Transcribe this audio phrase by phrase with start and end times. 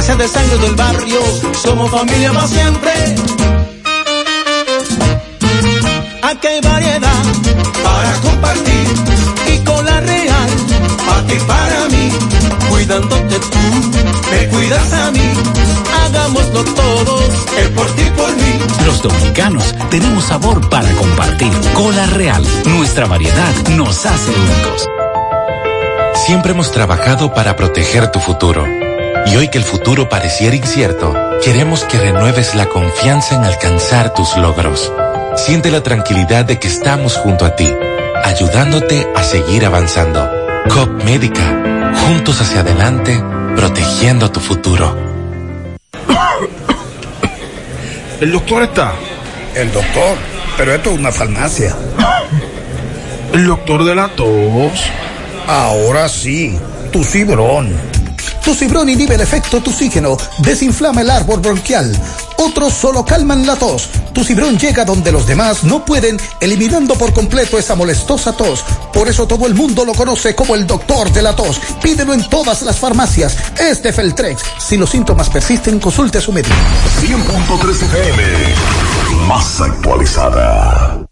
[0.00, 1.20] ya sea de sangre del barrio,
[1.62, 2.92] somos familia para siempre.
[6.22, 7.22] Aquí hay variedad
[7.84, 8.86] para compartir
[9.52, 10.50] y con la real,
[11.06, 12.08] para ti para mí,
[12.70, 13.58] cuidándote tú,
[14.30, 15.32] me cuidas a mí,
[16.02, 17.24] hagámoslo todos,
[17.58, 18.86] el por ti por mí.
[18.86, 21.52] Los dominicanos tenemos sabor para compartir.
[21.74, 24.88] Cola Real, nuestra variedad nos hace únicos.
[26.24, 28.89] Siempre hemos trabajado para proteger tu futuro.
[29.26, 34.36] Y hoy que el futuro pareciera incierto, queremos que renueves la confianza en alcanzar tus
[34.36, 34.92] logros.
[35.36, 37.72] Siente la tranquilidad de que estamos junto a ti,
[38.24, 40.28] ayudándote a seguir avanzando.
[40.68, 43.22] COP Médica, juntos hacia adelante,
[43.56, 44.96] protegiendo tu futuro.
[48.20, 48.92] ¿El doctor está?
[49.54, 50.16] El doctor,
[50.56, 51.74] pero esto es una farmacia.
[53.32, 54.90] ¿El doctor de la tos?
[55.46, 56.58] Ahora sí,
[56.92, 57.89] tu cibrón.
[58.44, 61.94] Tu cibrón inhibe el efecto toxígeno, desinflama el árbol bronquial.
[62.36, 63.88] Otros solo calman la tos.
[64.14, 68.64] Tu cibrón llega donde los demás no pueden, eliminando por completo esa molestosa tos.
[68.92, 71.60] Por eso todo el mundo lo conoce como el doctor de la tos.
[71.82, 73.36] Pídelo en todas las farmacias.
[73.58, 74.42] Este Feltrex.
[74.58, 76.54] Si los síntomas persisten, consulte a su médico.
[77.02, 78.22] 100.3 FM.
[79.26, 81.06] Más actualizada.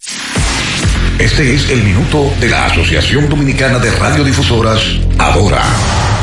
[1.19, 4.81] Este es el minuto de la Asociación Dominicana de Radiodifusoras,
[5.19, 5.63] Ahora.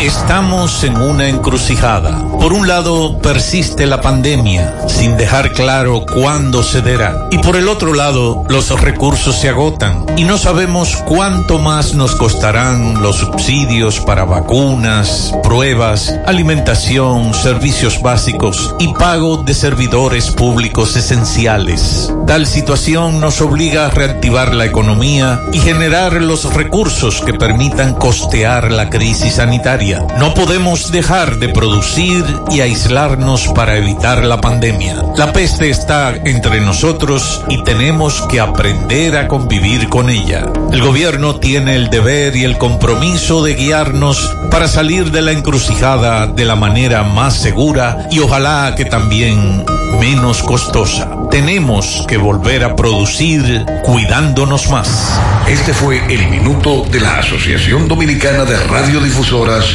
[0.02, 2.22] Estamos en una encrucijada.
[2.38, 7.28] Por un lado, persiste la pandemia, sin dejar claro cuándo cederá.
[7.32, 12.14] Y por el otro lado, los recursos se agotan y no sabemos cuánto más nos
[12.16, 22.14] costarán los subsidios para vacunas, pruebas, alimentación, servicios básicos y pago de servidores públicos esenciales.
[22.28, 28.72] Tal situación nos obliga a reactivar la economía y generar los recursos que permitan costear
[28.72, 29.85] la crisis sanitaria.
[29.94, 34.96] No podemos dejar de producir y aislarnos para evitar la pandemia.
[35.16, 40.46] La peste está entre nosotros y tenemos que aprender a convivir con ella.
[40.72, 46.26] El gobierno tiene el deber y el compromiso de guiarnos para salir de la encrucijada
[46.28, 49.66] de la manera más segura y ojalá que también
[50.00, 51.10] menos costosa.
[51.30, 55.20] Tenemos que volver a producir cuidándonos más.
[55.48, 59.75] Este fue el minuto de la Asociación Dominicana de Radiodifusoras,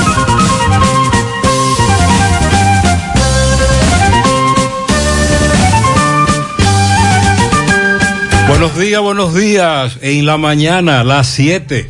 [8.61, 9.97] Buenos días, buenos días.
[10.03, 11.89] En la mañana, las 7.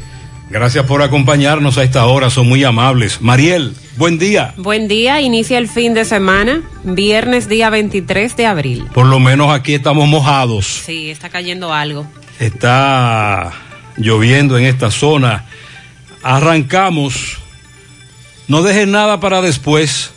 [0.49, 3.19] Gracias por acompañarnos a esta hora, son muy amables.
[3.19, 4.53] Mariel, buen día.
[4.55, 8.85] Buen día, inicia el fin de semana, viernes día 23 de abril.
[8.93, 10.65] Por lo menos aquí estamos mojados.
[10.85, 12.07] Sí, está cayendo algo.
[12.39, 13.51] Está
[13.97, 15.43] lloviendo en esta zona.
[16.23, 17.39] Arrancamos.
[18.47, 20.13] No dejes nada para después,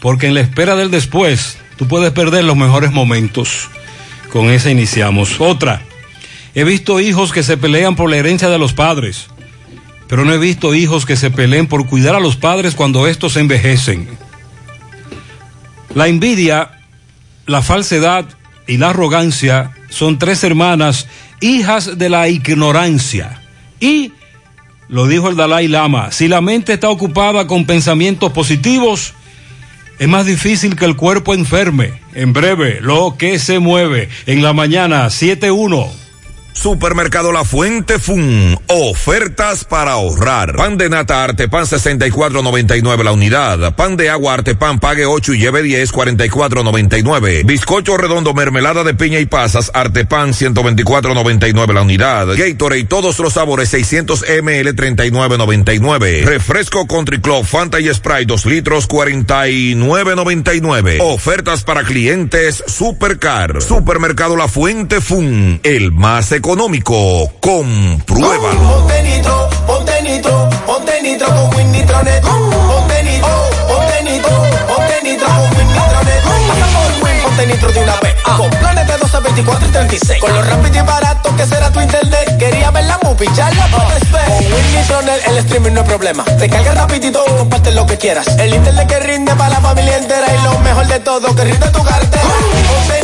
[0.00, 3.70] porque en la espera del después tú puedes perder los mejores momentos.
[4.34, 5.40] Con esa iniciamos.
[5.40, 5.80] Otra.
[6.56, 9.28] He visto hijos que se pelean por la herencia de los padres,
[10.08, 13.36] pero no he visto hijos que se peleen por cuidar a los padres cuando estos
[13.36, 14.08] envejecen.
[15.94, 16.80] La envidia,
[17.46, 18.26] la falsedad
[18.66, 21.06] y la arrogancia son tres hermanas,
[21.40, 23.40] hijas de la ignorancia.
[23.78, 24.10] Y,
[24.88, 29.14] lo dijo el Dalai Lama, si la mente está ocupada con pensamientos positivos,
[29.98, 32.00] es más difícil que el cuerpo enferme.
[32.14, 34.08] En breve, lo que se mueve.
[34.26, 36.03] En la mañana, 7-1.
[36.54, 38.56] Supermercado La Fuente Fun.
[38.68, 40.56] Ofertas para ahorrar.
[40.56, 43.74] Pan de nata Artepan 64.99 la unidad.
[43.74, 47.44] Pan de agua Artepan pague 8 y lleve 10 44.99.
[47.44, 52.28] Bizcocho redondo mermelada de piña y pasas Artepan 124.99 la unidad.
[52.36, 56.24] Gatorade todos los sabores 600 ml 39.99.
[56.24, 60.98] Refresco Country Club Fanta y Sprite 2 litros 49.99.
[61.00, 63.60] Ofertas para clientes Supercar.
[63.60, 65.58] Supermercado La Fuente Fun.
[65.64, 66.43] El más económico.
[67.40, 68.60] Compruébalo.
[68.60, 72.22] Ponte nitro, ponte nitro, ponte nitro con Win Nitronet.
[72.22, 74.28] Ponte nitro, ponte nitro,
[74.68, 76.22] ponte nitro con Win Nitronet.
[76.46, 76.66] Pasa
[77.24, 78.14] ponte nitro de una vez.
[78.36, 80.20] Con planes de 12, 24 y 36.
[80.20, 82.36] Con lo rápido y barato que será tu internet.
[82.38, 84.26] Quería ver la movie, ya la puedes ver.
[84.26, 86.24] Con Win Nitronet el streaming no es problema.
[86.24, 87.24] Te carga rapidito
[87.70, 88.26] y lo que quieras.
[88.38, 90.26] El internet que rinde para la familia entera.
[90.30, 92.22] Y lo mejor de todo, que rinde tu cartera.
[92.68, 93.03] Ponte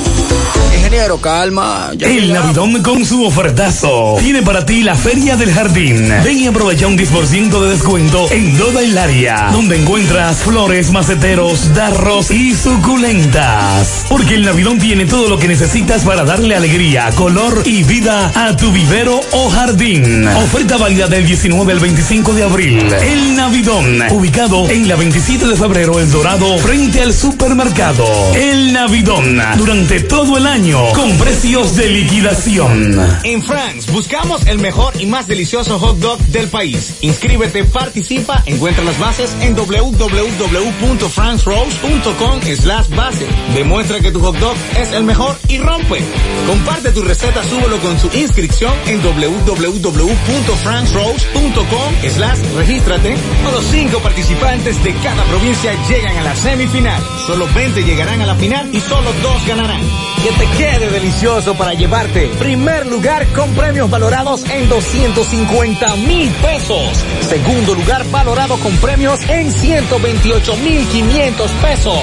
[0.75, 1.91] Ingeniero, calma.
[1.99, 6.09] El Navidón con su ofertazo tiene para ti la Feria del Jardín.
[6.23, 11.73] Ven y aprovecha un 10% de descuento en toda el área, donde encuentras flores, maceteros,
[11.73, 14.05] darros y suculentas.
[14.09, 18.55] Porque el Navidón tiene todo lo que necesitas para darle alegría, color y vida a
[18.55, 20.27] tu vivero o jardín.
[20.27, 22.93] Oferta válida del 19 al 25 de abril.
[23.01, 28.05] El Navidón, ubicado en la 27 de febrero, El Dorado, frente al supermercado.
[28.35, 32.95] El Navidón, durante todo el año con precios de liquidación.
[33.23, 36.97] En France buscamos el mejor y más delicioso hot dog del país.
[37.01, 43.25] Inscríbete, participa, encuentra las bases en www.francerose.com slash base.
[43.55, 45.99] Demuestra que tu hot dog es el mejor y rompe.
[46.45, 53.15] Comparte tu receta, súbelo con su inscripción en www.francerose.com slash regístrate.
[53.51, 57.01] Los cinco participantes de cada provincia llegan a la semifinal.
[57.25, 59.81] Solo 20 llegarán a la final y solo dos ganarán.
[60.23, 62.27] Te quede delicioso para llevarte.
[62.39, 67.03] Primer lugar con premios valorados en 250 mil pesos.
[67.27, 71.99] Segundo lugar valorado con premios en 128 mil 500 pesos.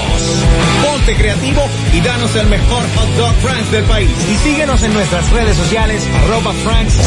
[0.82, 1.62] Ponte creativo
[1.92, 4.10] y danos el mejor hot dog France del país.
[4.30, 6.98] Y síguenos en nuestras redes sociales arroba France.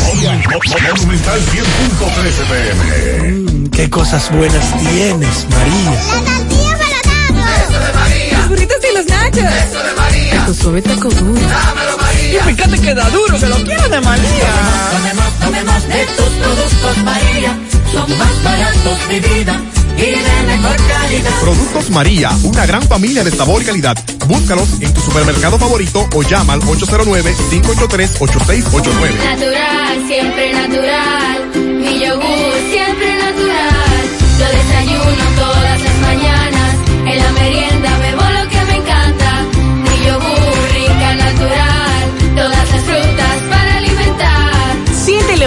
[0.95, 3.31] Monumental 100.13 pm.
[3.31, 5.91] Mm, qué cosas buenas tienes, María.
[5.91, 8.38] La tortilla para Eso de María.
[8.38, 9.69] Los burritos y los nachos.
[9.69, 10.45] Eso de María.
[10.45, 11.42] Tu suave taco duro.
[11.42, 12.39] Dámelo, María.
[12.50, 14.50] Y fíjate que da duro, que lo quiero de María.
[14.92, 17.57] Tomemos, tomemos de tus productos, María.
[17.92, 19.60] Son más baratos de vida
[19.98, 21.39] y de mejor calidad.
[21.42, 23.98] Productos María, una gran familia de sabor y calidad.
[24.28, 29.24] Búscalos en tu supermercado favorito o llama al 809-583-8689.
[29.24, 31.51] Natural, siempre natural.
[31.56, 33.70] Mi yogur, siempre natural.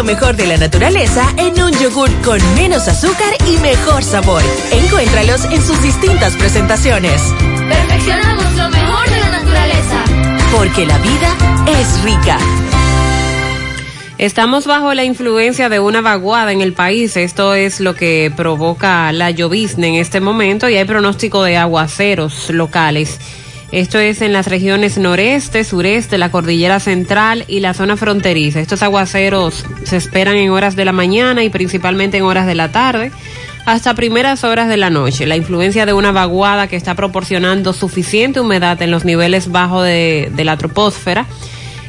[0.05, 4.43] Lo mejor de la naturaleza en un yogur con menos azúcar y mejor sabor.
[4.71, 7.23] Encuéntralos en sus distintas presentaciones.
[7.69, 10.05] Perfeccionamos lo mejor de la naturaleza.
[10.55, 11.35] Porque la vida
[11.81, 12.39] es rica.
[14.19, 17.17] Estamos bajo la influencia de una vaguada en el país.
[17.17, 22.51] Esto es lo que provoca la llovizna en este momento y hay pronóstico de aguaceros
[22.51, 23.19] locales.
[23.75, 28.61] Esto es en las regiones noreste, sureste, la cordillera central y la zona fronteriza.
[28.61, 32.71] Estos aguaceros se esperan en horas de la mañana y principalmente en horas de la
[32.71, 33.11] tarde
[33.67, 35.26] hasta primeras horas de la noche.
[35.26, 40.31] La influencia de una vaguada que está proporcionando suficiente humedad en los niveles bajos de,
[40.37, 41.27] la troposfera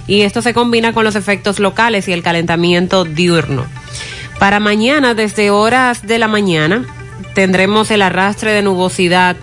[0.07, 3.63] y esto se combina con los efectos locales y el calentamiento diurno.
[4.39, 6.83] Para mañana, desde horas de la mañana,
[7.35, 9.35] tendremos el arrastre de nubosidad,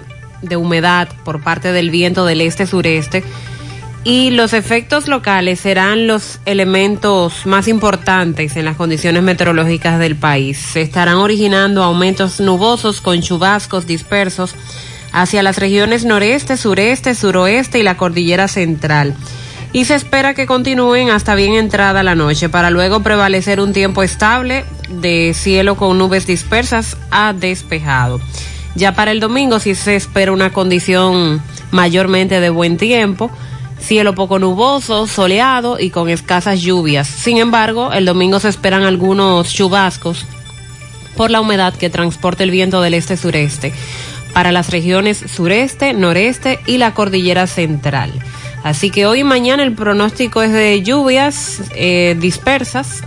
[0.42, 3.24] de humedad por parte del viento del este-sureste
[4.04, 10.58] y los efectos locales serán los elementos más importantes en las condiciones meteorológicas del país.
[10.58, 14.54] Se estarán originando aumentos nubosos con chubascos dispersos
[15.12, 19.14] hacia las regiones noreste, sureste, suroeste y la cordillera central
[19.72, 24.02] y se espera que continúen hasta bien entrada la noche para luego prevalecer un tiempo
[24.02, 28.20] estable de cielo con nubes dispersas a despejado.
[28.74, 33.30] Ya para el domingo sí se espera una condición mayormente de buen tiempo,
[33.78, 37.06] cielo poco nuboso, soleado y con escasas lluvias.
[37.06, 40.24] Sin embargo, el domingo se esperan algunos chubascos
[41.16, 43.72] por la humedad que transporta el viento del este-sureste
[44.32, 48.12] para las regiones sureste, noreste y la cordillera central.
[48.62, 53.02] Así que hoy y mañana el pronóstico es de lluvias eh, dispersas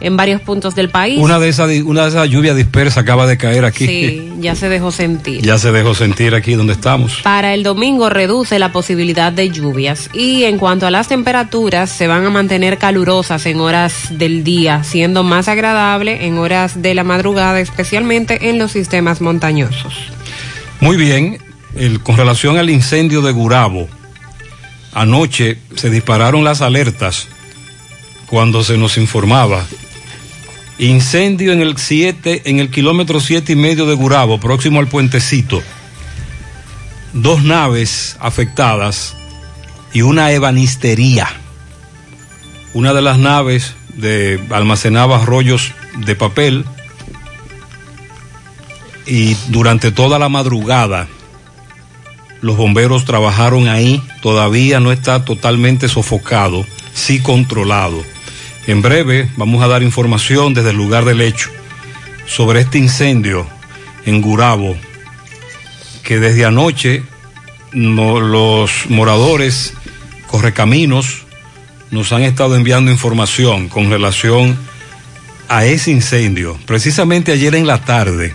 [0.00, 1.18] en varios puntos del país.
[1.18, 3.86] Una de esas una de esas lluvias dispersas acaba de caer aquí.
[3.86, 5.42] Sí, ya se dejó sentir.
[5.42, 7.20] Ya se dejó sentir aquí donde estamos.
[7.22, 12.06] Para el domingo reduce la posibilidad de lluvias y en cuanto a las temperaturas se
[12.06, 17.04] van a mantener calurosas en horas del día, siendo más agradable en horas de la
[17.04, 19.94] madrugada, especialmente en los sistemas montañosos.
[20.80, 21.38] Muy bien,
[21.74, 23.88] el, con relación al incendio de Gurabo,
[24.92, 27.28] anoche se dispararon las alertas
[28.26, 29.64] cuando se nos informaba.
[30.78, 35.62] Incendio en el 7, en el kilómetro siete y medio de Gurabo, próximo al puentecito.
[37.12, 39.14] Dos naves afectadas
[39.92, 41.28] y una ebanistería.
[42.74, 46.64] Una de las naves de, almacenaba rollos de papel
[49.06, 51.08] y durante toda la madrugada
[52.42, 56.66] los bomberos trabajaron ahí, todavía no está totalmente sofocado
[56.96, 58.02] sí controlado.
[58.66, 61.50] En breve vamos a dar información desde el lugar del hecho
[62.26, 63.46] sobre este incendio
[64.04, 64.76] en Gurabo,
[66.02, 67.02] que desde anoche
[67.72, 69.74] no- los moradores
[70.26, 71.22] correcaminos
[71.90, 74.58] nos han estado enviando información con relación
[75.48, 76.58] a ese incendio.
[76.66, 78.34] Precisamente ayer en la tarde,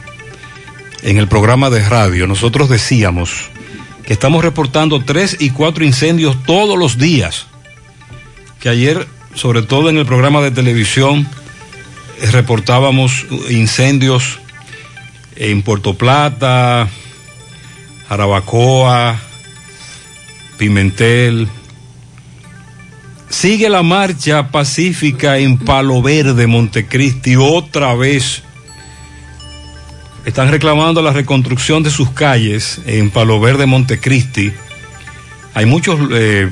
[1.03, 3.31] en el programa de radio, nosotros decíamos
[4.05, 7.47] que estamos reportando tres y cuatro incendios todos los días.
[8.61, 11.27] Que ayer, sobre todo en el programa de televisión,
[12.21, 14.39] eh, reportábamos incendios
[15.35, 16.87] en Puerto Plata,
[18.07, 19.19] Jarabacoa,
[20.57, 21.47] Pimentel.
[23.29, 28.43] Sigue la marcha pacífica en Palo Verde, Montecristi, otra vez.
[30.25, 34.51] Están reclamando la reconstrucción de sus calles en Palo Verde, Montecristi.
[35.53, 36.49] Hay muchos eh,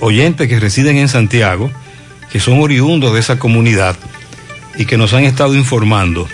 [0.00, 1.70] oyentes que residen en Santiago,
[2.30, 3.96] que son oriundos de esa comunidad
[4.76, 6.28] y que nos han estado informando.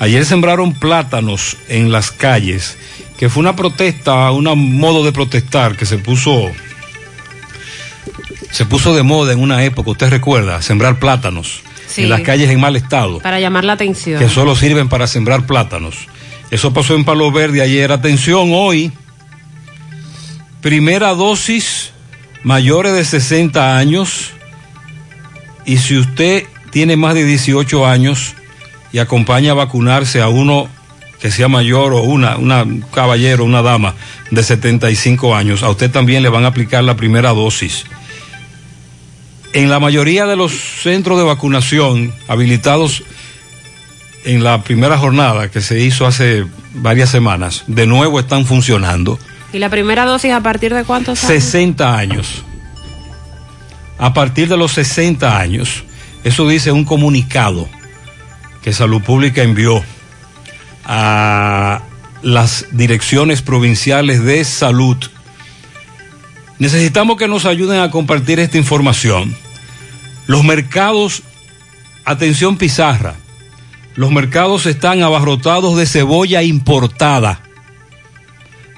[0.00, 2.76] Ayer sembraron plátanos en las calles,
[3.18, 6.50] que fue una protesta, un modo de protestar que se puso
[8.50, 12.02] se puso de moda en una época, usted recuerda, sembrar plátanos Sí.
[12.04, 14.18] en las calles en mal estado, Para llamar la atención.
[14.18, 16.08] que solo sirven para sembrar plátanos.
[16.50, 17.90] Eso pasó en Palo Verde ayer.
[17.92, 18.92] Atención, hoy,
[20.60, 21.92] primera dosis,
[22.46, 24.30] mayores de 60 años,
[25.64, 28.34] y si usted tiene más de 18 años
[28.92, 30.68] y acompaña a vacunarse a uno
[31.20, 33.96] que sea mayor o una, una un caballero, una dama
[34.30, 37.84] de 75 años, a usted también le van a aplicar la primera dosis.
[39.52, 43.02] En la mayoría de los centros de vacunación habilitados
[44.24, 49.18] en la primera jornada que se hizo hace varias semanas, de nuevo están funcionando.
[49.52, 51.44] ¿Y la primera dosis a partir de cuántos años?
[51.44, 52.44] 60 años.
[53.98, 55.84] A partir de los 60 años,
[56.24, 57.68] eso dice un comunicado
[58.62, 59.82] que Salud Pública envió
[60.84, 61.82] a
[62.22, 64.96] las direcciones provinciales de salud.
[66.58, 69.36] Necesitamos que nos ayuden a compartir esta información.
[70.26, 71.22] Los mercados,
[72.04, 73.14] atención pizarra,
[73.94, 77.45] los mercados están abarrotados de cebolla importada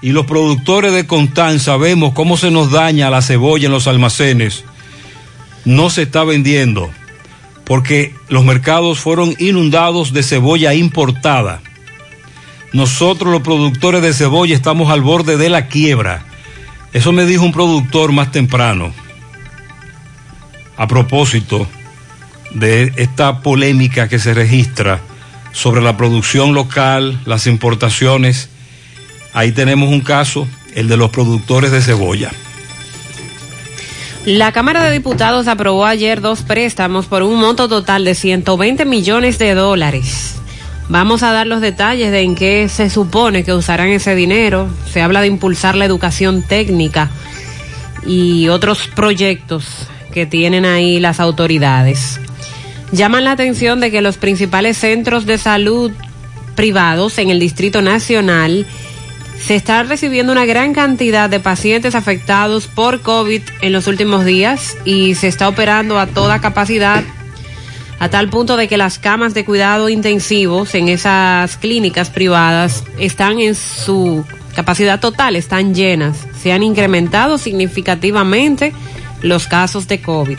[0.01, 4.65] y los productores de Constanza vemos cómo se nos daña la cebolla en los almacenes.
[5.65, 6.91] No se está vendiendo
[7.65, 11.61] porque los mercados fueron inundados de cebolla importada.
[12.73, 16.25] Nosotros los productores de cebolla estamos al borde de la quiebra.
[16.93, 18.93] Eso me dijo un productor más temprano.
[20.77, 21.69] A propósito
[22.53, 25.01] de esta polémica que se registra
[25.53, 28.49] sobre la producción local, las importaciones.
[29.33, 32.31] Ahí tenemos un caso, el de los productores de cebolla.
[34.25, 39.39] La Cámara de Diputados aprobó ayer dos préstamos por un monto total de 120 millones
[39.39, 40.35] de dólares.
[40.89, 44.69] Vamos a dar los detalles de en qué se supone que usarán ese dinero.
[44.91, 47.11] Se habla de impulsar la educación técnica
[48.07, 49.67] y otros proyectos
[50.13, 52.21] que tienen ahí las autoridades.
[52.91, 55.93] Llaman la atención de que los principales centros de salud
[56.55, 58.67] privados en el Distrito Nacional
[59.41, 64.77] se está recibiendo una gran cantidad de pacientes afectados por COVID en los últimos días
[64.85, 67.03] y se está operando a toda capacidad
[68.01, 73.41] a tal punto de que las camas de cuidado intensivos en esas clínicas privadas están
[73.41, 76.17] en su capacidad total, están llenas.
[76.41, 78.73] Se han incrementado significativamente
[79.23, 80.39] los casos de COVID.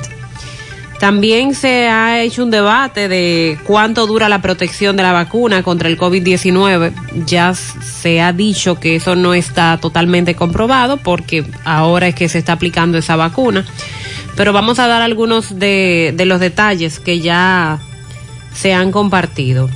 [1.00, 5.88] También se ha hecho un debate de cuánto dura la protección de la vacuna contra
[5.88, 6.92] el COVID-19.
[7.26, 12.38] Ya se ha dicho que eso no está totalmente comprobado porque ahora es que se
[12.38, 13.66] está aplicando esa vacuna.
[14.36, 17.80] Pero vamos a dar algunos de, los detalles que ya
[18.54, 19.70] se han compartido.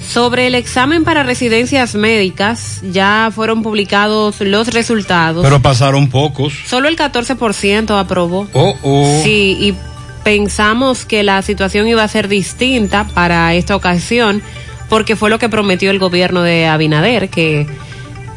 [0.00, 5.42] Sobre el examen para residencias médicas, ya fueron publicados los resultados.
[5.42, 6.52] Pero pasaron pocos.
[6.66, 8.46] Solo el 14% aprobó.
[8.52, 9.20] Oh, oh.
[9.24, 9.74] Sí, y
[10.22, 14.42] pensamos que la situación iba a ser distinta para esta ocasión,
[14.88, 17.66] porque fue lo que prometió el gobierno de Abinader, que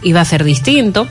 [0.01, 1.07] iba a ser distinto.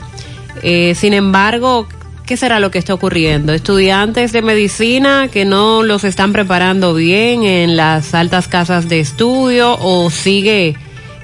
[0.63, 1.87] Eh, sin embargo,
[2.29, 3.53] ¿qué será lo que está ocurriendo?
[3.53, 9.75] Estudiantes de medicina que no los están preparando bien en las altas casas de estudio
[9.81, 10.75] o sigue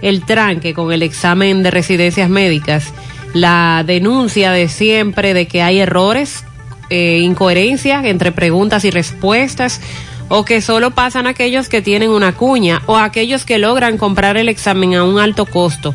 [0.01, 2.91] el tranque con el examen de residencias médicas,
[3.35, 6.43] la denuncia de siempre de que hay errores
[6.89, 9.81] eh, incoherencia entre preguntas y respuestas
[10.29, 14.49] o que solo pasan aquellos que tienen una cuña o aquellos que logran comprar el
[14.49, 15.93] examen a un alto costo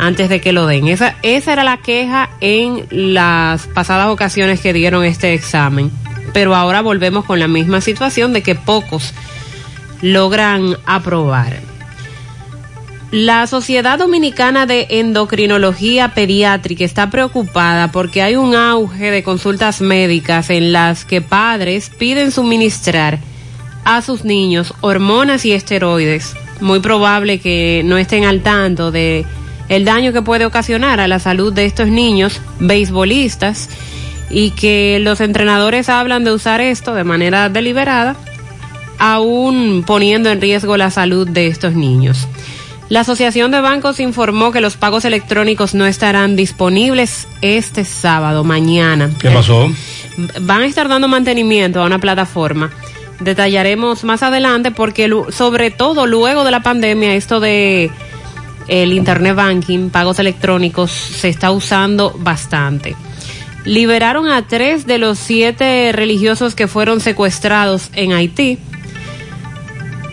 [0.00, 0.88] antes de que lo den.
[0.88, 5.90] Esa, esa era la queja en las pasadas ocasiones que dieron este examen.
[6.32, 9.12] pero ahora volvemos con la misma situación de que pocos
[10.00, 11.70] logran aprobar.
[13.10, 20.48] La Sociedad Dominicana de Endocrinología Pediátrica está preocupada porque hay un auge de consultas médicas
[20.48, 23.18] en las que padres piden suministrar
[23.84, 26.36] a sus niños hormonas y esteroides.
[26.60, 29.26] Muy probable que no estén al tanto de
[29.70, 33.70] el daño que puede ocasionar a la salud de estos niños beisbolistas
[34.28, 38.16] y que los entrenadores hablan de usar esto de manera deliberada,
[38.98, 42.26] aún poniendo en riesgo la salud de estos niños.
[42.88, 49.08] La Asociación de Bancos informó que los pagos electrónicos no estarán disponibles este sábado, mañana.
[49.20, 49.70] ¿Qué pasó?
[50.40, 52.72] Van a estar dando mantenimiento a una plataforma.
[53.20, 57.92] Detallaremos más adelante porque sobre todo luego de la pandemia esto de
[58.70, 62.94] el internet banking, pagos electrónicos se está usando bastante.
[63.64, 68.58] Liberaron a tres de los siete religiosos que fueron secuestrados en Haití.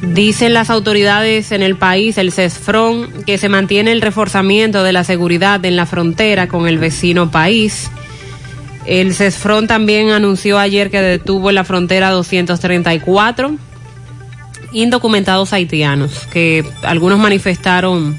[0.02, 5.04] Dicen las autoridades en el país, el CESFRON, que se mantiene el reforzamiento de la
[5.04, 7.92] seguridad en la frontera con el vecino país.
[8.88, 13.56] El CESFRON también anunció ayer que detuvo en la frontera 234
[14.74, 18.18] indocumentados haitianos, que algunos manifestaron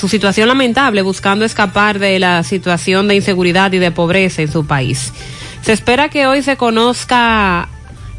[0.00, 4.66] su situación lamentable buscando escapar de la situación de inseguridad y de pobreza en su
[4.66, 5.12] país.
[5.60, 7.68] Se espera que hoy se conozca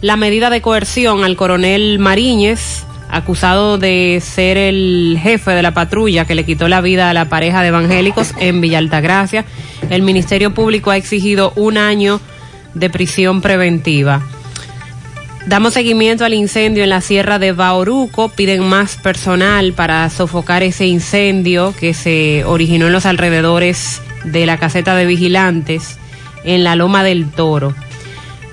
[0.01, 6.25] la medida de coerción al coronel Mariñez, acusado de ser el jefe de la patrulla
[6.25, 9.43] que le quitó la vida a la pareja de evangélicos en Villa Altagracia.
[9.89, 12.21] El Ministerio Público ha exigido un año
[12.75, 14.21] de prisión preventiva.
[15.47, 18.29] Damos seguimiento al incendio en la sierra de Bauruco.
[18.29, 24.57] Piden más personal para sofocar ese incendio que se originó en los alrededores de la
[24.57, 25.97] caseta de vigilantes
[26.43, 27.73] en la Loma del Toro.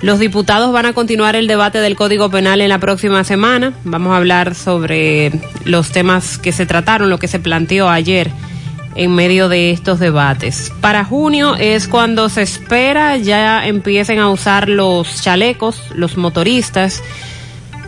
[0.01, 3.73] Los diputados van a continuar el debate del Código Penal en la próxima semana.
[3.83, 5.31] Vamos a hablar sobre
[5.65, 8.31] los temas que se trataron, lo que se planteó ayer
[8.99, 10.73] en medio de estos debates.
[10.81, 17.01] Para junio es cuando se espera ya empiecen a usar los chalecos, los motoristas.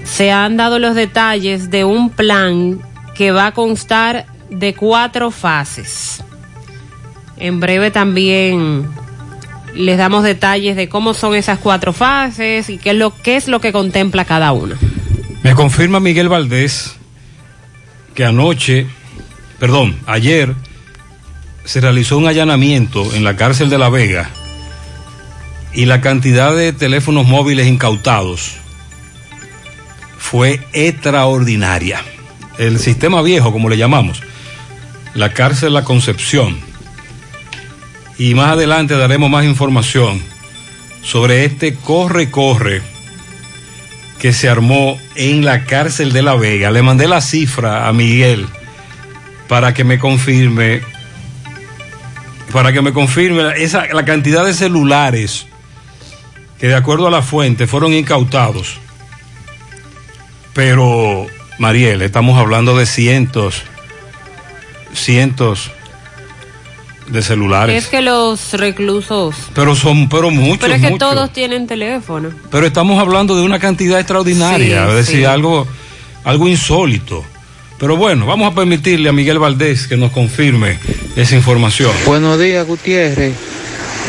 [0.06, 2.80] Se han dado los detalles de un plan
[3.14, 6.24] que va a constar de cuatro fases.
[7.36, 8.88] En breve también
[9.76, 13.50] les damos detalles de cómo son esas cuatro fases y qué es lo, qué es
[13.50, 14.78] lo que contempla cada una.
[15.44, 16.96] Me confirma Miguel Valdés
[18.16, 18.88] que anoche,
[19.60, 20.56] perdón, ayer
[21.66, 24.30] se realizó un allanamiento en la cárcel de La Vega
[25.74, 28.54] y la cantidad de teléfonos móviles incautados
[30.18, 32.02] fue extraordinaria.
[32.58, 34.22] El sistema viejo, como le llamamos,
[35.14, 36.60] la cárcel La Concepción.
[38.18, 40.22] Y más adelante daremos más información
[41.02, 42.82] sobre este corre-corre
[44.20, 46.70] que se armó en la cárcel de La Vega.
[46.70, 48.46] Le mandé la cifra a Miguel
[49.48, 50.82] para que me confirme
[52.52, 55.48] para que me confirme esa, la cantidad de celulares
[56.60, 58.78] que de acuerdo a la fuente fueron incautados.
[60.54, 61.26] Pero,
[61.58, 63.64] Mariel, estamos hablando de cientos,
[64.94, 65.72] cientos
[67.08, 67.86] de celulares.
[67.86, 69.36] Es que los reclusos...
[69.54, 70.60] Pero son, pero muchos.
[70.60, 71.10] Pero es que muchos.
[71.10, 72.30] todos tienen teléfono.
[72.50, 75.26] Pero estamos hablando de una cantidad extraordinaria, Sí, es decir, sí.
[75.26, 75.68] algo,
[76.24, 77.26] algo insólito.
[77.82, 80.78] Pero bueno, vamos a permitirle a Miguel Valdés que nos confirme
[81.16, 81.92] esa información.
[82.06, 83.34] Buenos días, Gutiérrez.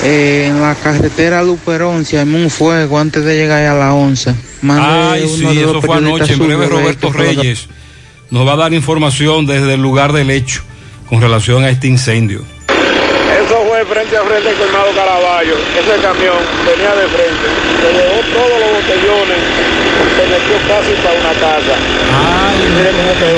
[0.04, 4.34] Eh, en la carretera Luperón se armó un fuego antes de llegar a la onza.
[4.68, 6.34] Ay, sí, eso fue anoche.
[6.34, 7.68] En breve Roberto Reyes
[8.30, 10.60] nos va a dar información desde el lugar del hecho
[11.08, 12.44] con relación a este incendio.
[13.44, 15.54] Eso fue frente a frente con Colmado Caraballo.
[15.56, 17.46] Ese camión venía de frente,
[17.80, 19.38] se llevó todos los botellones,
[20.16, 21.74] se metió casi para una casa.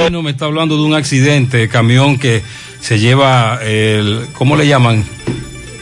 [0.05, 2.43] Ay, no me está hablando de un accidente, camión que
[2.81, 5.05] se lleva el, ¿cómo le llaman?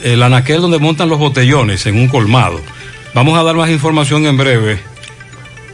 [0.05, 2.61] El anaquel donde montan los botellones en un colmado.
[3.15, 4.79] Vamos a dar más información en breve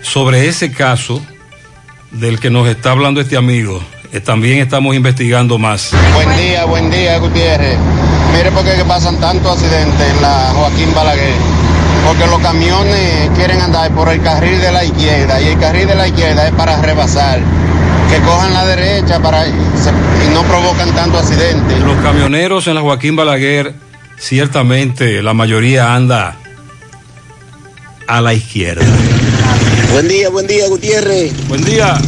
[0.01, 1.23] sobre ese caso
[2.13, 3.83] del que nos está hablando este amigo.
[4.13, 5.91] Eh, También estamos investigando más.
[6.15, 7.77] Buen día, buen día, Gutiérrez.
[8.37, 11.35] Mire por qué pasan tantos accidentes en la Joaquín Balaguer.
[12.07, 15.95] Porque los camiones quieren andar por el carril de la izquierda y el carril de
[15.95, 17.41] la izquierda es para rebasar.
[18.11, 19.53] Que cojan la derecha para y
[20.33, 21.81] no provocan tanto accidentes.
[21.81, 23.75] Los camioneros en la Joaquín Balaguer,
[24.19, 26.37] ciertamente la mayoría anda
[28.07, 28.87] a la izquierda.
[29.93, 31.49] Buen día, buen día, Gutiérrez.
[31.49, 31.99] Buen día.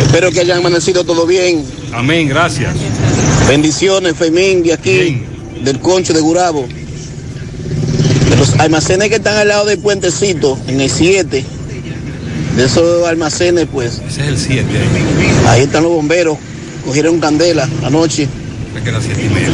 [0.00, 1.64] Espero que hayan amanecido todo bien.
[1.92, 2.74] Amén, gracias.
[3.50, 5.22] Bendiciones, Femín, de aquí,
[5.64, 6.68] del Concho de Gurabo,
[8.28, 11.44] de los almacenes que están al lado del puentecito, en el 7.
[12.56, 14.00] De esos almacenes, pues.
[14.06, 14.64] Ese es el 7.
[15.48, 16.38] Ahí están los bomberos.
[16.84, 18.28] Cogieron candela anoche.
[18.72, 19.50] Me queda 7 y media.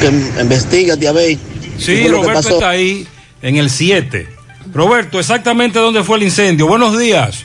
[0.00, 1.36] Que investigate a ver.
[1.80, 2.54] Sí, que Roberto pasó.
[2.54, 3.08] está ahí
[3.42, 4.28] en el 7.
[4.72, 6.68] Roberto, exactamente dónde fue el incendio.
[6.68, 7.44] Buenos días.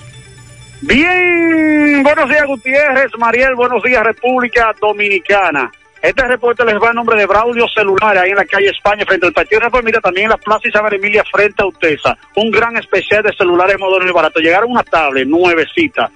[0.84, 5.72] Bien, buenos días Gutiérrez, Mariel, buenos días República Dominicana.
[6.02, 9.28] Este reporte les va en nombre de Braulio Celular, ahí en la calle España, frente
[9.28, 12.18] al Partido Reformista, también en la Plaza Isabel Emilia, frente a Utesa.
[12.36, 14.42] Un gran especial de celulares modernos y baratos.
[14.42, 16.10] Llegaron una tablet nuevecita,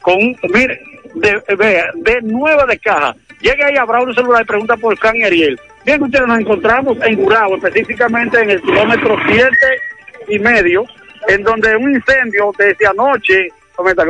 [0.00, 0.80] con mire,
[1.14, 3.14] de, vea, de nueva de caja.
[3.42, 5.60] Llega ahí a Braulio Celular y pregunta por Fran y Ariel.
[5.84, 9.82] Bien, Gutiérrez, nos encontramos en Gurabo, específicamente en el kilómetro siete
[10.28, 10.86] y medio,
[11.28, 14.04] en donde un incendio desde anoche, ¿cómo está?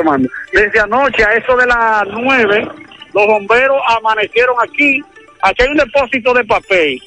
[0.52, 2.68] Desde anoche a eso de las nueve,
[3.12, 5.02] los bomberos amanecieron aquí.
[5.42, 7.02] Aquí hay un depósito de papel.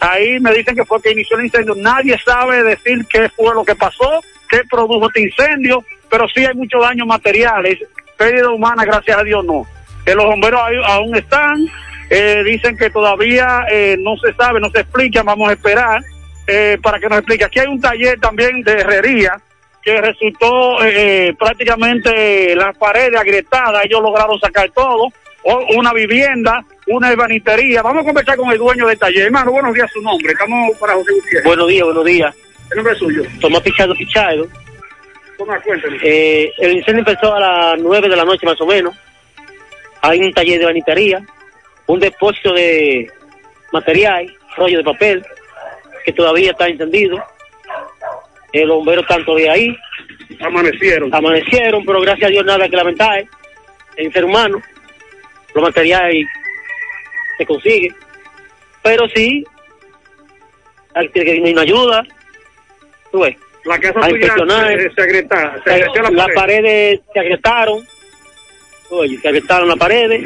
[0.00, 1.74] Ahí me dicen que fue que inició el incendio.
[1.76, 6.54] Nadie sabe decir qué fue lo que pasó, qué produjo este incendio, pero sí hay
[6.54, 7.78] muchos daños materiales.
[8.16, 9.66] Pérdida humana, gracias a Dios, no.
[10.04, 11.66] Que los bomberos aún están.
[12.10, 15.22] eh, dicen que todavía eh, no se sabe, no se explica.
[15.22, 16.02] Vamos a esperar
[16.46, 17.44] eh, para que nos explique.
[17.44, 19.40] Aquí hay un taller también de herrería
[19.82, 25.08] que resultó eh, eh, prácticamente las paredes agrietadas, ellos lograron sacar todo,
[25.42, 27.82] o- una vivienda, una ebanitería.
[27.82, 29.24] Vamos a conversar con el dueño del taller.
[29.26, 30.32] Hermano, buenos días, su nombre.
[30.32, 31.44] Estamos para José Gutiérrez.
[31.44, 32.34] Buenos días, buenos días.
[32.70, 33.22] El nombre es suyo.
[33.40, 34.46] Tomás Pichado Pichado.
[35.38, 35.96] Toma, cuénteme.
[36.02, 38.94] Eh, el incendio empezó a las 9 de la noche más o menos.
[40.02, 41.22] Hay un taller de banitería,
[41.86, 43.10] un depósito de
[43.72, 45.24] material, rollo de papel,
[46.04, 47.22] que todavía está encendido.
[48.52, 49.76] El bombero tanto de ahí.
[50.40, 51.14] Amanecieron.
[51.14, 53.24] Amanecieron, pero gracias a Dios nada que lamentar.
[53.96, 54.60] En ser humano,
[55.54, 56.26] los materiales
[57.36, 57.92] se consigue.
[58.82, 59.44] Pero sí,
[60.94, 62.02] hay que una ayuda.
[63.12, 63.36] Tú ves.
[63.64, 64.68] La casa a inspeccionar.
[64.68, 65.26] se, se se Eh,
[65.66, 66.34] agrietó la las pared.
[66.34, 67.86] paredes se agrietaron.
[68.90, 70.22] Oye, se agrietaron las paredes.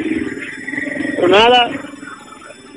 [1.15, 1.69] Pero nada,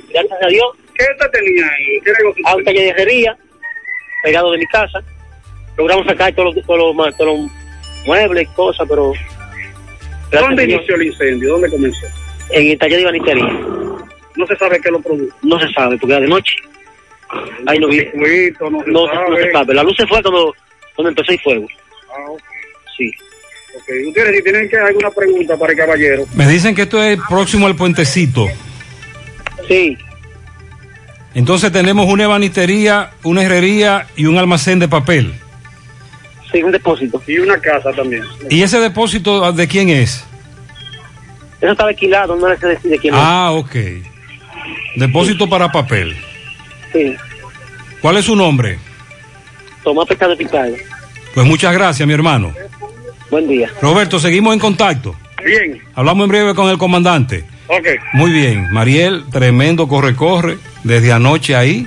[0.09, 0.65] gracias a Dios.
[0.95, 1.99] ¿Qué usted tenía ahí?
[2.03, 3.37] ¿Qué negocio A un taller de herrería,
[4.23, 4.99] pegado de mi casa.
[5.79, 7.51] Logramos sacar todos los, todos los, ma- todos los
[8.05, 9.13] muebles, cosas, pero...
[10.31, 11.53] ¿Dónde inició el incendio?
[11.53, 12.05] ¿Dónde comenzó?
[12.51, 13.45] En el taller de banitería.
[14.35, 15.35] No se sabe qué lo produjo.
[15.41, 16.53] No se sabe, porque era de noche.
[17.65, 17.99] Ahí no vi.
[18.01, 19.43] Circuito, no se No, se- no sabe.
[19.43, 19.73] se sabe.
[19.73, 20.53] La luz se fue cuando,
[20.95, 21.67] cuando empezó el fuego.
[22.11, 22.41] Ah, ok.
[22.97, 23.11] Sí.
[23.75, 26.25] Ok, ustedes si tienen que alguna pregunta para el caballero.
[26.35, 28.45] Me dicen que esto es próximo al puentecito.
[29.67, 29.97] Sí.
[31.35, 35.33] Entonces tenemos una ebanistería, una herrería y un almacén de papel.
[36.51, 37.21] Sí, un depósito.
[37.27, 38.23] Y una casa también.
[38.49, 40.25] ¿Y ese depósito de quién es?
[41.61, 43.19] Eso estaba alquilado, no se decide quién es.
[43.21, 43.75] Ah, ok.
[44.95, 46.15] Depósito para papel.
[46.93, 47.15] Sí.
[48.01, 48.79] ¿Cuál es su nombre?
[49.83, 50.73] Tomás Pescado Picado.
[51.33, 52.53] Pues muchas gracias, mi hermano.
[53.29, 53.69] Buen día.
[53.81, 55.15] Roberto, seguimos en contacto.
[55.43, 55.81] Bien.
[55.93, 57.45] Hablamos en breve con el comandante.
[57.67, 57.87] Ok.
[58.13, 61.85] Muy bien, Mariel, tremendo corre-corre desde anoche ahí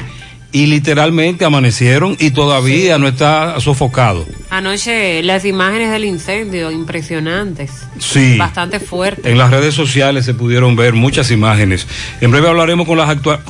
[0.52, 4.26] y literalmente amanecieron y todavía no está sofocado.
[4.50, 7.70] Anoche las imágenes del incendio impresionantes.
[7.98, 8.36] Sí.
[8.36, 9.24] Bastante fuertes.
[9.26, 11.86] En las redes sociales se pudieron ver muchas imágenes.
[12.20, 13.42] En breve hablaremos con las actuales.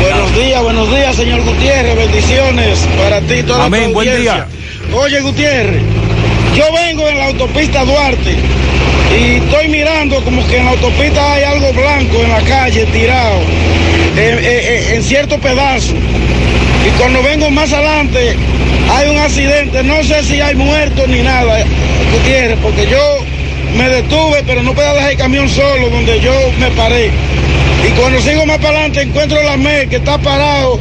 [0.00, 1.96] Buenos días, buenos días, señor Gutiérrez.
[1.96, 4.46] Bendiciones para ti y toda Amén, tu buen audiencia.
[4.94, 5.82] Oye, Gutiérrez,
[6.56, 8.36] yo vengo en la autopista Duarte
[9.14, 13.40] y estoy mirando como que en la autopista hay algo blanco en la calle tirado,
[14.16, 15.94] en, cierto pedazo.
[16.86, 18.36] Y cuando vengo más adelante
[18.90, 21.64] hay un accidente, no sé si hay muertos ni nada,
[22.12, 23.18] Gutiérrez, porque yo
[23.76, 27.10] me detuve, pero no podía dejar el camión solo donde yo me paré.
[27.86, 30.80] Y cuando sigo más para adelante encuentro la MER que está parado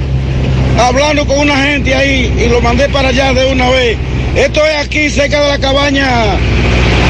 [0.80, 3.98] hablando con una gente ahí y lo mandé para allá de una vez.
[4.36, 6.38] Esto es aquí cerca de la cabaña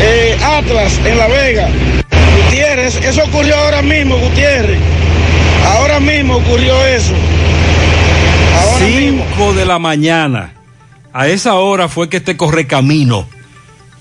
[0.02, 1.70] eh, Atlas en La Vega.
[2.44, 4.80] Gutiérrez, eso ocurrió ahora mismo, Gutiérrez.
[5.66, 7.14] Ahora mismo ocurrió eso.
[8.78, 10.54] 5 de la mañana.
[11.14, 13.28] A esa hora fue que este correcamino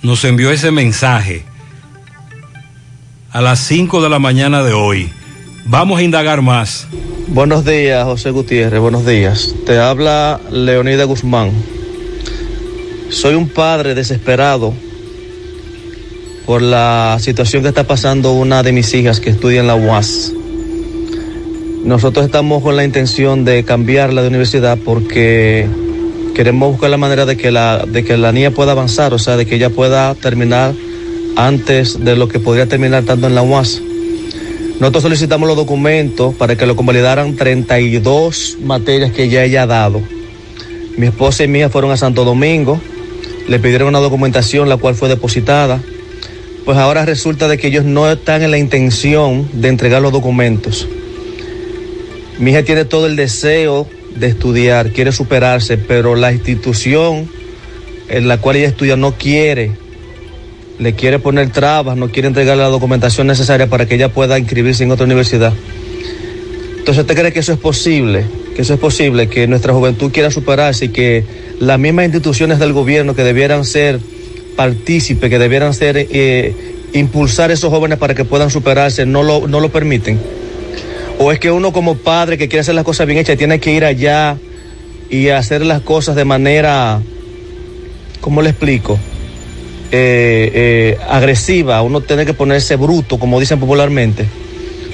[0.02, 1.44] nos envió ese mensaje.
[3.32, 5.10] A las 5 de la mañana de hoy.
[5.64, 6.86] Vamos a indagar más.
[7.28, 9.54] Buenos días, José Gutiérrez, buenos días.
[9.64, 11.52] Te habla Leonida Guzmán.
[13.08, 14.74] Soy un padre desesperado
[16.46, 20.32] por la situación que está pasando una de mis hijas que estudia en la UAS.
[21.84, 25.66] Nosotros estamos con la intención de cambiarla de universidad porque
[26.34, 29.36] queremos buscar la manera de que la, de que la niña pueda avanzar, o sea,
[29.36, 30.74] de que ella pueda terminar
[31.36, 33.80] antes de lo que podría terminar tanto en la UAS.
[34.80, 40.02] Nosotros solicitamos los documentos para que lo convalidaran 32 materias que ya ella ha dado.
[40.96, 42.80] Mi esposa y mi hija fueron a Santo Domingo,
[43.48, 45.80] le pidieron una documentación la cual fue depositada.
[46.64, 50.88] Pues ahora resulta de que ellos no están en la intención de entregar los documentos.
[52.38, 57.28] Mi hija tiene todo el deseo de estudiar, quiere superarse, pero la institución
[58.08, 59.72] en la cual ella estudia no quiere,
[60.78, 64.84] le quiere poner trabas, no quiere entregarle la documentación necesaria para que ella pueda inscribirse
[64.84, 65.52] en otra universidad.
[66.78, 68.24] Entonces, ¿usted cree que eso es posible?
[68.56, 71.24] Que eso es posible, que nuestra juventud quiera superarse y que
[71.60, 74.00] las mismas instituciones del gobierno que debieran ser
[74.56, 76.54] partícipes, que debieran ser, eh,
[76.92, 80.18] impulsar a esos jóvenes para que puedan superarse, no lo, no lo permiten?
[81.18, 83.72] ¿O es que uno como padre que quiere hacer las cosas bien hechas tiene que
[83.72, 84.36] ir allá
[85.10, 87.00] y hacer las cosas de manera,
[88.20, 88.98] ¿cómo le explico?
[89.92, 94.26] Eh, eh, agresiva, uno tiene que ponerse bruto, como dicen popularmente,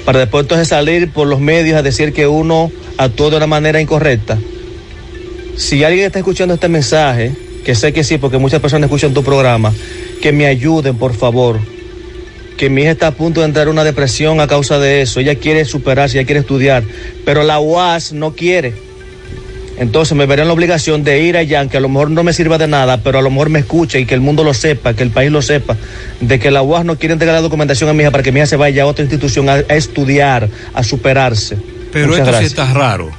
[0.05, 3.81] para después entonces salir por los medios a decir que uno actuó de una manera
[3.81, 4.37] incorrecta.
[5.57, 7.33] Si alguien está escuchando este mensaje,
[7.65, 9.73] que sé que sí, porque muchas personas escuchan tu programa,
[10.21, 11.59] que me ayuden, por favor.
[12.57, 15.19] Que mi hija está a punto de entrar en una depresión a causa de eso.
[15.19, 16.83] Ella quiere superarse, ella quiere estudiar,
[17.25, 18.73] pero la UAS no quiere.
[19.77, 22.33] Entonces me veré en la obligación de ir allá, que a lo mejor no me
[22.33, 24.93] sirva de nada, pero a lo mejor me escuche y que el mundo lo sepa,
[24.93, 25.75] que el país lo sepa,
[26.19, 28.39] de que la UAS no quiere entregar la documentación a mi hija para que mi
[28.39, 31.57] hija se vaya a otra institución a, a estudiar, a superarse.
[31.91, 32.51] Pero Muchas esto gracias.
[32.51, 33.11] sí está raro.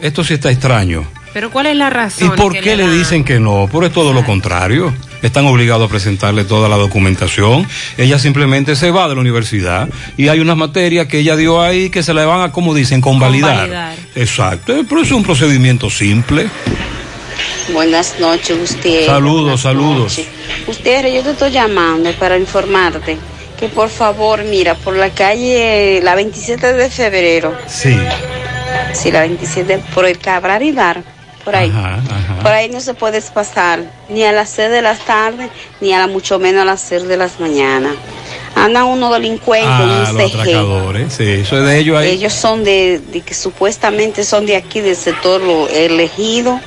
[0.00, 1.06] Esto sí está extraño.
[1.34, 2.32] Pero ¿cuál es la ¿Y razón?
[2.36, 3.68] por que qué le dicen que no?
[3.70, 4.94] Por es todo lo contrario.
[5.20, 7.66] Están obligados a presentarle toda la documentación.
[7.98, 11.90] Ella simplemente se va de la universidad y hay unas materias que ella dio ahí
[11.90, 13.52] que se le van a, como dicen, convalidar.
[13.68, 13.94] Convalidar.
[14.14, 14.74] Exacto.
[14.88, 16.46] Pero es un procedimiento simple.
[17.72, 19.06] Buenas noches, Gutiérrez.
[19.06, 20.18] Saludos, Buenas saludos.
[20.18, 20.26] noches.
[20.66, 23.16] Gutiérrez, yo te estoy llamando para informarte
[23.58, 27.96] que por favor, mira, por la calle, la 27 de febrero, Sí.
[28.92, 31.02] sí, la 27, por el Cabral y Dar,
[31.44, 31.70] por ahí.
[31.70, 32.42] Ajá, ajá.
[32.42, 35.98] Por ahí no se puede pasar ni a las 6 de la tarde, ni a
[35.98, 37.92] la mucho menos a las 6 de las mañanas.
[38.56, 41.12] Andan unos delincuentes, Ah, un los atracadores.
[41.12, 42.08] Sí, eso es de ellos ahí.
[42.10, 46.60] Ellos son de, de que supuestamente son de aquí, del sector lo elegido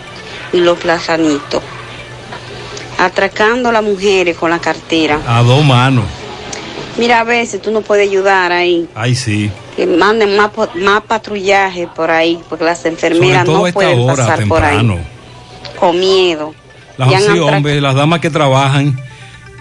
[0.53, 1.61] y los plazanitos.
[2.99, 5.19] Atracando a las mujeres con la cartera.
[5.27, 6.05] A dos manos.
[6.97, 8.89] Mira, a veces tú no puedes ayudar ahí.
[8.95, 9.51] Ay, sí.
[9.77, 14.63] Que manden más, más patrullaje por ahí, porque las enfermeras no pueden hora, pasar por
[14.63, 14.99] ahí temprano.
[15.79, 16.53] con miedo.
[16.97, 18.99] Las, Ya han sí, atrac- hombre, las damas que trabajan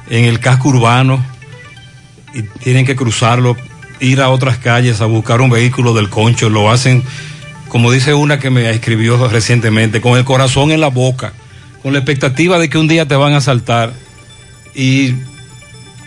[0.09, 1.23] en el casco urbano
[2.33, 3.57] y tienen que cruzarlo,
[4.01, 7.03] ir a otras calles a buscar un vehículo del concho, lo hacen,
[7.69, 11.35] como dice una que me escribió recientemente, con el corazón en la boca,
[11.83, 13.93] con la expectativa de que un día te van a asaltar
[14.75, 15.13] y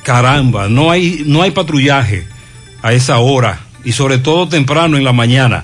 [0.04, 2.28] caramba, no hay, no hay patrullaje
[2.82, 5.64] a esa hora y sobre todo temprano en la mañana.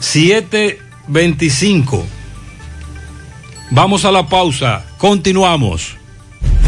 [0.00, 2.02] 7.25.
[3.70, 5.96] Vamos a la pausa, continuamos.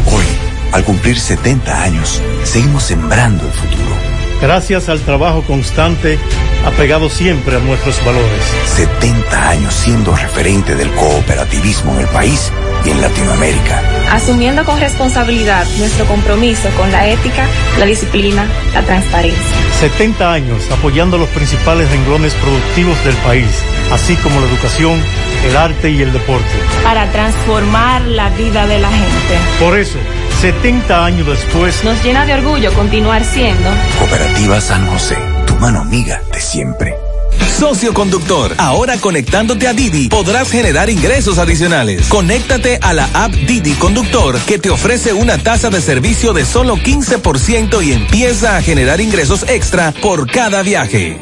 [0.05, 0.23] Hoy,
[0.71, 3.93] al cumplir 70 años, seguimos sembrando el futuro.
[4.41, 6.17] Gracias al trabajo constante,
[6.63, 8.41] apegado siempre a nuestros valores.
[8.77, 12.53] 70 años siendo referente del cooperativismo en el país
[12.85, 13.98] y en Latinoamérica.
[14.11, 17.45] Asumiendo con responsabilidad nuestro compromiso con la ética,
[17.77, 19.43] la disciplina, la transparencia.
[19.79, 25.01] 70 años apoyando los principales renglones productivos del país, así como la educación,
[25.45, 26.49] el arte y el deporte.
[26.83, 29.37] Para transformar la vida de la gente.
[29.59, 29.97] Por eso,
[30.41, 36.21] 70 años después, Nos llena de orgullo continuar siendo Cooperativa San José, tu mano amiga
[36.31, 37.08] de siempre.
[37.57, 42.07] Socio conductor, ahora conectándote a Didi podrás generar ingresos adicionales.
[42.07, 46.77] Conéctate a la app Didi Conductor que te ofrece una tasa de servicio de solo
[46.77, 51.19] 15% y empieza a generar ingresos extra por cada viaje.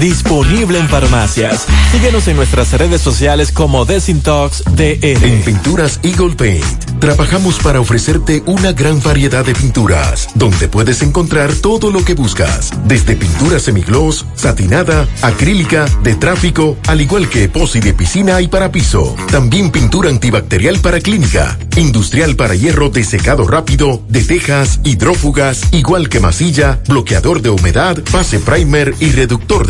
[0.00, 1.66] disponible en farmacias.
[1.92, 4.98] Síguenos en nuestras redes sociales como Desintox DR.
[5.02, 11.52] En Pinturas Eagle Paint, trabajamos para ofrecerte una gran variedad de pinturas, donde puedes encontrar
[11.52, 17.80] todo lo que buscas, desde pintura semigloss, satinada, acrílica, de tráfico, al igual que epoxi
[17.80, 19.14] de piscina y para piso.
[19.30, 26.08] También pintura antibacterial para clínica, industrial para hierro de secado rápido, de tejas, hidrófugas, igual
[26.08, 29.69] que masilla, bloqueador de humedad, base primer y reductor de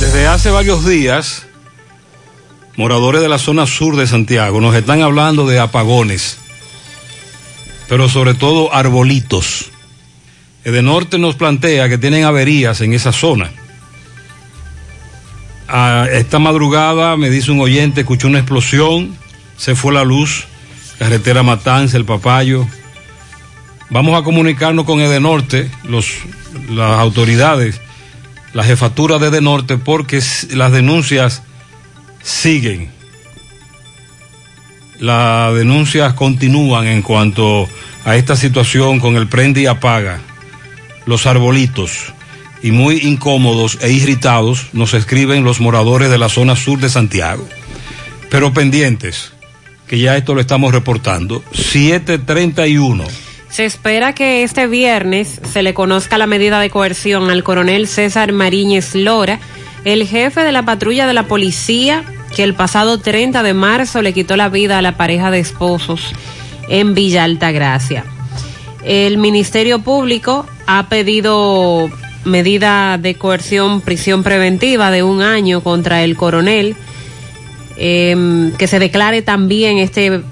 [0.00, 1.42] Desde hace varios días,
[2.76, 6.36] moradores de la zona sur de Santiago nos están hablando de apagones,
[7.88, 9.70] pero sobre todo arbolitos.
[10.64, 13.50] Edenorte nos plantea que tienen averías en esa zona
[15.72, 19.16] esta madrugada, me dice un oyente, escuchó una explosión,
[19.56, 20.46] se fue la luz,
[20.98, 22.66] carretera Matanza, el Papayo.
[23.88, 26.08] Vamos a comunicarnos con Edenorte, los,
[26.70, 27.80] las autoridades,
[28.52, 31.42] la jefatura de Edenorte, porque las denuncias
[32.22, 32.90] siguen.
[34.98, 37.66] Las denuncias continúan en cuanto
[38.04, 40.20] a esta situación con el prende y apaga,
[41.06, 42.12] los arbolitos
[42.62, 47.46] y muy incómodos e irritados nos escriben los moradores de la zona sur de Santiago.
[48.30, 49.32] Pero pendientes,
[49.86, 53.04] que ya esto lo estamos reportando, 731.
[53.50, 58.32] Se espera que este viernes se le conozca la medida de coerción al coronel César
[58.32, 59.40] Mariñez Lora,
[59.84, 62.04] el jefe de la patrulla de la policía
[62.34, 66.12] que el pasado 30 de marzo le quitó la vida a la pareja de esposos
[66.68, 68.04] en Villa Altagracia.
[68.84, 71.90] El Ministerio Público ha pedido
[72.24, 76.76] medida de coerción, prisión preventiva de un año contra el coronel,
[77.76, 80.22] eh, que se declare también este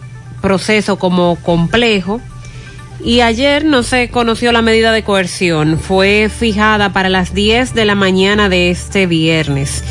[0.41, 2.21] proceso como complejo.
[3.03, 7.87] Y ayer no se conoció la medida de coerción, fue fijada para las 10 de
[7.87, 9.83] la mañana de este viernes.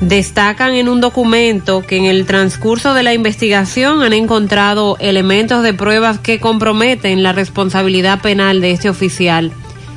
[0.00, 5.72] Destacan en un documento que en el transcurso de la investigación han encontrado elementos de
[5.72, 9.52] pruebas que comprometen la responsabilidad penal de este oficial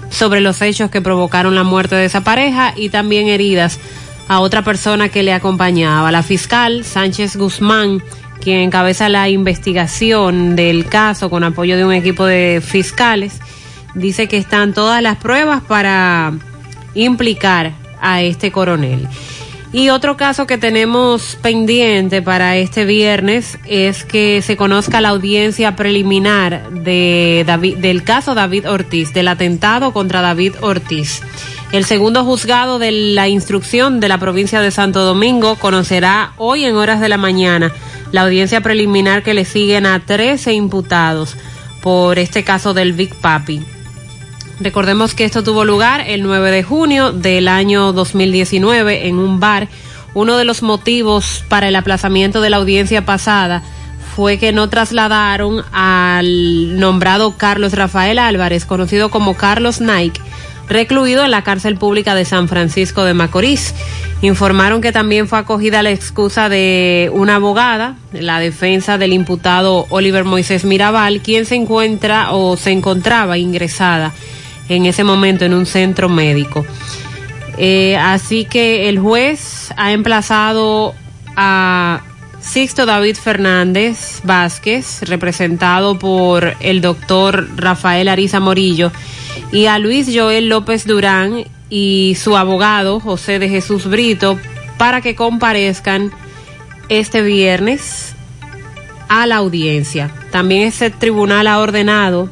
[0.10, 3.80] sobre los hechos que provocaron la muerte de esa pareja y también heridas
[4.28, 6.12] a otra persona que le acompañaba.
[6.12, 8.02] La fiscal Sánchez Guzmán,
[8.42, 13.40] quien encabeza la investigación del caso con apoyo de un equipo de fiscales,
[13.94, 16.34] dice que están todas las pruebas para
[16.94, 19.08] implicar a este coronel.
[19.76, 25.76] Y otro caso que tenemos pendiente para este viernes es que se conozca la audiencia
[25.76, 31.22] preliminar de David, del caso David Ortiz, del atentado contra David Ortiz.
[31.74, 36.78] El segundo juzgado de la instrucción de la provincia de Santo Domingo conocerá hoy en
[36.78, 37.74] horas de la mañana
[38.14, 41.36] la audiencia preliminar que le siguen a 13 imputados
[41.82, 43.75] por este caso del Big Papi.
[44.60, 49.68] Recordemos que esto tuvo lugar el 9 de junio del año 2019 en un bar.
[50.14, 53.64] Uno de los motivos para el aplazamiento de la audiencia pasada
[54.16, 60.22] fue que no trasladaron al nombrado Carlos Rafael Álvarez, conocido como Carlos Nike,
[60.70, 63.76] recluido en la cárcel pública de San Francisco de Macorís.
[64.22, 70.24] Informaron que también fue acogida la excusa de una abogada, la defensa del imputado Oliver
[70.24, 74.14] Moisés Mirabal, quien se encuentra o se encontraba ingresada
[74.70, 76.66] en ese momento en un centro médico.
[77.58, 80.94] Eh, así que el juez ha emplazado
[81.36, 82.02] a
[82.42, 88.92] Sixto David Fernández Vázquez, representado por el doctor Rafael Ariza Morillo,
[89.52, 94.40] y a Luis Joel López Durán y su abogado José de Jesús Brito
[94.78, 96.12] para que comparezcan
[96.90, 98.14] este viernes
[99.08, 100.12] a la audiencia.
[100.32, 102.30] También ese tribunal ha ordenado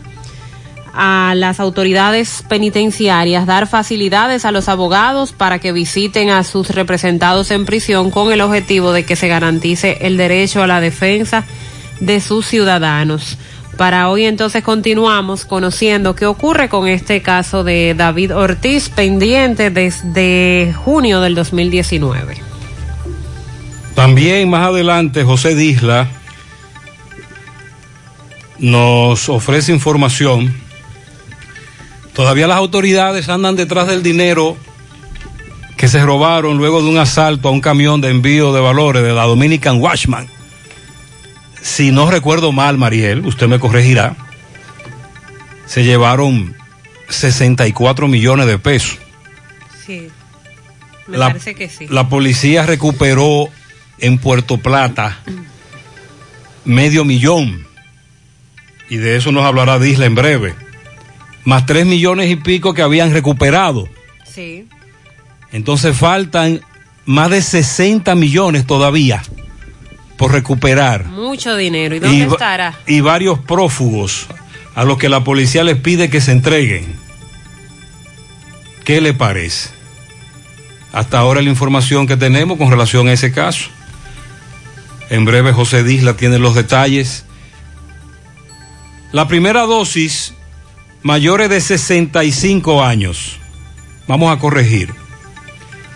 [0.93, 7.49] a las autoridades penitenciarias dar facilidades a los abogados para que visiten a sus representados
[7.49, 11.45] en prisión con el objetivo de que se garantice el derecho a la defensa
[11.99, 13.37] de sus ciudadanos.
[13.77, 20.75] Para hoy entonces continuamos conociendo qué ocurre con este caso de David Ortiz pendiente desde
[20.85, 22.37] junio del 2019.
[23.95, 26.07] También más adelante José Disla
[28.59, 30.62] nos ofrece información
[32.13, 34.55] Todavía las autoridades andan detrás del dinero
[35.77, 39.13] que se robaron luego de un asalto a un camión de envío de valores de
[39.13, 40.27] la Dominican Watchman.
[41.61, 44.15] Si no recuerdo mal, Mariel, usted me corregirá,
[45.65, 46.55] se llevaron
[47.09, 48.99] 64 millones de pesos.
[49.85, 50.09] Sí,
[51.07, 51.87] me la, parece que sí.
[51.89, 53.49] La policía recuperó
[53.97, 55.19] en Puerto Plata
[56.63, 57.65] medio millón.
[58.89, 60.55] Y de eso nos hablará Disla en breve
[61.45, 63.87] más tres millones y pico que habían recuperado.
[64.25, 64.67] Sí.
[65.51, 66.61] Entonces faltan
[67.05, 69.21] más de 60 millones todavía
[70.17, 71.05] por recuperar.
[71.05, 71.95] Mucho dinero.
[71.95, 72.79] ¿Y dónde y, estará?
[72.87, 74.27] Y varios prófugos
[74.75, 76.95] a los que la policía les pide que se entreguen.
[78.83, 79.69] ¿Qué le parece?
[80.91, 83.69] Hasta ahora la información que tenemos con relación a ese caso.
[85.09, 87.25] En breve José Disla tiene los detalles.
[89.11, 90.33] La primera dosis
[91.03, 93.37] mayores de 65 años.
[94.07, 94.93] Vamos a corregir.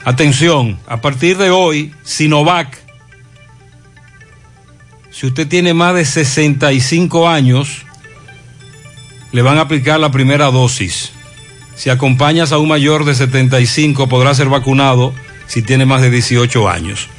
[0.06, 2.78] Atención, a partir de hoy, Sinovac,
[5.12, 7.86] si usted tiene más de 65 años,
[9.32, 11.12] le van a aplicar la primera dosis.
[11.76, 15.14] Si acompañas a un mayor de 75, podrá ser vacunado
[15.48, 17.10] si tiene más de 18 años.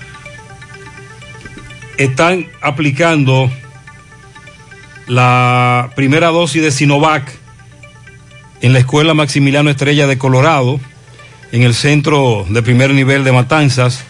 [1.96, 3.50] Están aplicando
[5.06, 7.47] la primera dosis de Sinovac
[8.60, 10.80] en la Escuela Maximiliano Estrella de Colorado,
[11.52, 14.04] en el Centro de Primer Nivel de Matanzas,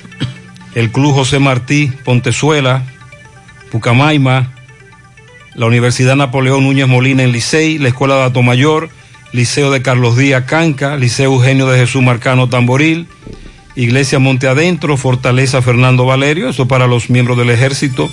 [0.75, 2.85] el Club José Martí, Pontezuela,
[3.71, 4.53] Pucamaima,
[5.55, 8.91] la Universidad Napoleón Núñez Molina en Licey, la Escuela de Atomayor,
[9.33, 13.07] Liceo de Carlos Díaz Canca, Liceo Eugenio de Jesús Marcano Tamboril,
[13.77, 18.09] Iglesia Monte Adentro, Fortaleza Fernando Valerio, eso para los miembros del ejército,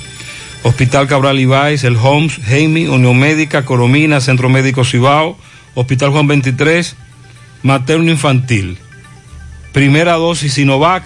[0.63, 5.37] Hospital Cabral Ibáez, el Homs, Jaime, Unión Médica, Coromina, Centro Médico Cibao,
[5.75, 6.95] Hospital Juan 23,
[7.61, 8.77] materno infantil.
[9.73, 11.03] Primera dosis Sinovac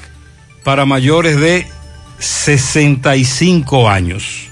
[0.64, 1.68] para mayores de
[2.20, 4.48] 65 años.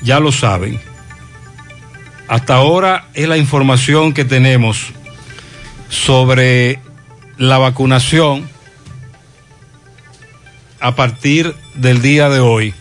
[0.00, 0.80] Ya lo saben.
[2.28, 4.92] Hasta ahora es la información que tenemos
[5.88, 6.78] sobre
[7.36, 8.48] la vacunación
[10.78, 12.74] a partir del día de hoy.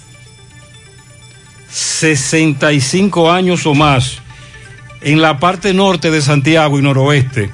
[1.70, 4.22] 65 años o más
[5.02, 7.50] en la parte norte de Santiago y noroeste,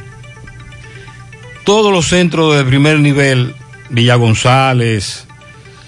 [1.63, 3.55] todos los centros de primer nivel,
[3.89, 5.25] Villa González,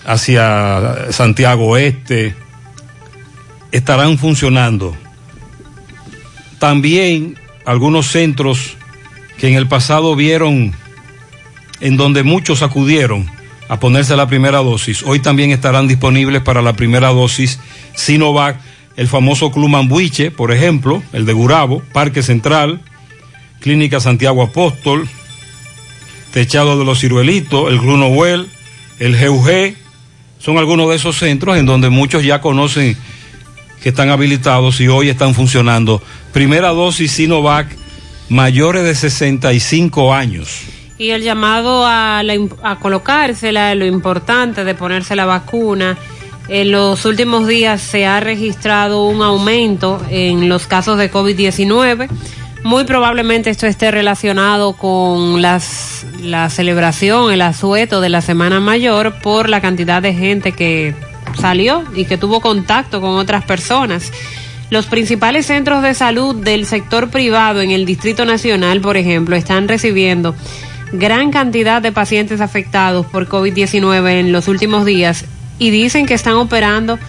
[0.06, 2.36] hacia Santiago Oeste,
[3.72, 4.96] estarán funcionando.
[6.60, 8.78] También algunos centros
[9.38, 10.74] que en el pasado vieron
[11.82, 13.30] en donde muchos acudieron
[13.68, 17.60] a ponerse la primera dosis, hoy también estarán disponibles para la primera dosis
[17.96, 18.58] Sinovac,
[18.98, 22.82] el famoso Club Mambuiche, por ejemplo, el de Gurabo, Parque Central,
[23.60, 25.08] Clínica Santiago Apóstol,
[26.32, 28.48] Techado de los Ciruelitos, el Club Noel,
[29.00, 29.76] el GUG,
[30.40, 32.98] son algunos de esos centros en donde muchos ya conocen
[33.82, 36.02] que están habilitados y hoy están funcionando.
[36.34, 37.68] Primera dosis Sinovac,
[38.30, 40.62] mayores de 65 años.
[40.98, 45.98] Y el llamado a, la, a colocársela, lo importante de ponerse la vacuna.
[46.48, 52.08] En los últimos días se ha registrado un aumento en los casos de COVID-19.
[52.64, 59.16] Muy probablemente esto esté relacionado con las, la celebración, el asueto de la Semana Mayor
[59.22, 60.94] por la cantidad de gente que
[61.40, 64.12] salió y que tuvo contacto con otras personas.
[64.70, 69.68] Los principales centros de salud del sector privado en el Distrito Nacional, por ejemplo, están
[69.68, 70.36] recibiendo
[70.92, 75.26] gran cantidad de pacientes afectados por COVID-19 en los últimos días
[75.60, 77.00] y dicen que están operando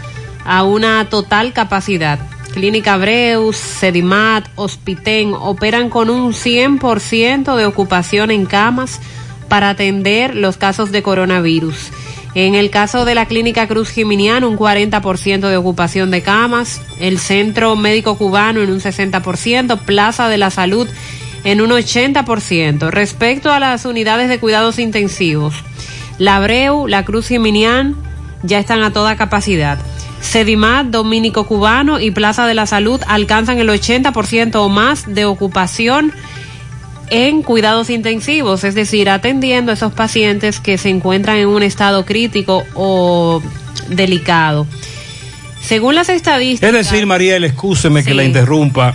[0.45, 2.19] a una total capacidad.
[2.55, 9.01] Clínica Breus, Sedimat, Hospiten operan con un 100% de ocupación en camas
[9.49, 11.91] para atender los casos de coronavirus.
[12.35, 17.19] En el caso de la Clínica Cruz Jiminián, un 40% de ocupación de camas, el
[17.19, 20.89] Centro Médico Cubano en un 60%, Plaza de la Salud
[21.45, 22.91] en un 80%.
[22.91, 25.55] Respecto a las unidades de cuidados intensivos,
[26.19, 28.06] la Breu, la Cruz Jiminián
[28.43, 29.79] ya están a toda capacidad.
[30.21, 36.13] Sedimat, Dominico Cubano y Plaza de la Salud alcanzan el 80% o más de ocupación
[37.11, 42.05] en cuidados intensivos, es decir, atendiendo a esos pacientes que se encuentran en un estado
[42.05, 43.43] crítico o
[43.89, 44.67] delicado.
[45.63, 46.75] Según las estadísticas.
[46.75, 48.09] Es decir, Mariel, excúseme sí.
[48.09, 48.95] que la interrumpa.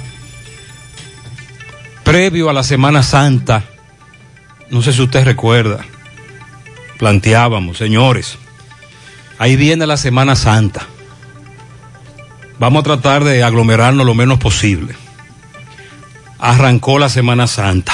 [2.03, 3.63] Previo a la Semana Santa,
[4.69, 5.85] no sé si usted recuerda,
[6.97, 8.37] planteábamos, señores,
[9.41, 10.87] ahí viene la Semana Santa.
[12.59, 14.95] Vamos a tratar de aglomerarnos lo menos posible
[16.41, 17.93] arrancó la Semana Santa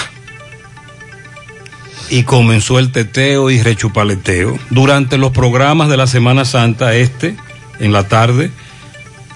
[2.09, 4.57] y comenzó el teteo y rechupaleteo.
[4.69, 7.35] Durante los programas de la Semana Santa, este,
[7.79, 8.49] en la tarde,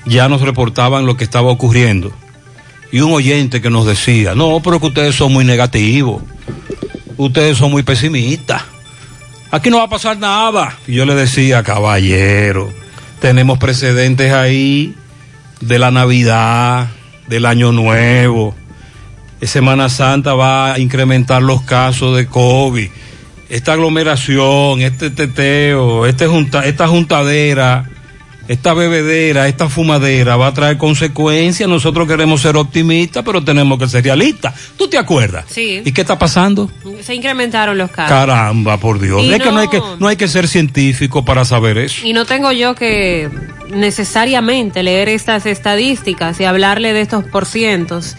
[0.06, 2.14] ya nos reportaban lo que estaba ocurriendo.
[2.94, 6.24] Y un oyente que nos decía, no, pero que ustedes son muy negativos,
[7.18, 8.64] ustedes son muy pesimistas,
[9.52, 10.78] aquí no va a pasar nada.
[10.88, 12.74] Y yo le decía, caballero,
[13.20, 14.96] tenemos precedentes ahí
[15.60, 16.88] de la Navidad,
[17.28, 18.56] del Año Nuevo
[19.48, 22.90] Semana Santa va a incrementar los casos de COVID.
[23.50, 26.28] Esta aglomeración, este teteo, este
[26.64, 27.90] esta juntadera,
[28.52, 31.70] esta bebedera, esta fumadera va a traer consecuencias.
[31.70, 34.54] Nosotros queremos ser optimistas, pero tenemos que ser realistas.
[34.78, 35.46] ¿Tú te acuerdas?
[35.50, 35.82] Sí.
[35.86, 36.70] ¿Y qué está pasando?
[37.02, 38.10] Se incrementaron los casos.
[38.12, 39.24] Caramba, por Dios.
[39.24, 42.06] Y es no- que no hay que no hay que ser científico para saber eso.
[42.06, 43.30] Y no tengo yo que
[43.74, 48.16] necesariamente leer estas estadísticas y hablarle de estos porcientos.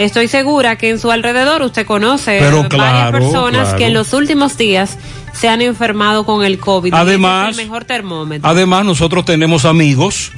[0.00, 3.78] Estoy segura que en su alrededor usted conoce Pero varias claro, personas claro.
[3.78, 4.96] que en los últimos días
[5.34, 6.94] se han enfermado con el COVID.
[6.94, 8.48] Además- el mejor termómetro.
[8.48, 10.32] Además, nosotros tenemos amigos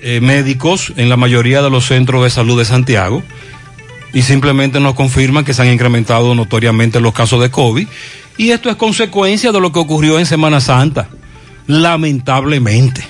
[0.00, 3.22] eh, médicos en la mayoría de los centros de salud de Santiago
[4.12, 7.86] y simplemente nos confirman que se han incrementado notoriamente los casos de COVID
[8.36, 11.08] y esto es consecuencia de lo que ocurrió en Semana Santa,
[11.68, 13.06] lamentablemente.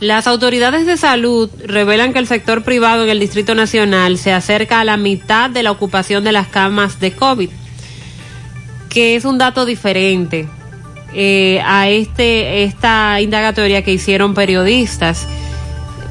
[0.00, 4.80] Las autoridades de salud revelan que el sector privado en el Distrito Nacional se acerca
[4.80, 7.48] a la mitad de la ocupación de las camas de COVID,
[8.88, 10.48] que es un dato diferente
[11.14, 15.28] eh, a este esta indagatoria que hicieron periodistas.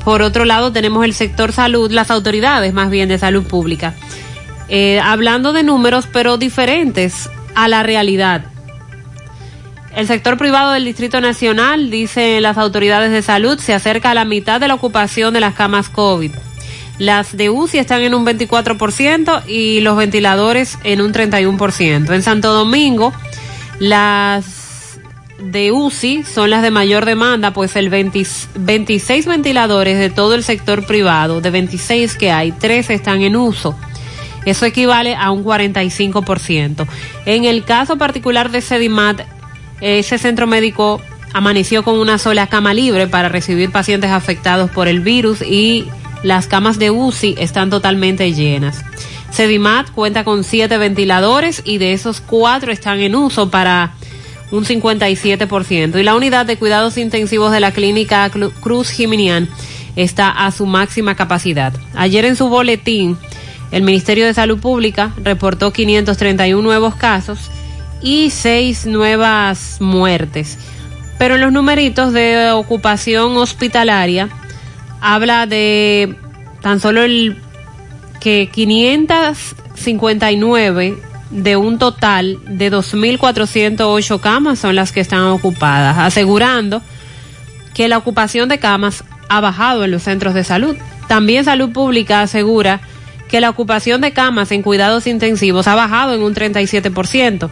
[0.05, 3.95] Por otro lado, tenemos el sector salud, las autoridades más bien de salud pública,
[4.69, 8.52] eh, hablando de números pero diferentes a la realidad.
[9.95, 14.25] El sector privado del Distrito Nacional, dicen las autoridades de salud, se acerca a la
[14.25, 16.31] mitad de la ocupación de las camas COVID.
[16.97, 22.13] Las de UCI están en un 24% y los ventiladores en un 31%.
[22.13, 23.13] En Santo Domingo,
[23.79, 24.99] las
[25.39, 28.25] de UCI son las de mayor demanda, pues el 20
[28.55, 33.75] 26 ventiladores de todo el sector privado, de 26 que hay, 3 están en uso.
[34.45, 36.87] Eso equivale a un 45%.
[37.25, 39.21] En el caso particular de Sedimat,
[39.82, 41.01] ese centro médico
[41.34, 45.88] amaneció con una sola cama libre para recibir pacientes afectados por el virus y
[46.21, 48.84] las camas de UCI están totalmente llenas.
[49.32, 53.93] Sedimat cuenta con siete ventiladores y de esos cuatro están en uso para
[54.51, 55.99] un 57%.
[55.99, 59.49] Y la unidad de cuidados intensivos de la clínica Cruz Jiminián
[59.95, 61.74] está a su máxima capacidad.
[61.95, 63.17] Ayer en su boletín,
[63.71, 67.49] el Ministerio de Salud Pública reportó 531 nuevos casos
[68.03, 70.59] y seis nuevas muertes.
[71.17, 74.29] Pero en los numeritos de ocupación hospitalaria
[75.01, 76.15] habla de
[76.61, 77.41] tan solo el
[78.19, 80.97] que 559
[81.29, 86.83] de un total de 2.408 camas son las que están ocupadas, asegurando
[87.73, 90.75] que la ocupación de camas ha bajado en los centros de salud.
[91.07, 92.81] También Salud Pública asegura
[93.29, 97.49] que la ocupación de camas en cuidados intensivos ha bajado en un 37%,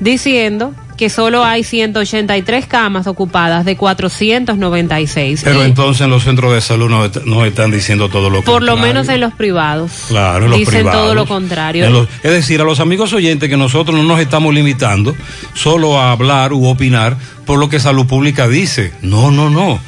[0.00, 5.42] diciendo que solo hay 183 camas ocupadas de 496.
[5.44, 8.62] Pero Y entonces en los centros de salud nos nos están diciendo todo lo por
[8.62, 8.94] lo contrario.
[8.94, 9.92] menos en los privados.
[10.08, 11.02] Claro, en los Dicen privados.
[11.02, 11.90] todo lo contrario.
[11.90, 15.14] Los- es decir, a los amigos oyentes que nosotros no nos estamos limitando
[15.54, 18.92] solo a hablar u opinar por lo que Salud Pública dice.
[19.02, 19.78] No, no, no.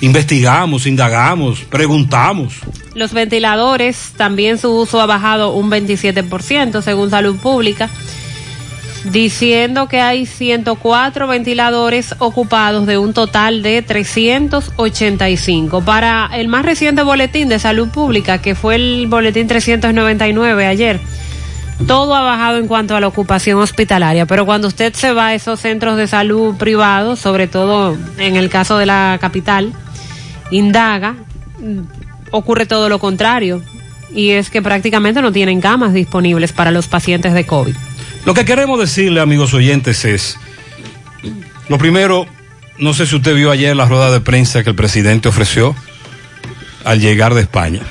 [0.00, 2.54] Investigamos, indagamos, preguntamos.
[2.94, 7.90] Los ventiladores, también su uso ha bajado un 27% según Salud Pública,
[9.04, 15.82] diciendo que hay 104 ventiladores ocupados de un total de 385.
[15.82, 21.00] Para el más reciente boletín de Salud Pública, que fue el boletín 399 ayer,
[21.86, 25.34] todo ha bajado en cuanto a la ocupación hospitalaria, pero cuando usted se va a
[25.34, 29.72] esos centros de salud privados, sobre todo en el caso de la capital,
[30.50, 31.14] indaga,
[31.58, 31.80] mm,
[32.32, 33.62] ocurre todo lo contrario,
[34.12, 37.74] y es que prácticamente no tienen camas disponibles para los pacientes de COVID.
[38.24, 40.36] Lo que queremos decirle, amigos oyentes, es,
[41.68, 42.26] lo primero,
[42.78, 45.74] no sé si usted vio ayer la rueda de prensa que el presidente ofreció
[46.84, 47.82] al llegar de España.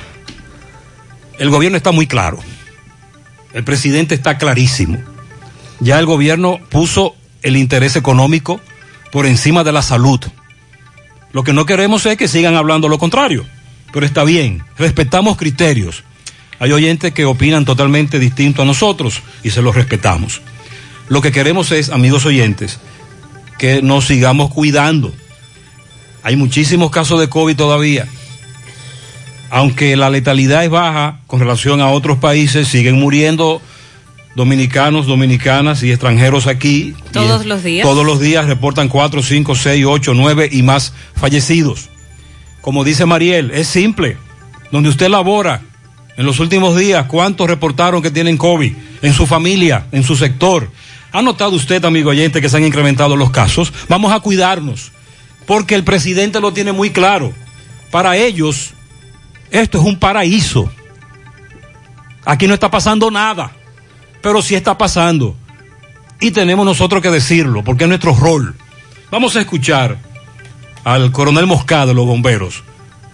[1.38, 2.38] El gobierno está muy claro.
[3.52, 4.98] El presidente está clarísimo.
[5.80, 8.60] Ya el gobierno puso el interés económico
[9.10, 10.20] por encima de la salud.
[11.32, 13.46] Lo que no queremos es que sigan hablando lo contrario.
[13.92, 16.04] Pero está bien, respetamos criterios.
[16.60, 20.42] Hay oyentes que opinan totalmente distinto a nosotros y se los respetamos.
[21.08, 22.78] Lo que queremos es, amigos oyentes,
[23.58, 25.12] que nos sigamos cuidando.
[26.22, 28.06] Hay muchísimos casos de COVID todavía.
[29.48, 33.62] Aunque la letalidad es baja con relación a otros países, siguen muriendo
[34.36, 36.94] dominicanos, dominicanas y extranjeros aquí.
[37.10, 37.86] Todos Y los días.
[37.86, 41.88] Todos los días reportan 4, 5, 6, 8, 9 y más fallecidos.
[42.60, 44.18] Como dice Mariel, es simple.
[44.70, 45.62] Donde usted labora,
[46.16, 50.70] en los últimos días, ¿cuántos reportaron que tienen COVID en su familia, en su sector?
[51.12, 53.72] ¿Ha notado usted, amigo oyente, que se han incrementado los casos?
[53.88, 54.92] Vamos a cuidarnos,
[55.46, 57.32] porque el presidente lo tiene muy claro.
[57.90, 58.72] Para ellos,
[59.50, 60.70] esto es un paraíso.
[62.24, 63.52] Aquí no está pasando nada,
[64.22, 65.36] pero sí está pasando.
[66.20, 68.54] Y tenemos nosotros que decirlo, porque es nuestro rol.
[69.10, 69.98] Vamos a escuchar
[70.84, 72.62] al coronel Moscada de los bomberos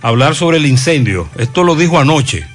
[0.03, 1.29] hablar sobre el incendio.
[1.37, 2.47] Esto lo dijo anoche.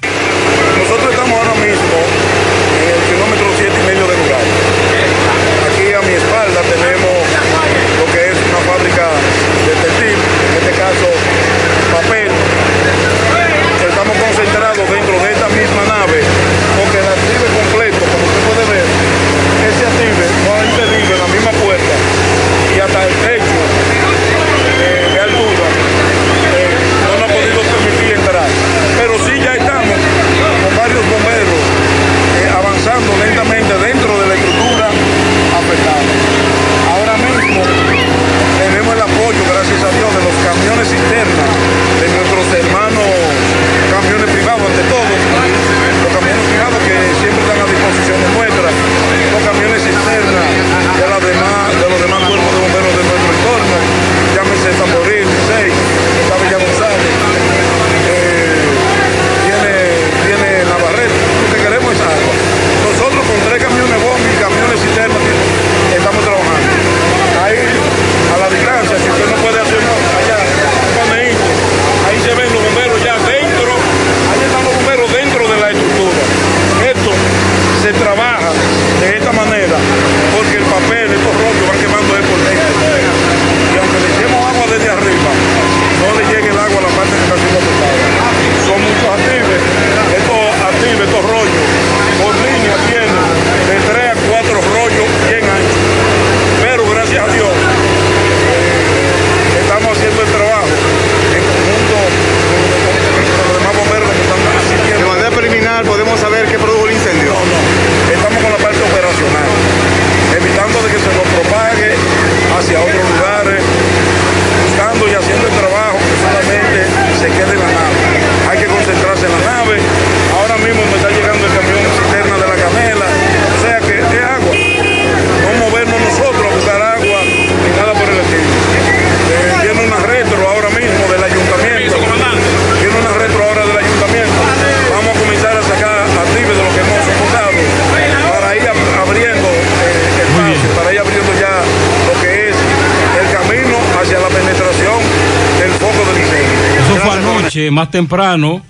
[147.70, 148.62] Más temprano,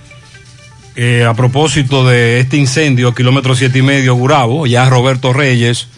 [0.96, 5.88] eh, a propósito de este incendio, kilómetro siete y medio, Gurabo, ya Roberto Reyes.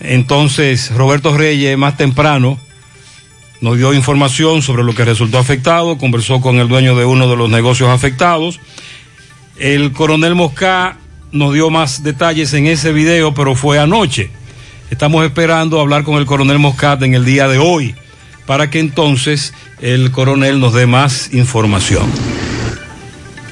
[0.00, 2.58] Entonces, Roberto Reyes, más temprano,
[3.60, 7.36] nos dio información sobre lo que resultó afectado, conversó con el dueño de uno de
[7.36, 8.60] los negocios afectados.
[9.58, 10.98] El coronel Mosca
[11.32, 14.30] nos dio más detalles en ese video, pero fue anoche.
[14.90, 17.94] Estamos esperando hablar con el coronel Moscat en el día de hoy
[18.46, 22.10] para que entonces el coronel nos dé más información.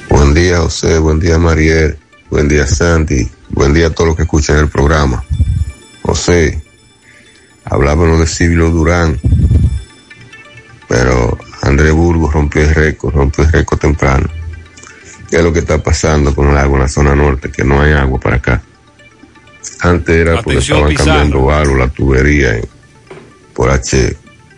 [0.08, 0.98] Buen día, José.
[0.98, 1.98] Buen día, Mariel.
[2.30, 3.28] Buen día, Sandy.
[3.50, 5.22] Buen día a todos los que escuchan el programa.
[6.00, 6.62] José,
[7.66, 9.20] hablábamos de Silvio Durán,
[10.88, 14.26] pero André Burgos rompió el récord, rompió el récord temprano.
[15.28, 17.50] ¿Qué es lo que está pasando con el agua en la zona norte?
[17.50, 18.62] Que no hay agua para acá.
[19.80, 21.10] Antes era porque Atención, estaban Pizarro.
[21.10, 22.58] cambiando algo, la tubería
[23.52, 24.16] por H,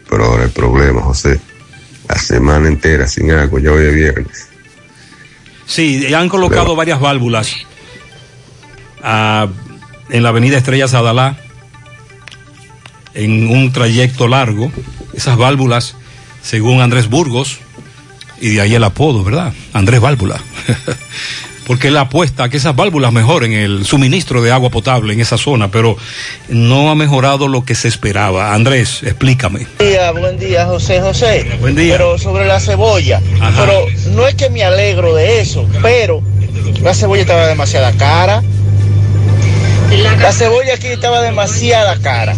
[0.09, 1.41] pero ahora el problema, José,
[2.15, 4.49] la semana entera sin agua, ya hoy es viernes.
[5.67, 7.57] Sí, han colocado varias válvulas
[9.03, 9.49] ah,
[10.11, 11.37] en la avenida Estrella Sadalá,
[13.15, 14.71] en un trayecto largo.
[15.13, 15.97] Esas válvulas,
[16.43, 17.59] según Andrés Burgos,
[18.41, 19.53] y de ahí el apodo, ¿verdad?
[19.73, 20.41] Andrés Válvula.
[21.67, 25.39] Porque él apuesta a que esas válvulas mejoren el suministro de agua potable en esa
[25.39, 25.97] zona, pero
[26.49, 28.55] no ha mejorado lo que se esperaba.
[28.55, 29.67] Andrés, explícame.
[29.79, 31.59] Buen día, buen día, José José.
[31.61, 31.95] Buen día.
[31.97, 33.21] Pero sobre la cebolla.
[33.41, 33.65] Ajá.
[33.65, 36.23] Pero no es que me alegro de eso, pero
[36.83, 38.43] la cebolla estaba demasiada cara.
[40.21, 42.35] La cebolla aquí estaba demasiada cara.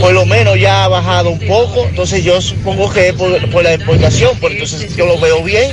[0.00, 3.62] Por lo menos ya ha bajado un poco, entonces yo supongo que es por, por
[3.62, 5.70] la exportación, pero entonces yo lo veo bien,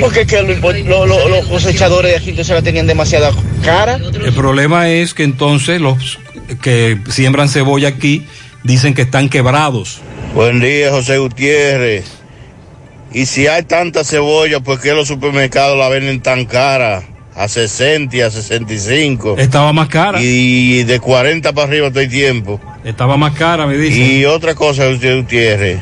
[0.00, 3.30] porque es que lo import- lo- lo- los cosechadores de aquí entonces la tenían demasiada
[3.64, 3.98] cara.
[4.24, 6.18] El problema es que entonces los
[6.62, 8.26] que siembran cebolla aquí
[8.64, 10.00] dicen que están quebrados.
[10.34, 12.04] Buen día, José Gutiérrez.
[13.12, 17.02] Y si hay tanta cebolla, ¿por qué los supermercados la venden tan cara?
[17.34, 19.36] A 60 y a 65.
[19.38, 20.22] Estaba más cara.
[20.22, 22.60] Y de 40 para arriba todo el tiempo.
[22.84, 24.18] Estaba más cara, me dicen.
[24.20, 25.80] Y otra cosa, Gutiérrez.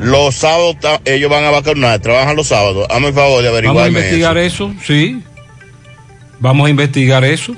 [0.00, 2.86] Los sábados ellos van a vacunar, trabajan los sábados.
[2.90, 4.70] Hazme el favor de Vamos a averiguarme investigar eso.
[4.70, 4.80] eso.
[4.84, 5.22] sí.
[6.40, 7.54] Vamos a investigar eso.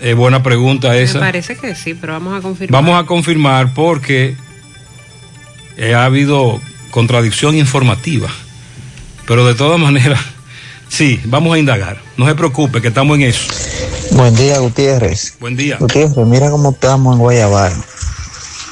[0.00, 1.20] Es buena pregunta Me esa.
[1.20, 2.82] parece que sí, pero vamos a confirmar.
[2.82, 4.34] Vamos a confirmar porque
[5.76, 6.60] eh, ha habido
[6.90, 8.28] contradicción informativa.
[9.26, 10.20] Pero de todas maneras,
[10.88, 12.00] sí, vamos a indagar.
[12.16, 13.52] No se preocupe, que estamos en eso.
[14.12, 15.34] Buen día, Gutiérrez.
[15.40, 15.76] Buen día.
[15.78, 17.72] Gutiérrez, mira cómo estamos en Guayabal.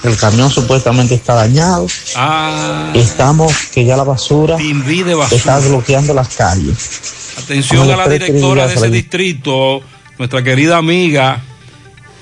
[0.03, 1.87] El camión supuestamente está dañado.
[2.15, 5.27] Ah, Estamos que ya la basura basura.
[5.37, 7.35] está bloqueando las calles.
[7.43, 9.81] Atención a la directora de ese distrito,
[10.19, 11.43] nuestra querida amiga,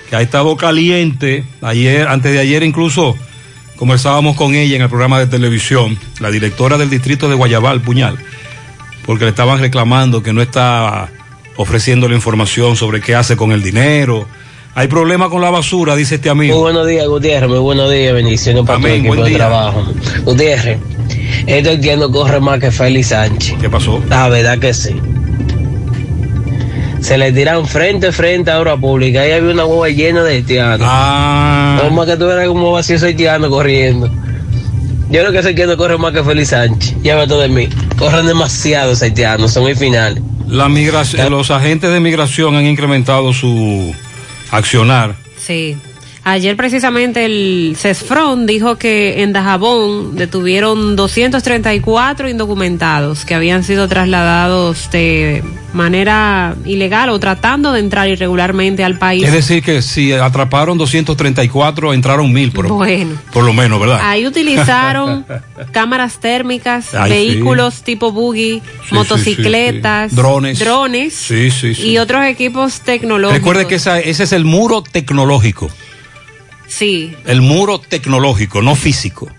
[0.08, 1.44] que ha estado caliente.
[1.60, 3.16] Ayer, antes de ayer incluso,
[3.76, 8.18] conversábamos con ella en el programa de televisión, la directora del distrito de Guayabal, Puñal,
[9.06, 11.08] porque le estaban reclamando que no está
[11.56, 14.26] ofreciendo la información sobre qué hace con el dinero.
[14.74, 16.54] Hay problema con la basura, dice este amigo.
[16.54, 17.48] Muy buenos días, Gutiérrez.
[17.48, 18.12] Muy buenos días.
[18.12, 19.38] Bendiciones para Amén, tu equipo buen de día.
[19.38, 19.84] trabajo.
[20.24, 20.78] Gutiérrez,
[21.46, 23.56] esto entiendo corre más que Félix Sánchez.
[23.60, 24.02] ¿Qué pasó?
[24.08, 24.96] La verdad que sí.
[27.00, 29.20] Se le tiran frente a frente a obra pública.
[29.20, 30.80] Ahí había una hueva llena de haitianos.
[30.90, 31.78] Ah.
[31.84, 34.10] No más que eras como vacío haitiano corriendo.
[35.14, 36.96] Yo creo que ese haitiano corre más que Félix Sánchez.
[37.04, 37.68] Ya todo de mí.
[37.96, 39.46] Corren demasiado ese haitiano.
[39.46, 40.20] Son muy finales.
[40.48, 43.94] La migración, los agentes de migración han incrementado su
[44.50, 45.14] accionar.
[45.38, 45.76] Sí.
[46.26, 54.90] Ayer precisamente el CESFRON dijo que en Dajabón detuvieron 234 indocumentados que habían sido trasladados
[54.90, 55.44] de
[55.74, 59.24] manera ilegal o tratando de entrar irregularmente al país.
[59.24, 63.18] Es decir, que si atraparon 234, entraron mil, por, Bueno.
[63.32, 64.00] por lo menos, ¿verdad?
[64.02, 65.26] Ahí utilizaron
[65.72, 70.16] cámaras térmicas, Ay, vehículos tipo buggy, sí, motocicletas, sí.
[70.16, 70.58] Drones.
[70.58, 73.38] drones y otros equipos tecnológicos.
[73.38, 75.68] Recuerde que esa- ese es el muro tecnológico,
[76.76, 79.30] Sí, el muro tecnológico, no físico.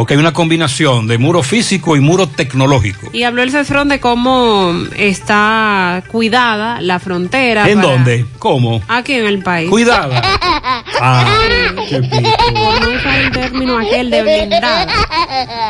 [0.00, 3.10] Porque hay una combinación de muro físico y muro tecnológico.
[3.12, 7.68] y habló el CESFRON de cómo está cuidada la frontera.
[7.68, 8.24] ¿En para- dónde?
[8.38, 8.82] ¿Cómo?
[8.88, 9.68] Aquí en el país.
[9.68, 10.22] Cuidada.
[11.02, 11.24] Ah,
[11.88, 12.30] qué pico.
[12.52, 14.86] Por no usar el término aquel de blindada.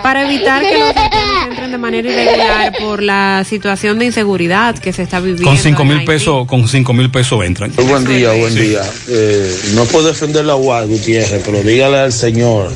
[0.03, 4.93] Para evitar que los haitianos entren de manera irregular por la situación de inseguridad que
[4.93, 5.45] se está viviendo.
[5.45, 7.72] Con cinco mil pesos, con cinco mil pesos entran.
[7.76, 8.59] Muy buen día, buen Sí.
[8.61, 8.83] día.
[9.09, 12.72] Eh, no puedo defender la UAS, Gutiérrez, pero dígale al señor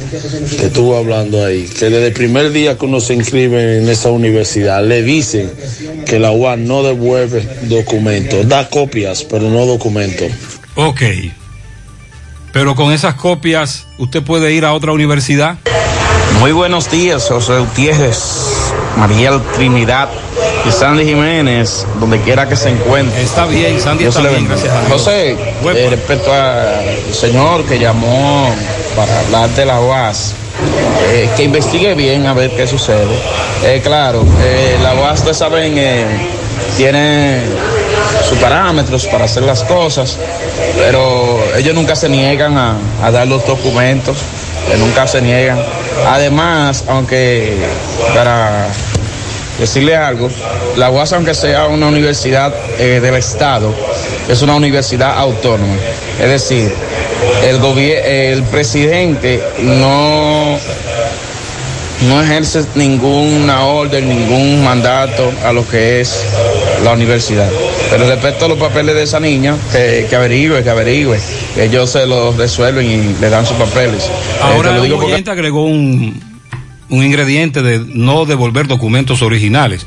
[0.56, 4.10] que estuvo hablando ahí, que desde el primer día que uno se inscribe en esa
[4.10, 5.50] universidad, le dicen
[6.06, 10.30] que la UAS no devuelve documentos, da copias, pero no documentos.
[16.40, 18.18] Muy buenos días, José Gutiérrez,
[18.96, 20.08] Mariel Trinidad
[20.66, 23.22] y Sandy Jiménez, donde quiera que se encuentre.
[23.22, 24.92] Está bien, Sandy Dios está bien, gracias a Dios.
[24.92, 28.54] José, eh, respecto al señor que llamó
[28.96, 30.34] para hablar de la UAS,
[31.10, 33.14] eh, que investigue bien a ver qué sucede.
[33.64, 35.74] Eh, claro, eh, la UAS, ustedes saben,
[36.76, 37.40] tiene
[38.28, 40.18] sus parámetros para hacer las cosas,
[40.76, 44.18] pero ellos nunca se niegan a, a dar los documentos,
[44.78, 45.58] nunca se niegan.
[46.08, 47.56] Además, aunque
[48.14, 48.68] para
[49.58, 50.28] decirle algo,
[50.76, 53.74] la UAS, aunque sea una universidad eh, del Estado,
[54.28, 55.74] es una universidad autónoma.
[56.20, 56.72] Es decir,
[57.46, 60.58] el, gobier- el presidente no,
[62.08, 66.24] no ejerce ninguna orden, ningún mandato a lo que es
[66.84, 67.48] la universidad.
[67.90, 71.18] Pero respecto a los papeles de esa niña, que, que averigüe, que averigüe.
[71.56, 74.04] Ellos se los resuelven y le dan sus papeles.
[74.04, 74.10] Eh,
[74.42, 76.33] Ahora te lo digo un porque- agregó un,
[76.90, 79.86] un ingrediente de no devolver documentos originales.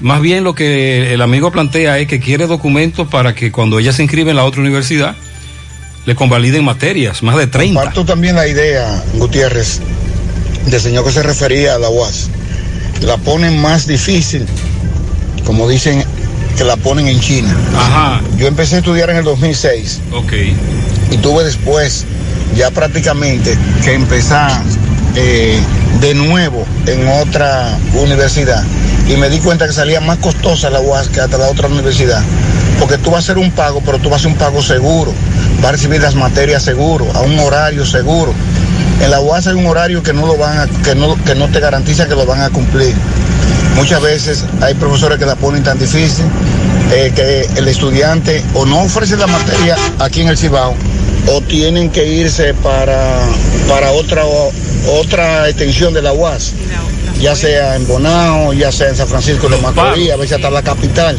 [0.00, 3.92] Más bien lo que el amigo plantea es que quiere documentos para que cuando ella
[3.92, 5.16] se inscribe en la otra universidad
[6.04, 7.74] le convaliden materias, más de 30.
[7.80, 9.80] Comparto también la idea, Gutiérrez,
[10.66, 12.28] del señor que se refería a la UAS.
[13.00, 14.46] La ponen más difícil,
[15.44, 16.04] como dicen,
[16.56, 17.54] que la ponen en China.
[17.76, 18.20] Ajá.
[18.38, 20.32] Yo empecé a estudiar en el 2006 Ok.
[21.10, 22.04] y tuve después
[22.56, 24.62] ya prácticamente que empezar
[25.16, 25.58] eh,
[26.00, 28.62] de nuevo en otra universidad.
[29.08, 32.22] Y me di cuenta que salía más costosa la UAS que hasta la otra universidad.
[32.78, 35.12] Porque tú vas a hacer un pago pero tú vas a hacer un pago seguro.
[35.60, 38.34] Vas a recibir las materias seguro a un horario seguro.
[39.00, 41.60] En la UAS hay un horario que no lo van que no, que no te
[41.60, 42.94] garantiza que lo van a cumplir.
[43.74, 46.24] Muchas veces hay profesores que la ponen tan difícil
[46.92, 50.74] eh, que el estudiante o no ofrece la materia aquí en el Cibao
[51.28, 53.18] o tienen que irse para,
[53.68, 54.24] para otra,
[54.98, 56.52] otra extensión de la UAS,
[57.20, 60.62] ya sea en Bonao, ya sea en San Francisco de Macorís, a veces hasta la
[60.62, 61.16] capital,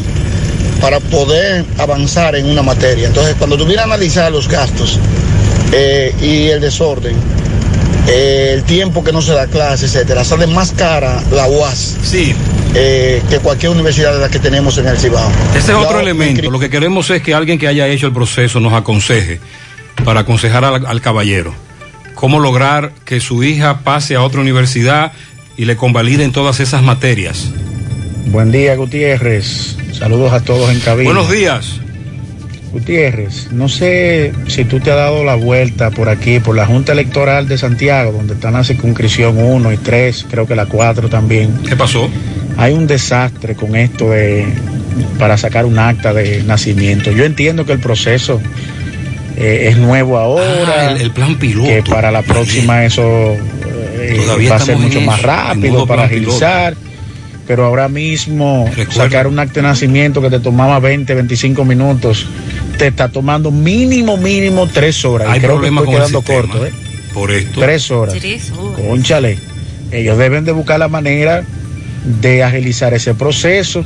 [0.80, 3.08] para poder avanzar en una materia.
[3.08, 4.98] Entonces, cuando tuviera analizar los gastos
[5.72, 7.16] eh, y el desorden,
[8.06, 12.34] eh, el tiempo que no se da clase, etcétera, sale más cara la UAS sí.
[12.72, 15.30] que cualquier universidad de las que tenemos en el Cibao.
[15.54, 16.50] Ese es otro elemento.
[16.50, 19.40] Lo que queremos es que alguien que haya hecho el proceso nos aconseje
[20.08, 21.52] para aconsejar al, al caballero
[22.14, 25.12] cómo lograr que su hija pase a otra universidad
[25.58, 27.50] y le convaliden todas esas materias.
[28.28, 29.76] Buen día, Gutiérrez.
[29.92, 31.12] Saludos a todos en cabina.
[31.12, 31.80] Buenos días.
[32.72, 36.92] Gutiérrez, no sé si tú te has dado la vuelta por aquí, por la Junta
[36.92, 41.52] Electoral de Santiago, donde están la circunscripción 1 y 3, creo que la 4 también.
[41.68, 42.08] ¿Qué pasó?
[42.56, 44.46] Hay un desastre con esto de
[45.18, 47.12] para sacar un acta de nacimiento.
[47.12, 48.40] Yo entiendo que el proceso
[49.40, 50.88] eh, es nuevo ahora.
[50.88, 51.68] Ah, el, el plan piloto.
[51.68, 56.30] Que para la próxima eso eh, va a ser mucho más rápido para piloto.
[56.30, 56.76] agilizar.
[57.46, 62.26] Pero ahora mismo sacar un acta de nacimiento que te tomaba 20, 25 minutos,
[62.76, 65.28] te está tomando mínimo, mínimo tres horas.
[65.30, 66.72] Hay y creo que problemas estoy con quedando corto, ¿eh?
[67.14, 67.60] Por esto.
[67.60, 68.16] Tres horas.
[68.76, 69.38] Conchale.
[69.92, 71.42] Ellos deben de buscar la manera
[72.20, 73.82] de agilizar ese proceso.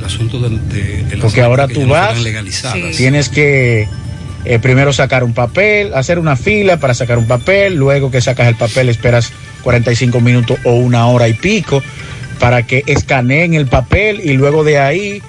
[1.21, 2.97] porque ahora que tú ya no vas, legalizadas.
[2.97, 3.87] tienes que
[4.45, 8.47] eh, primero sacar un papel, hacer una fila para sacar un papel, luego que sacas
[8.47, 9.31] el papel esperas
[9.63, 11.81] 45 minutos o una hora y pico
[12.39, 15.21] para que escaneen el papel y luego de ahí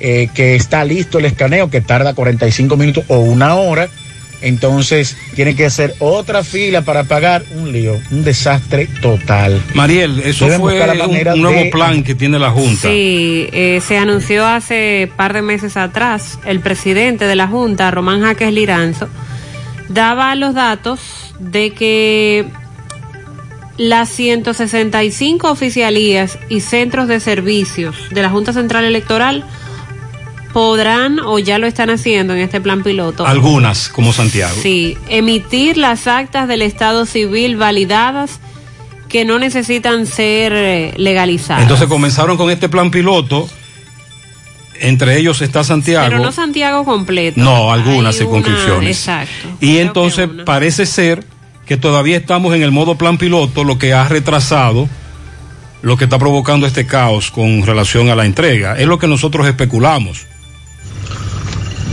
[0.00, 3.88] eh, que está listo el escaneo que tarda 45 minutos o una hora.
[4.44, 9.60] Entonces tiene que hacer otra fila para pagar un lío, un desastre total.
[9.74, 12.88] Mariel, eso Deben fue la un, nuevo de- plan que tiene la Junta.
[12.88, 18.20] Sí, eh, se anunció hace par de meses atrás, el presidente de la Junta, Román
[18.22, 19.08] Jaques Liranzo,
[19.88, 21.00] daba los datos
[21.38, 22.44] de que
[23.76, 29.44] las 165 oficialías y centros de servicios de la Junta Central Electoral
[30.54, 33.26] podrán o ya lo están haciendo en este plan piloto.
[33.26, 34.54] Algunas, como Santiago.
[34.62, 38.38] Sí, emitir las actas del Estado civil validadas
[39.08, 41.60] que no necesitan ser eh, legalizadas.
[41.62, 43.48] Entonces comenzaron con este plan piloto.
[44.80, 46.06] Entre ellos está Santiago.
[46.08, 47.40] Pero no Santiago completo.
[47.40, 48.96] No, algunas Hay una- circunscripciones.
[48.96, 49.48] exacto.
[49.60, 51.24] Y entonces parece ser
[51.66, 54.88] que todavía estamos en el modo plan piloto, lo que ha retrasado
[55.82, 58.78] lo que está provocando este caos con relación a la entrega.
[58.78, 60.26] Es lo que nosotros especulamos.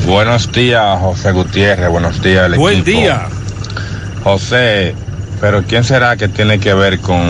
[0.06, 1.89] Buenos días, José Gutiérrez.
[1.89, 2.97] Buenos días, el Buen equipo.
[2.97, 3.22] día.
[4.24, 4.95] José,
[5.39, 7.22] pero ¿quién será que tiene que ver con,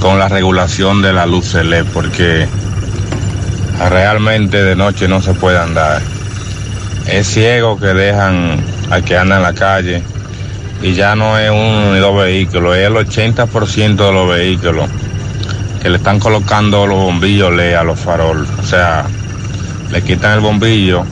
[0.00, 1.84] con la regulación de la luz LED?
[1.92, 2.46] Porque
[3.90, 6.02] realmente de noche no se puede andar.
[7.06, 10.02] Es ciego que dejan al que anda en la calle
[10.82, 14.88] y ya no es uno ni dos vehículos, es el 80% de los vehículos
[15.82, 18.48] que le están colocando los bombillos LED a los faroles.
[18.58, 19.04] O sea,
[19.90, 21.04] le quitan el bombillo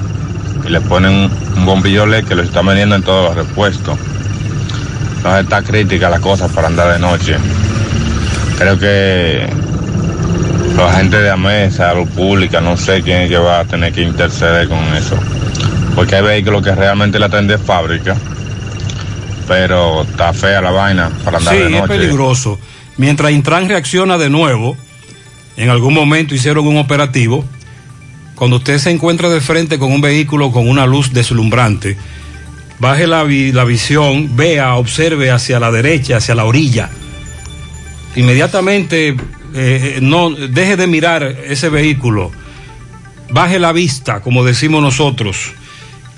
[0.67, 3.99] y le ponen un bombillo LED que lo están vendiendo en todos los repuestos.
[5.17, 7.37] Entonces está crítica la cosa para andar de noche.
[8.59, 9.47] Creo que
[10.77, 14.03] los agentes de AMESA, salud pública, no sé quién es que va a tener que
[14.03, 15.17] interceder con eso.
[15.95, 18.17] Porque hay vehículos que realmente la traen de fábrica,
[19.47, 21.89] pero está fea la vaina para andar Sí, de es noche.
[21.89, 22.59] peligroso.
[22.97, 24.77] Mientras Intran reacciona de nuevo,
[25.57, 27.45] en algún momento hicieron un operativo.
[28.35, 31.97] Cuando usted se encuentra de frente con un vehículo con una luz deslumbrante,
[32.81, 36.91] baje la, vi- la visión, vea, observe hacia la derecha, hacia la orilla.
[38.17, 39.17] Inmediatamente
[39.55, 42.31] eh, no deje de mirar ese vehículo,
[43.31, 45.53] baje la vista, como decimos nosotros,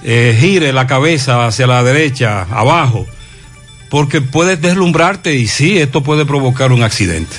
[0.02, 3.06] eh, gire la cabeza hacia la derecha, abajo,
[3.90, 7.36] porque puedes deslumbrarte y sí, esto puede provocar un accidente.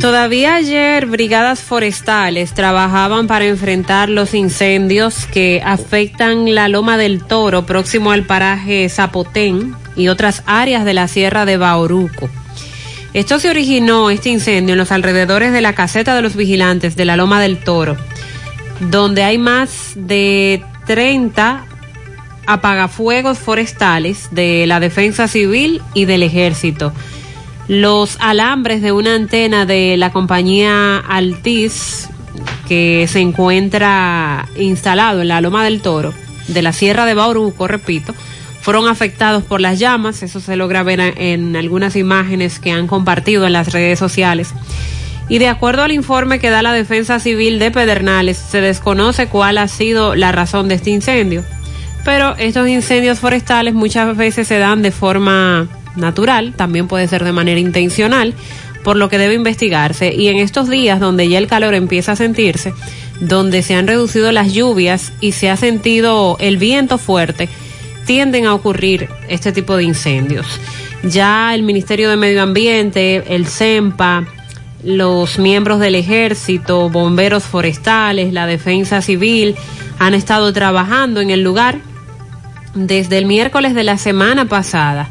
[0.00, 7.66] Todavía ayer brigadas forestales trabajaban para enfrentar los incendios que afectan la Loma del Toro
[7.66, 12.28] próximo al paraje Zapotén y otras áreas de la Sierra de Bauruco.
[13.12, 17.04] Esto se originó, este incendio, en los alrededores de la caseta de los vigilantes de
[17.04, 17.96] la Loma del Toro,
[18.80, 21.66] donde hay más de 30
[22.46, 26.92] apagafuegos forestales de la Defensa Civil y del Ejército.
[27.68, 32.08] Los alambres de una antena de la compañía Altiz,
[32.66, 36.12] que se encuentra instalado en la Loma del Toro,
[36.48, 38.14] de la Sierra de Bauruco, repito,
[38.60, 40.22] fueron afectados por las llamas.
[40.22, 44.54] Eso se logra ver en algunas imágenes que han compartido en las redes sociales.
[45.28, 49.58] Y de acuerdo al informe que da la Defensa Civil de Pedernales, se desconoce cuál
[49.58, 51.44] ha sido la razón de este incendio.
[52.04, 57.32] Pero estos incendios forestales muchas veces se dan de forma natural, también puede ser de
[57.32, 58.34] manera intencional,
[58.84, 60.12] por lo que debe investigarse.
[60.14, 62.74] Y en estos días donde ya el calor empieza a sentirse,
[63.20, 67.48] donde se han reducido las lluvias y se ha sentido el viento fuerte,
[68.06, 70.46] tienden a ocurrir este tipo de incendios.
[71.04, 74.24] Ya el Ministerio de Medio Ambiente, el CEMPA,
[74.84, 79.54] los miembros del ejército, bomberos forestales, la defensa civil,
[79.98, 81.78] han estado trabajando en el lugar
[82.74, 85.08] desde el miércoles de la semana pasada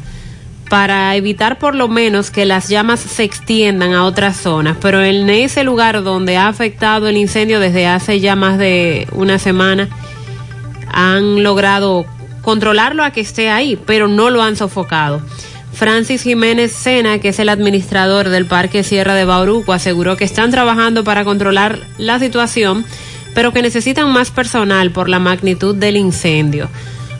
[0.72, 4.78] para evitar por lo menos que las llamas se extiendan a otras zonas.
[4.80, 9.38] Pero en ese lugar donde ha afectado el incendio desde hace ya más de una
[9.38, 9.90] semana,
[10.90, 12.06] han logrado
[12.40, 15.20] controlarlo a que esté ahí, pero no lo han sofocado.
[15.74, 20.50] Francis Jiménez Sena, que es el administrador del Parque Sierra de Bauruco, aseguró que están
[20.50, 22.86] trabajando para controlar la situación,
[23.34, 26.70] pero que necesitan más personal por la magnitud del incendio.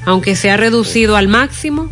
[0.06, 1.90] Aunque se ha reducido al máximo,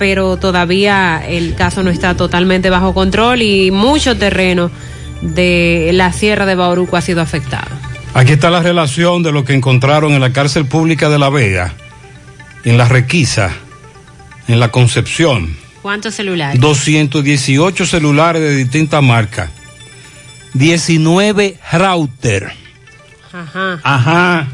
[0.00, 4.70] pero todavía el caso no está totalmente bajo control y mucho terreno
[5.20, 7.68] de la Sierra de Bauruco ha sido afectado.
[8.14, 11.74] Aquí está la relación de lo que encontraron en la cárcel pública de La Vega,
[12.64, 13.50] en la Requisa,
[14.48, 15.54] en la Concepción.
[15.82, 16.58] ¿Cuántos celulares?
[16.58, 19.50] 218 celulares de distintas marcas.
[20.54, 22.52] 19 router.
[23.34, 23.80] Ajá.
[23.82, 24.48] Ajá.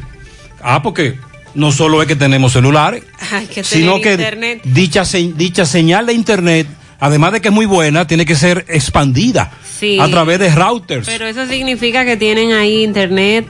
[0.61, 1.17] Ah, porque
[1.57, 3.03] no solo es que tenemos celulares,
[3.33, 4.61] Hay que tener sino que internet.
[4.65, 5.03] dicha,
[5.35, 6.67] dicha señal de internet,
[7.01, 9.99] además de que es muy buena, tiene que ser expandida Sí.
[10.01, 13.47] a través de routers Pero eso significa que tienen ahí internet.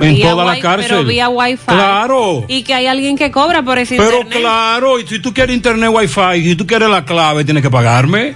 [0.00, 0.88] en vía toda la cárcel.
[0.90, 1.64] Pero vía wifi.
[1.66, 2.44] Claro.
[2.48, 4.40] Y que hay alguien que cobra por ese Pero internet.
[4.40, 8.34] claro, y si tú quieres internet wifi, si tú quieres la clave, tienes que pagarme.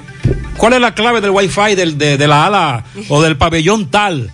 [0.56, 4.30] ¿Cuál es la clave del wifi del, de, de la ala o del pabellón tal?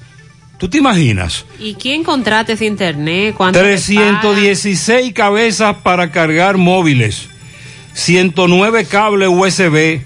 [0.65, 1.45] ¿Tú te imaginas?
[1.61, 3.35] ¿Y quién contrata ese internet?
[3.37, 7.29] ¿Cuánto le 316 cabezas para cargar móviles,
[7.93, 10.01] 109 cables USB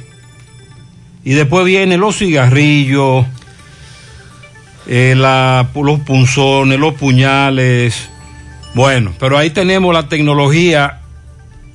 [1.22, 3.24] y después vienen los cigarrillos,
[4.88, 8.08] eh, la- los punzones, los puñales.
[8.74, 11.02] Bueno, pero ahí tenemos la tecnología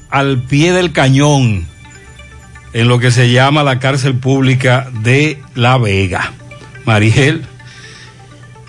[0.09, 1.65] al pie del cañón
[2.73, 6.33] en lo que se llama la cárcel pública de La Vega.
[6.83, 7.45] Mariel,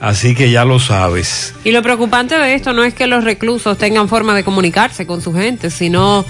[0.01, 1.55] así que ya lo sabes.
[1.65, 5.21] Y lo preocupante de esto no es que los reclusos tengan forma de comunicarse con
[5.23, 6.25] su gente, sino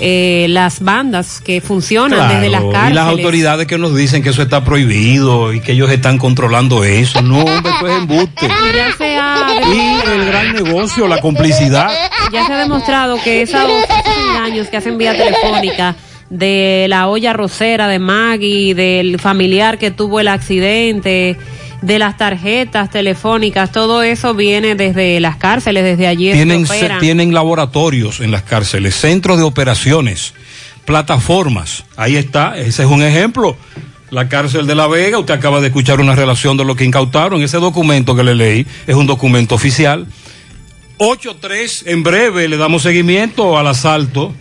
[0.00, 2.94] eh, las bandas que funcionan Claro, desde las y cárceles.
[2.94, 7.22] las autoridades que nos dicen que eso está prohibido y que ellos están controlando eso.
[7.22, 8.46] No, hombre, eso es embuste.
[8.46, 11.88] Y ya se ha Y el gran negocio, la complicidad.
[12.32, 13.60] ya se ha demostrado que esos,
[14.30, 15.94] engaños que hacen vía telefónica
[16.30, 21.36] de la olla rosera de Maggie, del familiar que tuvo el accidente,
[21.82, 27.00] de las tarjetas telefónicas, todo eso viene desde las cárceles, desde allí Tienen, operan.
[27.00, 30.32] tienen laboratorios en las cárceles, centros de operaciones
[30.84, 31.84] plataformas.
[31.96, 33.56] Ahí está, ese es un ejemplo.
[34.10, 37.42] La cárcel de La Vega, usted acaba de escuchar una relación de lo que incautaron.
[37.42, 40.06] Ese documento que le leí es un documento oficial.
[40.98, 44.34] 8-3, en breve le damos seguimiento al asalto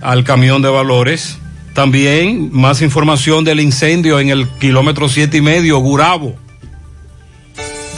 [0.00, 1.38] al camión de valores.
[1.74, 6.36] También más información del incendio en el kilómetro siete y medio, Gurabo.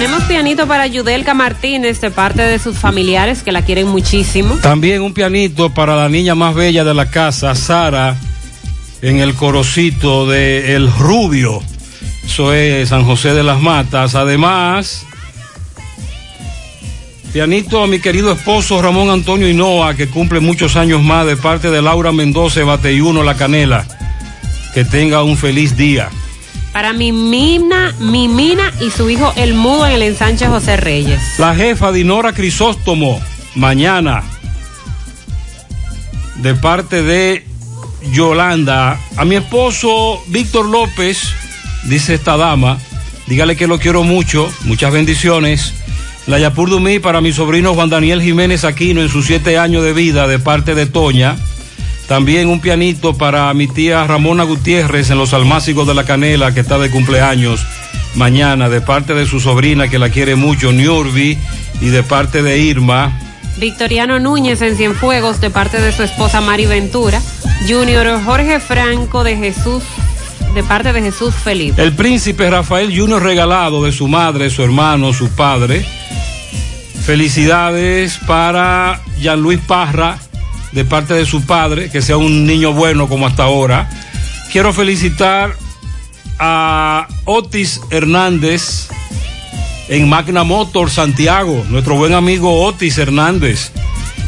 [0.00, 4.54] Tenemos pianito para Yudelka Martínez de parte de sus familiares que la quieren muchísimo.
[4.62, 8.16] También un pianito para la niña más bella de la casa, Sara,
[9.02, 11.62] en el corocito de El Rubio.
[12.24, 14.14] Eso es San José de las Matas.
[14.14, 15.04] Además,
[17.34, 21.70] pianito a mi querido esposo Ramón Antonio Hinoa, que cumple muchos años más de parte
[21.70, 23.84] de Laura Mendoza, Bateyuno La Canela.
[24.72, 26.08] Que tenga un feliz día.
[26.72, 31.20] Para mi Mina, mi Mina y su hijo El Mudo en el ensanche José Reyes.
[31.38, 33.20] La jefa Dinora Crisóstomo,
[33.56, 34.22] mañana,
[36.36, 37.44] de parte de
[38.12, 39.00] Yolanda.
[39.16, 41.18] A mi esposo Víctor López,
[41.84, 42.78] dice esta dama,
[43.26, 45.74] dígale que lo quiero mucho, muchas bendiciones.
[46.26, 49.92] La Yapur Dumí para mi sobrino Juan Daniel Jiménez Aquino en sus siete años de
[49.92, 51.36] vida de parte de Toña.
[52.10, 56.58] También un pianito para mi tía Ramona Gutiérrez en los Almácigos de la Canela, que
[56.58, 57.64] está de cumpleaños
[58.16, 61.38] mañana, de parte de su sobrina que la quiere mucho, Niurbi,
[61.80, 63.16] y de parte de Irma.
[63.58, 67.22] Victoriano Núñez en Cienfuegos, de parte de su esposa Mari Ventura.
[67.68, 69.84] Junior Jorge Franco de Jesús,
[70.52, 71.80] de parte de Jesús Felipe.
[71.80, 75.86] El príncipe Rafael Junior regalado de su madre, su hermano, su padre.
[77.04, 80.18] Felicidades para Jean Luis Parra
[80.72, 83.88] de parte de su padre, que sea un niño bueno como hasta ahora.
[84.52, 85.54] Quiero felicitar
[86.38, 88.88] a Otis Hernández
[89.88, 93.72] en Magna Motor Santiago, nuestro buen amigo Otis Hernández.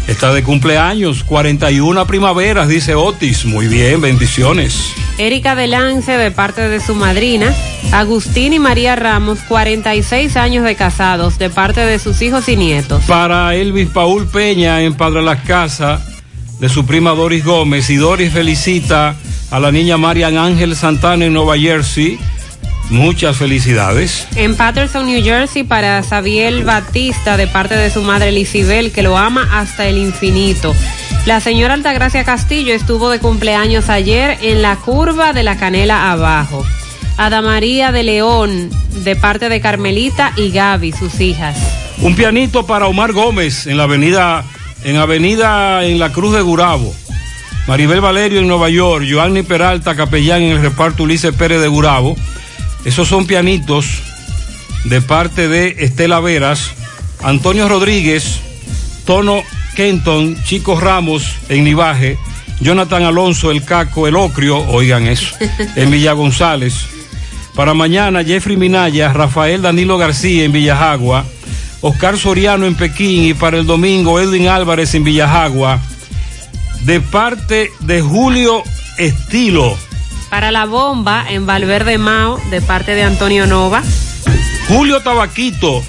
[0.08, 3.44] Está de cumpleaños, 41 primaveras, dice Otis.
[3.44, 4.92] Muy bien, bendiciones.
[5.16, 7.54] Erika Delance de parte de su madrina.
[7.92, 13.04] Agustín y María Ramos, 46 años de casados, de parte de sus hijos y nietos.
[13.04, 16.11] Para Elvis Paul Peña en Padre Las Casas
[16.62, 19.16] de su prima Doris Gómez y Doris felicita
[19.50, 22.20] a la niña Marian Ángel Santana en Nueva Jersey.
[22.88, 24.28] Muchas felicidades.
[24.36, 29.18] En Patterson, New Jersey, para Sabiel Batista, de parte de su madre Lisibel, que lo
[29.18, 30.72] ama hasta el infinito.
[31.26, 36.64] La señora Altagracia Castillo estuvo de cumpleaños ayer en la curva de la Canela abajo.
[37.16, 38.70] Ada María de León,
[39.02, 41.58] de parte de Carmelita y Gaby, sus hijas.
[41.98, 44.44] Un pianito para Omar Gómez en la avenida
[44.84, 46.94] en Avenida en la Cruz de Gurabo.
[47.66, 52.16] Maribel Valerio en Nueva York, Joanny Peralta, capellán en el reparto Ulises Pérez de Gurabo.
[52.84, 54.02] Esos son pianitos
[54.84, 56.72] de parte de Estela Veras,
[57.22, 58.40] Antonio Rodríguez,
[59.04, 59.42] Tono
[59.76, 62.18] Kenton, Chico Ramos en Nivaje,
[62.60, 65.36] Jonathan Alonso, el Caco, el Ocrio, oigan eso,
[65.76, 66.86] en Villa González.
[67.54, 71.24] Para mañana, Jeffrey Minaya, Rafael Danilo García en Villajagua,
[71.82, 75.80] Oscar Soriano en Pekín y para el domingo Edwin Álvarez en Villajagua.
[76.84, 78.62] De parte de Julio
[78.98, 79.76] Estilo.
[80.30, 83.82] Para la bomba en Valverde Mao, de parte de Antonio Nova.
[84.68, 85.82] Julio Tabaquito,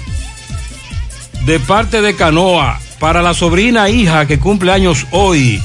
[1.46, 2.80] de parte de Canoa.
[2.98, 5.62] Para la sobrina hija que cumple años hoy.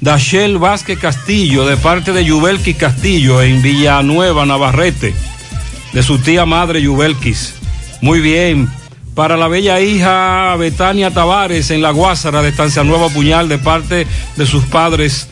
[0.00, 5.14] Dachel Vázquez Castillo, de parte de Yubelquis Castillo en Villanueva, Navarrete.
[5.92, 7.54] De su tía madre Yubelquis.
[8.00, 8.68] Muy bien,
[9.14, 14.06] para la bella hija Betania Tavares en la Guásara de Estancia Nueva Puñal de parte
[14.36, 15.28] de sus padres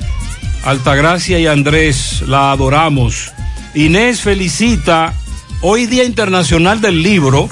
[0.64, 3.32] Altagracia y Andrés, la adoramos.
[3.74, 5.14] Inés felicita
[5.62, 7.48] hoy Día Internacional del Libro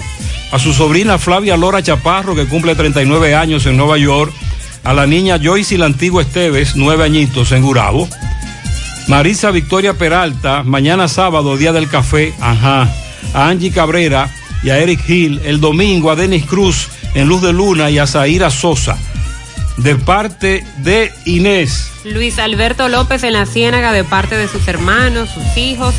[0.52, 4.32] a su sobrina Flavia Lora Chaparro que cumple 39 años en Nueva York,
[4.84, 8.08] a la niña Joyce y la antigua Esteves, nueve añitos en Gurabo.
[9.08, 12.88] Marisa Victoria Peralta, mañana sábado, Día del Café, ajá
[13.34, 14.30] a Angie Cabrera
[14.66, 15.40] y a Eric Hill.
[15.44, 18.98] El domingo a Denis Cruz en Luz de Luna y a Zaira Sosa.
[19.76, 21.92] De parte de Inés.
[22.04, 25.94] Luis Alberto López en la Ciénaga de parte de sus hermanos, sus hijos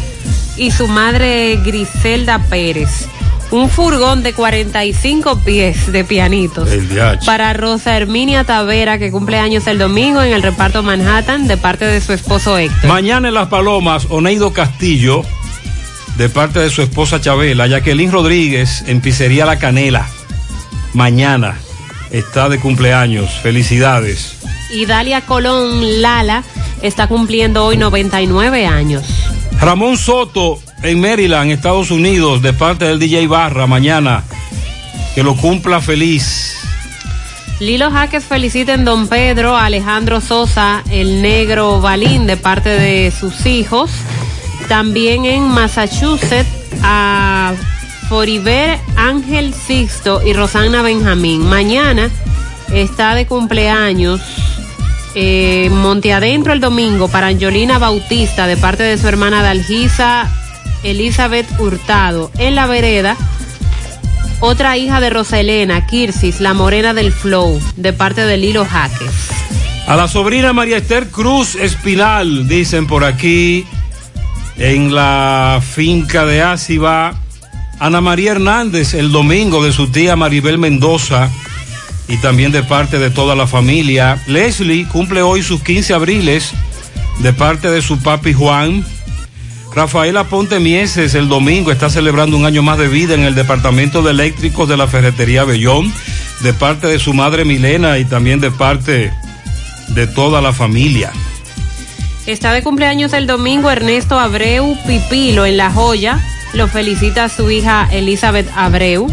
[0.57, 3.07] y su madre Griselda Pérez.
[3.51, 6.67] Un furgón de 45 pies de pianitos.
[7.25, 11.85] Para Rosa Herminia Tavera, que cumple años el domingo en el reparto Manhattan, de parte
[11.85, 12.89] de su esposo Héctor.
[12.89, 15.23] Mañana en Las Palomas, Oneido Castillo,
[16.17, 20.07] de parte de su esposa Chabela, Jacqueline Rodríguez en Pizzería La Canela.
[20.93, 21.59] Mañana
[22.11, 23.29] está de cumpleaños.
[23.41, 24.35] Felicidades.
[24.71, 26.43] Y Dalia Colón Lala
[26.81, 29.05] está cumpliendo hoy 99 años.
[29.59, 34.23] Ramón Soto en Maryland, Estados Unidos, de parte del DJ Barra, mañana.
[35.13, 36.55] Que lo cumpla feliz.
[37.59, 43.11] Lilo Jaques felicita en Don Pedro a Alejandro Sosa, el negro Balín, de parte de
[43.11, 43.89] sus hijos.
[44.67, 46.47] También en Massachusetts
[46.83, 47.53] a
[48.09, 51.47] Foriver Ángel Sixto y Rosana Benjamín.
[51.47, 52.09] Mañana
[52.73, 54.21] está de cumpleaños
[55.15, 60.29] eh, Monte Adentro el domingo para Angelina Bautista de parte de su hermana Dalgisa
[60.83, 62.31] Elizabeth Hurtado.
[62.37, 63.17] En la vereda,
[64.39, 69.11] otra hija de Rosa Elena, Kirsis, la morena del Flow, de parte de Lilo Jaques.
[69.87, 73.65] A la sobrina María Esther Cruz Espinal, dicen por aquí,
[74.57, 77.13] en la finca de Áciba.
[77.79, 81.29] Ana María Hernández, el domingo de su tía Maribel Mendoza
[82.07, 84.21] y también de parte de toda la familia.
[84.27, 86.53] Leslie cumple hoy sus 15 abriles
[87.19, 88.83] de parte de su papi Juan.
[89.75, 94.01] Rafaela Ponte Mieses el domingo está celebrando un año más de vida en el departamento
[94.01, 95.93] de eléctricos de la ferretería Bellón,
[96.41, 99.11] de parte de su madre Milena y también de parte
[99.89, 101.11] de toda la familia.
[102.27, 106.19] Está de cumpleaños el domingo Ernesto Abreu Pipilo en La Joya.
[106.51, 109.07] Lo felicita su hija Elizabeth Abreu.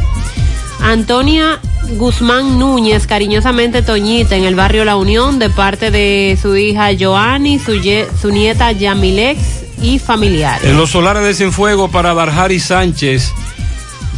[0.80, 1.60] Antonia
[1.90, 7.60] Guzmán Núñez, cariñosamente Toñita, en el barrio La Unión, de parte de su hija Joanny,
[7.60, 7.80] su,
[8.20, 9.38] su nieta Yamilex
[9.80, 10.68] y familiares.
[10.68, 13.32] En los solares de Cienfuego para Darjari Sánchez,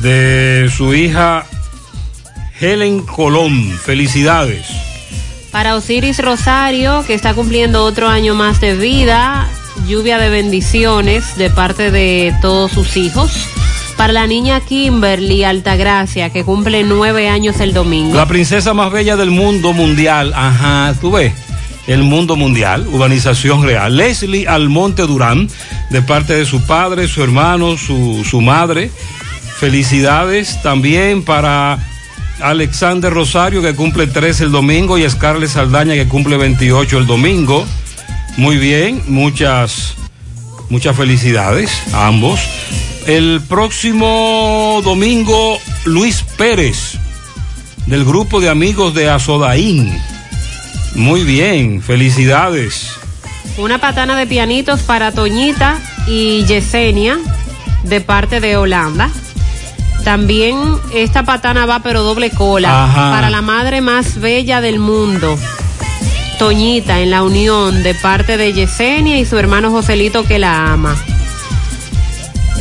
[0.00, 1.44] de su hija
[2.58, 3.78] Helen Colón.
[3.84, 4.85] Felicidades.
[5.56, 9.48] Para Osiris Rosario, que está cumpliendo otro año más de vida,
[9.88, 13.32] lluvia de bendiciones de parte de todos sus hijos.
[13.96, 18.14] Para la niña Kimberly Altagracia, que cumple nueve años el domingo.
[18.14, 20.34] La princesa más bella del mundo mundial.
[20.36, 21.32] Ajá, tú ves.
[21.86, 23.96] El mundo mundial, urbanización real.
[23.96, 25.48] Leslie Almonte Durán,
[25.88, 28.90] de parte de su padre, su hermano, su, su madre.
[29.58, 31.78] Felicidades también para
[32.40, 37.66] Alexander Rosario, que cumple 13 el domingo, y Scarlett Saldaña, que cumple 28 el domingo.
[38.36, 39.94] Muy bien, muchas,
[40.68, 42.40] muchas felicidades a ambos.
[43.06, 46.98] El próximo domingo, Luis Pérez,
[47.86, 49.98] del grupo de amigos de Azodaín.
[50.94, 52.90] Muy bien, felicidades.
[53.58, 57.18] Una patana de pianitos para Toñita y Yesenia,
[57.84, 59.10] de parte de Holanda.
[60.06, 60.56] También
[60.94, 63.10] esta patana va pero doble cola Ajá.
[63.10, 65.36] para la madre más bella del mundo.
[66.38, 70.94] Toñita en la unión de parte de Yesenia y su hermano Joselito que la ama.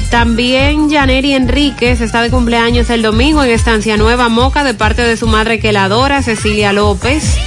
[0.09, 5.15] También Yaneri Enríquez está de cumpleaños el domingo en Estancia Nueva Moca de parte de
[5.15, 7.37] su madre que la adora, Cecilia López.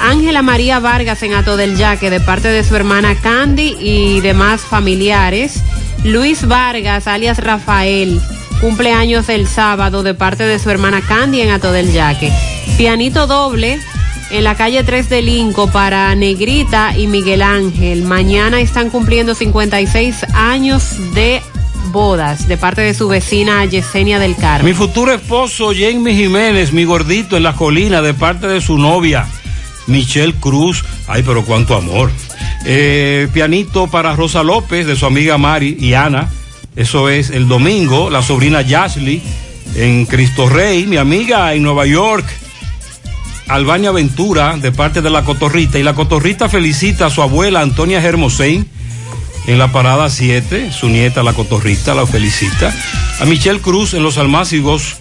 [0.00, 4.62] Ángela María Vargas en Ato del Yaque de parte de su hermana Candy y demás
[4.62, 5.62] familiares.
[6.02, 8.22] Luis Vargas, alias Rafael,
[8.64, 12.32] cumpleaños el sábado de parte de su hermana Candy en Ato del Yaque.
[12.78, 13.78] Pianito doble
[14.30, 18.04] en la calle 3 de Linco para Negrita y Miguel Ángel.
[18.04, 21.42] Mañana están cumpliendo 56 años de
[21.92, 24.64] bodas de parte de su vecina Yesenia del Carmen.
[24.64, 29.26] Mi futuro esposo, Jamie Jiménez, mi gordito en la colina, de parte de su novia,
[29.88, 30.82] Michelle Cruz.
[31.06, 32.10] Ay, pero cuánto amor.
[32.64, 36.30] Eh, pianito para Rosa López, de su amiga Mari y Ana.
[36.76, 38.10] Eso es el domingo.
[38.10, 39.22] La sobrina Yashley
[39.76, 42.26] en Cristo Rey, mi amiga en Nueva York.
[43.46, 45.78] Albania Ventura, de parte de la Cotorrita.
[45.78, 48.66] Y la Cotorrita felicita a su abuela Antonia Hermosén
[49.46, 50.72] en la parada 7.
[50.72, 52.74] Su nieta, la Cotorrita, la felicita.
[53.20, 54.96] A Michelle Cruz en Los Almácigos,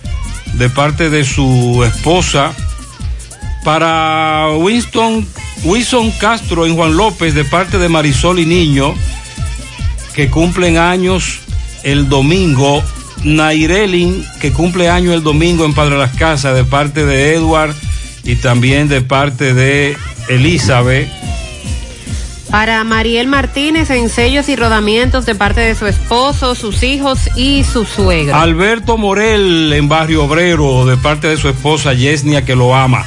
[0.54, 2.54] de parte de su esposa.
[3.64, 5.26] Para Winston,
[5.64, 8.94] Wilson Castro en Juan López, de parte de Marisol y Niño,
[10.14, 11.40] que cumplen años
[11.84, 12.84] el domingo.
[13.24, 17.74] Nairelin, que cumple años el domingo en Padre Las Casas, de parte de Edward
[18.24, 19.96] y también de parte de
[20.28, 21.10] Elizabeth.
[22.54, 27.64] Para Mariel Martínez en sellos y rodamientos de parte de su esposo, sus hijos y
[27.64, 28.42] su suegra.
[28.42, 33.06] Alberto Morel en Barrio Obrero de parte de su esposa Yesnia que lo ama.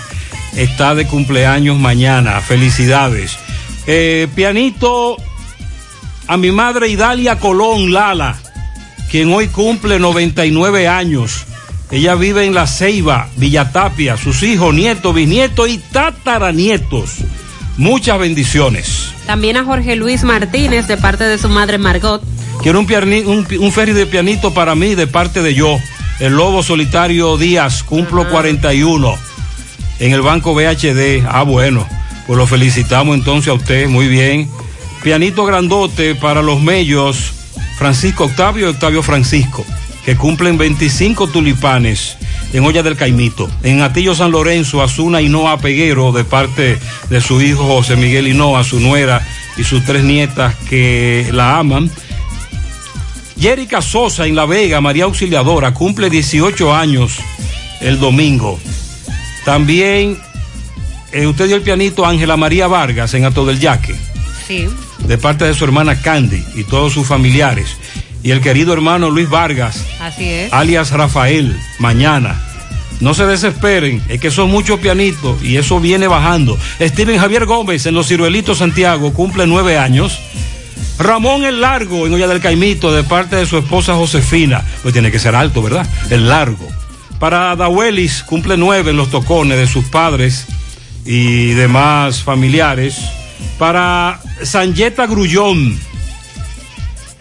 [0.57, 2.41] Está de cumpleaños mañana.
[2.41, 3.39] Felicidades.
[3.87, 5.17] Eh, pianito
[6.27, 8.37] a mi madre Idalia Colón Lala,
[9.11, 11.45] quien hoy cumple 99 años.
[11.91, 17.11] Ella vive en La Ceiba, Villatapia, sus hijos, nietos, bisnietos y tataranietos.
[17.77, 19.11] Muchas bendiciones.
[19.27, 22.23] También a Jorge Luis Martínez de parte de su madre Margot.
[22.63, 25.79] Quiero un, piani- un, un ferry de pianito para mí de parte de yo,
[26.19, 29.15] el Lobo Solitario Díaz, cumplo 41
[30.01, 31.25] en el Banco BHD.
[31.29, 31.87] Ah, bueno,
[32.27, 34.51] pues lo felicitamos entonces a usted, muy bien.
[35.03, 37.33] Pianito grandote para los mellos,
[37.77, 39.65] Francisco Octavio y Octavio Francisco,
[40.05, 42.17] que cumplen 25 tulipanes
[42.53, 43.51] en Olla del Caimito.
[43.63, 46.79] En Atillo San Lorenzo, Azuna Hinoa Peguero, de parte
[47.11, 49.27] de su hijo José Miguel Hinoa, su nuera
[49.57, 51.91] y sus tres nietas que la aman.
[53.39, 57.19] Jerica Sosa en La Vega, María Auxiliadora, cumple 18 años
[57.81, 58.59] el domingo.
[59.45, 60.19] También
[61.13, 63.95] eh, usted dio el pianito a Ángela María Vargas en Ato del Yaque,
[64.47, 64.69] Sí.
[65.01, 67.77] de parte de su hermana Candy y todos sus familiares.
[68.23, 70.53] Y el querido hermano Luis Vargas, Así es.
[70.53, 72.41] alias Rafael, mañana.
[73.01, 76.59] No se desesperen, es que son muchos pianitos y eso viene bajando.
[76.81, 80.19] Steven Javier Gómez en Los Ciruelitos Santiago cumple nueve años.
[80.99, 84.65] Ramón el Largo en Olla del Caimito de parte de su esposa Josefina.
[84.83, 85.87] Pues tiene que ser alto, ¿verdad?
[86.09, 86.67] El Largo.
[87.21, 90.47] Para Dawelis cumple nueve en los tocones de sus padres
[91.05, 92.97] y demás familiares.
[93.59, 95.79] Para Sanyeta Grullón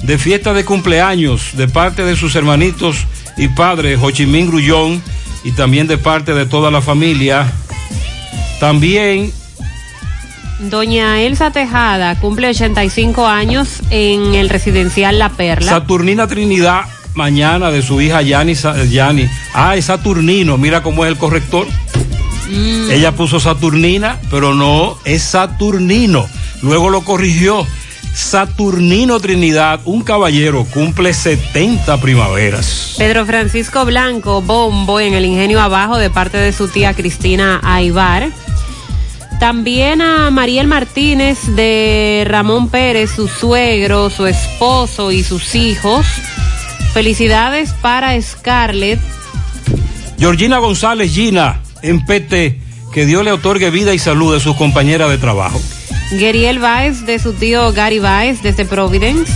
[0.03, 2.97] de fiesta de cumpleaños de parte de sus hermanitos
[3.37, 5.01] y padres Jochimín Grullón
[5.43, 7.51] y también de parte de toda la familia.
[8.59, 9.31] También
[10.59, 15.69] Doña Elsa Tejada cumple 85 años en el residencial La Perla.
[15.69, 16.85] Saturnina Trinidad
[17.15, 18.55] mañana de su hija Yani.
[19.53, 21.67] Ah, es Saturnino, mira cómo es el corrector.
[22.49, 22.91] Mm.
[22.91, 26.27] Ella puso Saturnina, pero no, es Saturnino.
[26.61, 27.65] Luego lo corrigió.
[28.13, 32.95] Saturnino Trinidad, un caballero, cumple 70 primaveras.
[32.97, 38.30] Pedro Francisco Blanco, bombo en el ingenio abajo de parte de su tía Cristina Aibar.
[39.39, 46.05] También a Mariel Martínez de Ramón Pérez, su suegro, su esposo y sus hijos.
[46.93, 49.01] Felicidades para Scarlett.
[50.17, 51.59] Georgina González Gina,
[51.89, 52.59] en PT,
[52.93, 55.61] que Dios le otorgue vida y salud a sus compañeras de trabajo.
[56.09, 59.31] Geriel Báez de su tío Gary Báez desde Providence.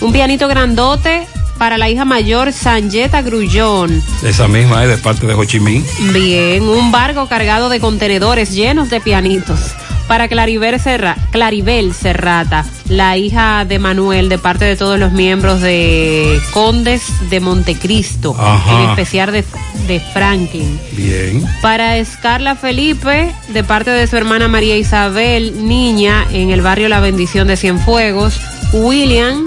[0.00, 1.26] Un pianito grandote
[1.58, 4.02] para la hija mayor Sanyeta Grullón.
[4.22, 5.84] Esa misma es de parte de Ho Chi Minh.
[6.12, 9.74] Bien, un barco cargado de contenedores llenos de pianitos.
[10.10, 15.60] Para Claribel, Serra, Claribel Serrata, la hija de Manuel, de parte de todos los miembros
[15.60, 18.82] de Condes de Montecristo, Ajá.
[18.82, 19.44] en especial de,
[19.86, 20.80] de Franklin.
[20.96, 21.44] Bien.
[21.62, 26.98] Para Escarla Felipe, de parte de su hermana María Isabel, niña, en el barrio La
[26.98, 28.40] Bendición de Cienfuegos,
[28.72, 29.46] William,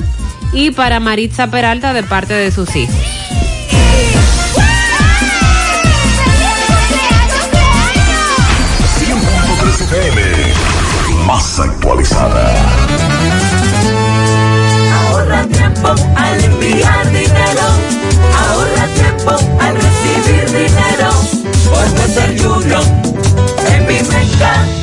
[0.54, 2.96] y para Maritza Peralta, de parte de sus hijos.
[11.58, 12.56] Más actualizada.
[15.08, 17.68] Ahorra tiempo al enviar dinero.
[18.48, 21.12] Ahorra tiempo al recibir dinero.
[21.70, 22.84] Por Western Union.
[23.70, 24.83] En mi Menca.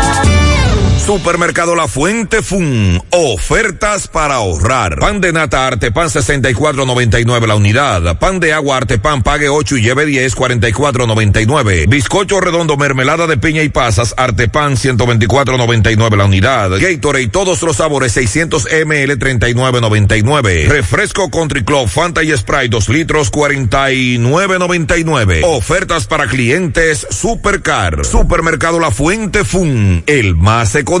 [1.11, 3.03] Supermercado La Fuente Fun.
[3.09, 4.97] Ofertas para ahorrar.
[4.97, 8.17] Pan de nata Artepan 64.99 la unidad.
[8.17, 11.89] Pan de agua Artepan pague 8 y lleve 10 44.99.
[11.89, 16.71] Bizcocho redondo mermelada de piña y pasas Artepan 124.99 la unidad.
[16.79, 20.69] Gatorade todos los sabores 600 ml 39.99.
[20.69, 25.41] Refresco Country Club Fanta y Sprite 2 litros 49.99.
[25.43, 28.05] Ofertas para clientes Supercar.
[28.05, 30.05] Supermercado La Fuente Fun.
[30.07, 31.00] El más económico.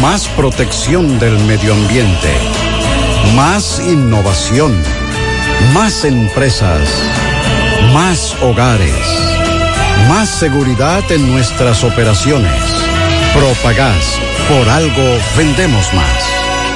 [0.00, 2.32] Más protección del medio ambiente.
[3.34, 4.74] Más innovación.
[5.74, 6.88] Más empresas.
[7.92, 8.94] Más hogares.
[10.08, 12.52] Más seguridad en nuestras operaciones.
[13.34, 14.18] Propagás.
[14.48, 16.30] Por algo vendemos más.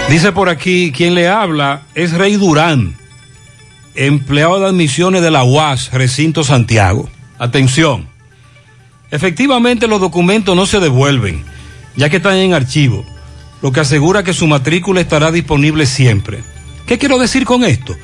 [0.09, 2.95] Dice por aquí, quien le habla es Rey Durán,
[3.95, 7.09] empleado de admisiones de la UAS, Recinto Santiago.
[7.39, 8.07] Atención,
[9.11, 11.43] efectivamente los documentos no se devuelven,
[11.97, 13.05] ya que están en archivo,
[13.63, 16.43] lo que asegura que su matrícula estará disponible siempre.
[16.87, 17.97] ¿Qué quiero decir con esto?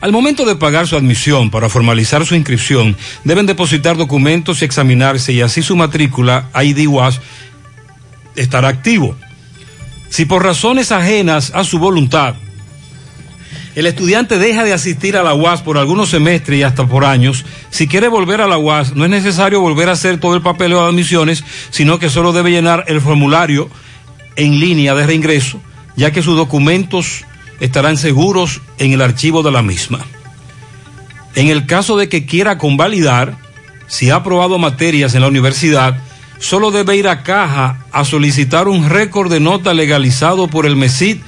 [0.00, 5.32] Al momento de pagar su admisión para formalizar su inscripción, deben depositar documentos y examinarse
[5.32, 7.20] y así su matrícula ID UAS
[8.36, 9.16] estará activo.
[10.08, 12.36] Si por razones ajenas a su voluntad,
[13.74, 17.44] el estudiante deja de asistir a la UAS por algunos semestres y hasta por años,
[17.70, 20.82] si quiere volver a la UAS, no es necesario volver a hacer todo el papeleo
[20.82, 23.68] de admisiones, sino que solo debe llenar el formulario
[24.36, 25.60] en línea de reingreso,
[25.96, 27.24] ya que sus documentos
[27.60, 30.00] estarán seguros en el archivo de la misma.
[31.34, 33.36] En el caso de que quiera convalidar,
[33.86, 35.98] si ha aprobado materias en la universidad,
[36.38, 41.18] solo debe ir a caja a solicitar un récord de nota legalizado por el MESID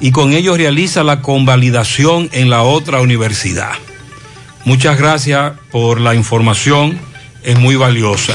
[0.00, 3.72] y con ello realiza la convalidación en la otra universidad.
[4.64, 6.98] Muchas gracias por la información,
[7.42, 8.34] es muy valiosa.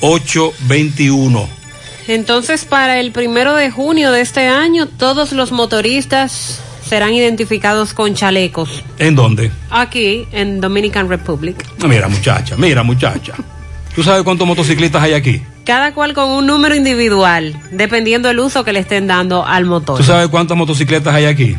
[0.00, 1.48] 821.
[2.08, 8.14] Entonces, para el primero de junio de este año, todos los motoristas serán identificados con
[8.14, 8.84] chalecos.
[8.98, 9.50] ¿En dónde?
[9.70, 11.56] Aquí, en Dominican Republic.
[11.86, 13.34] Mira, muchacha, mira, muchacha.
[13.94, 15.42] ¿Tú sabes cuántos motociclistas hay aquí?
[15.66, 19.98] Cada cual con un número individual, dependiendo del uso que le estén dando al motor.
[19.98, 21.56] ¿Tú sabes cuántas motocicletas hay aquí?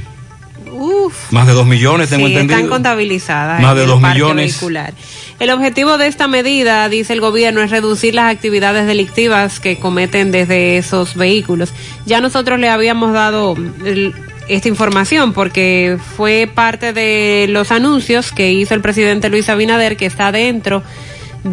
[0.71, 1.31] Uf.
[1.31, 2.57] Más de dos millones, tengo sí, entendido.
[2.57, 3.61] están contabilizadas.
[3.61, 4.51] Más en de el dos parque millones.
[4.53, 4.93] vehicular.
[5.39, 10.31] El objetivo de esta medida, dice el gobierno, es reducir las actividades delictivas que cometen
[10.31, 11.73] desde esos vehículos.
[12.05, 13.55] Ya nosotros le habíamos dado
[13.85, 14.13] el-
[14.47, 20.05] esta información porque fue parte de los anuncios que hizo el presidente Luis Abinader, que
[20.05, 20.81] está dentro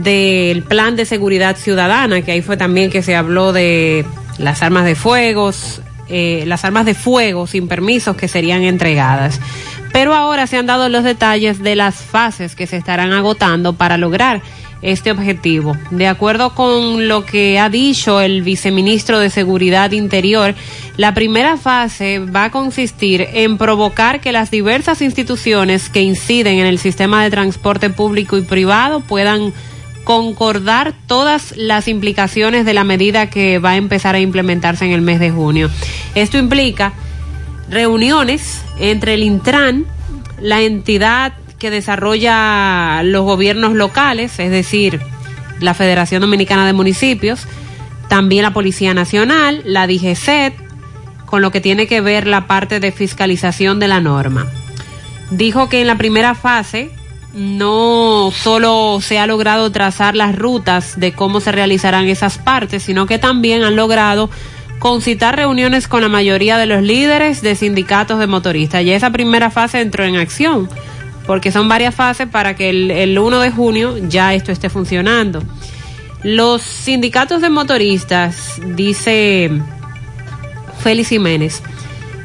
[0.02, 4.04] del plan de seguridad ciudadana, que ahí fue también que se habló de
[4.38, 5.50] las armas de fuego,
[6.08, 9.40] eh, las armas de fuego sin permisos que serían entregadas.
[9.92, 13.96] Pero ahora se han dado los detalles de las fases que se estarán agotando para
[13.96, 14.42] lograr
[14.82, 15.76] este objetivo.
[15.90, 20.54] De acuerdo con lo que ha dicho el viceministro de Seguridad Interior,
[20.96, 26.66] la primera fase va a consistir en provocar que las diversas instituciones que inciden en
[26.66, 29.54] el sistema de transporte público y privado puedan
[30.04, 35.00] concordar todas las implicaciones de la medida que va a empezar a implementarse en el
[35.00, 35.70] mes de junio.
[36.14, 36.92] Esto implica
[37.70, 39.86] reuniones entre el Intran,
[40.40, 45.00] la entidad que desarrolla los gobiernos locales, es decir,
[45.60, 47.46] la Federación Dominicana de Municipios,
[48.08, 50.54] también la Policía Nacional, la DGCET,
[51.24, 54.46] con lo que tiene que ver la parte de fiscalización de la norma.
[55.30, 56.90] Dijo que en la primera fase
[57.34, 63.06] no solo se ha logrado trazar las rutas de cómo se realizarán esas partes, sino
[63.06, 64.30] que también han logrado
[64.78, 68.84] concitar reuniones con la mayoría de los líderes de sindicatos de motoristas.
[68.84, 70.68] Ya esa primera fase entró en acción,
[71.26, 75.42] porque son varias fases para que el, el 1 de junio ya esto esté funcionando.
[76.22, 79.50] Los sindicatos de motoristas, dice
[80.78, 81.62] Félix Jiménez,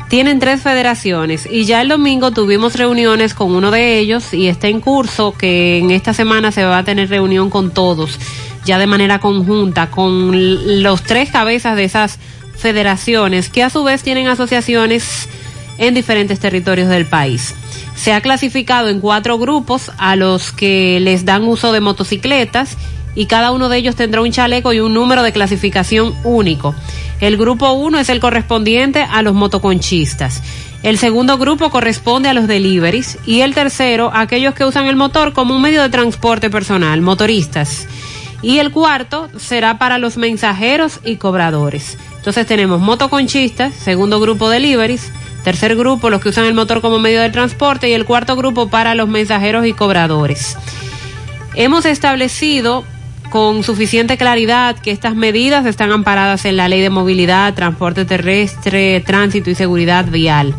[0.10, 4.68] tienen tres federaciones y ya el domingo tuvimos reuniones con uno de ellos y está
[4.68, 8.20] en curso que en esta semana se va a tener reunión con todos,
[8.66, 12.18] ya de manera conjunta, con los tres cabezas de esas
[12.58, 15.30] federaciones que a su vez tienen asociaciones
[15.78, 17.54] en diferentes territorios del país.
[17.96, 22.78] Se ha clasificado en cuatro grupos a los que les dan uso de motocicletas
[23.16, 26.76] y cada uno de ellos tendrá un chaleco y un número de clasificación único.
[27.20, 30.42] El grupo 1 es el correspondiente a los motoconchistas.
[30.84, 34.96] El segundo grupo corresponde a los deliveries y el tercero a aquellos que usan el
[34.96, 37.88] motor como un medio de transporte personal, motoristas.
[38.42, 41.98] Y el cuarto será para los mensajeros y cobradores.
[42.16, 45.12] Entonces tenemos motoconchistas, segundo grupo deliveries,
[45.44, 48.70] tercer grupo los que usan el motor como medio de transporte y el cuarto grupo
[48.70, 50.56] para los mensajeros y cobradores.
[51.56, 52.86] Hemos establecido
[53.30, 59.02] con suficiente claridad que estas medidas están amparadas en la Ley de Movilidad, Transporte Terrestre,
[59.02, 60.56] Tránsito y Seguridad Vial.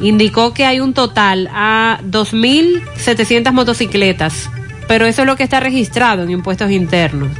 [0.00, 4.48] Indicó que hay un total a 2.700 motocicletas,
[4.86, 7.30] pero eso es lo que está registrado en impuestos internos.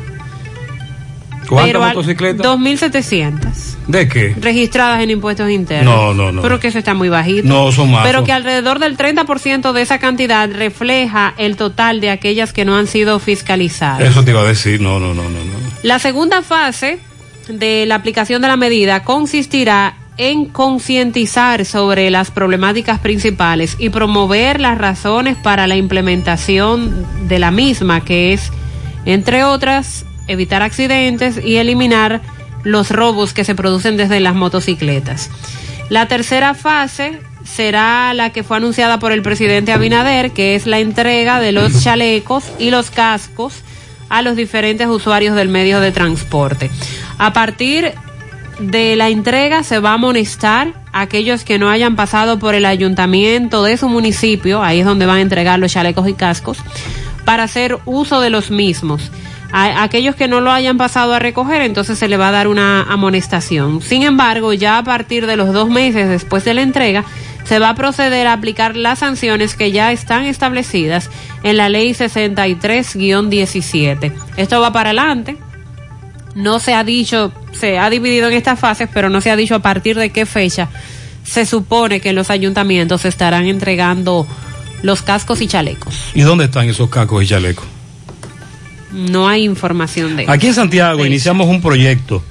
[1.49, 2.47] ¿Cuántas Pero motocicletas?
[2.47, 4.35] 2.700 ¿De qué?
[4.39, 5.95] registradas en impuestos internos.
[5.95, 6.43] No, no, no.
[6.43, 7.49] Pero que eso está muy bajito.
[7.49, 8.07] No, son más.
[8.07, 12.77] Pero que alrededor del 30% de esa cantidad refleja el total de aquellas que no
[12.77, 14.01] han sido fiscalizadas.
[14.03, 15.31] Eso te iba a decir, no, no, no, no.
[15.31, 15.59] no.
[15.83, 16.99] La segunda fase
[17.49, 24.61] de la aplicación de la medida consistirá en concientizar sobre las problemáticas principales y promover
[24.61, 28.51] las razones para la implementación de la misma, que es,
[29.07, 32.21] entre otras, evitar accidentes y eliminar
[32.65, 35.31] los robos que se producen desde las motocicletas.
[35.89, 40.79] La tercera fase será la que fue anunciada por el presidente Abinader, que es la
[40.79, 43.55] entrega de los chalecos y los cascos
[44.09, 46.71] a los diferentes usuarios del medio de transporte.
[47.19, 47.93] A partir
[48.59, 52.65] de la entrega se va a amonestar a aquellos que no hayan pasado por el
[52.65, 56.59] ayuntamiento de su municipio, ahí es donde van a entregar los chalecos y cascos,
[57.25, 59.11] para hacer uso de los mismos.
[59.51, 62.49] A aquellos que no lo hayan pasado a recoger, entonces se le va a dar
[62.49, 63.81] una amonestación.
[63.81, 67.05] Sin embargo, ya a partir de los dos meses después de la entrega,
[67.45, 71.09] se va a proceder a aplicar las sanciones que ya están establecidas
[71.43, 74.13] en la ley 63-17.
[74.37, 75.39] Esto va para adelante.
[76.35, 79.55] No se ha dicho, se ha dividido en estas fases, pero no se ha dicho
[79.55, 80.69] a partir de qué fecha
[81.25, 84.27] se supone que los ayuntamientos estarán entregando
[84.83, 86.11] los cascos y chalecos.
[86.15, 87.67] ¿Y dónde están esos cacos y chalecos?
[88.93, 92.23] No hay información de Aquí en Santiago iniciamos un proyecto,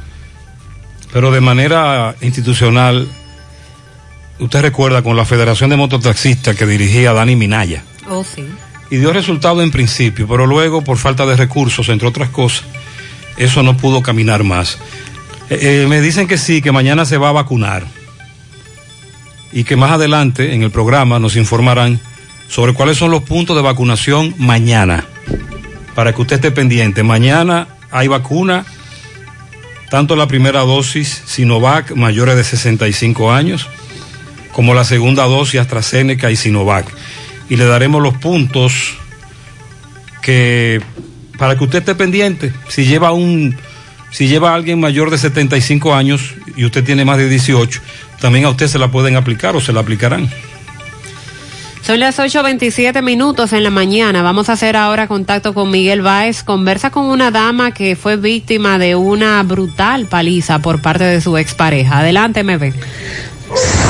[1.14, 3.08] pero de manera institucional.
[4.40, 7.84] Usted recuerda con la Federación de Mototaxistas que dirigía Dani Minaya.
[8.08, 8.46] Oh, sí.
[8.90, 12.64] Y dio resultado en principio, pero luego, por falta de recursos, entre otras cosas,
[13.38, 14.78] eso no pudo caminar más.
[15.50, 17.86] Eh, eh, me dicen que sí, que mañana se va a vacunar.
[19.52, 22.00] Y que más adelante en el programa nos informarán
[22.48, 25.06] sobre cuáles son los puntos de vacunación mañana.
[25.98, 27.02] Para que usted esté pendiente.
[27.02, 28.68] Mañana hay vacuna,
[29.90, 33.68] tanto la primera dosis Sinovac mayores de 65 años,
[34.52, 36.86] como la segunda dosis AstraZeneca y Sinovac.
[37.49, 38.95] Y le daremos los puntos
[40.22, 40.84] que
[41.40, 43.57] para que usted esté pendiente, si lleva un
[44.11, 47.82] si lleva alguien mayor de 75 años y usted tiene más de 18,
[48.22, 50.30] también a usted se la pueden aplicar o se la aplicarán.
[51.88, 54.22] Son las 8.27 minutos en la mañana.
[54.22, 56.44] Vamos a hacer ahora contacto con Miguel Báez.
[56.44, 61.38] Conversa con una dama que fue víctima de una brutal paliza por parte de su
[61.38, 62.00] expareja.
[62.00, 62.74] Adelante, MB.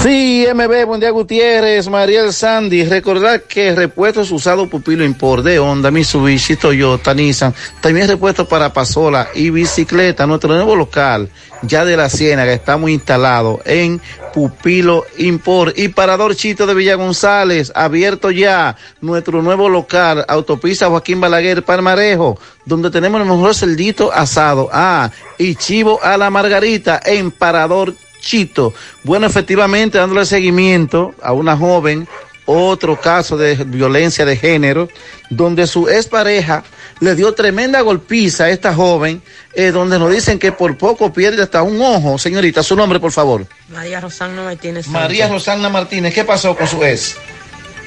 [0.04, 2.86] Sí, MB, buen día Gutiérrez, Mariel Sandy.
[2.86, 9.30] Recordar que repuestos usados Pupilo Import de Honda, Mitsubishi, Toyota, Nissan, también repuestos para pasola
[9.34, 10.28] y bicicleta.
[10.28, 11.30] Nuestro nuevo local,
[11.64, 14.00] ya de la Ciénaga, estamos instalados en
[14.34, 21.20] Pupilo Import y Parador Chito de Villa González, abierto ya nuestro nuevo local, Autopista Joaquín
[21.20, 25.10] Balaguer, Palmarejo, donde tenemos el mejor celdito asado, ah,
[25.40, 27.96] y chivo a la margarita en Parador
[28.28, 28.74] Chito.
[29.04, 32.06] Bueno, efectivamente, dándole seguimiento a una joven,
[32.46, 34.90] otro caso de violencia de género,
[35.30, 36.64] donde su expareja
[37.00, 39.22] le dio tremenda golpiza a esta joven,
[39.54, 42.18] eh, donde nos dicen que por poco pierde hasta un ojo.
[42.18, 43.46] Señorita, su nombre, por favor.
[43.70, 44.88] María Rosana Martínez.
[44.88, 47.16] María Rosana Martínez, ¿qué pasó con su ex?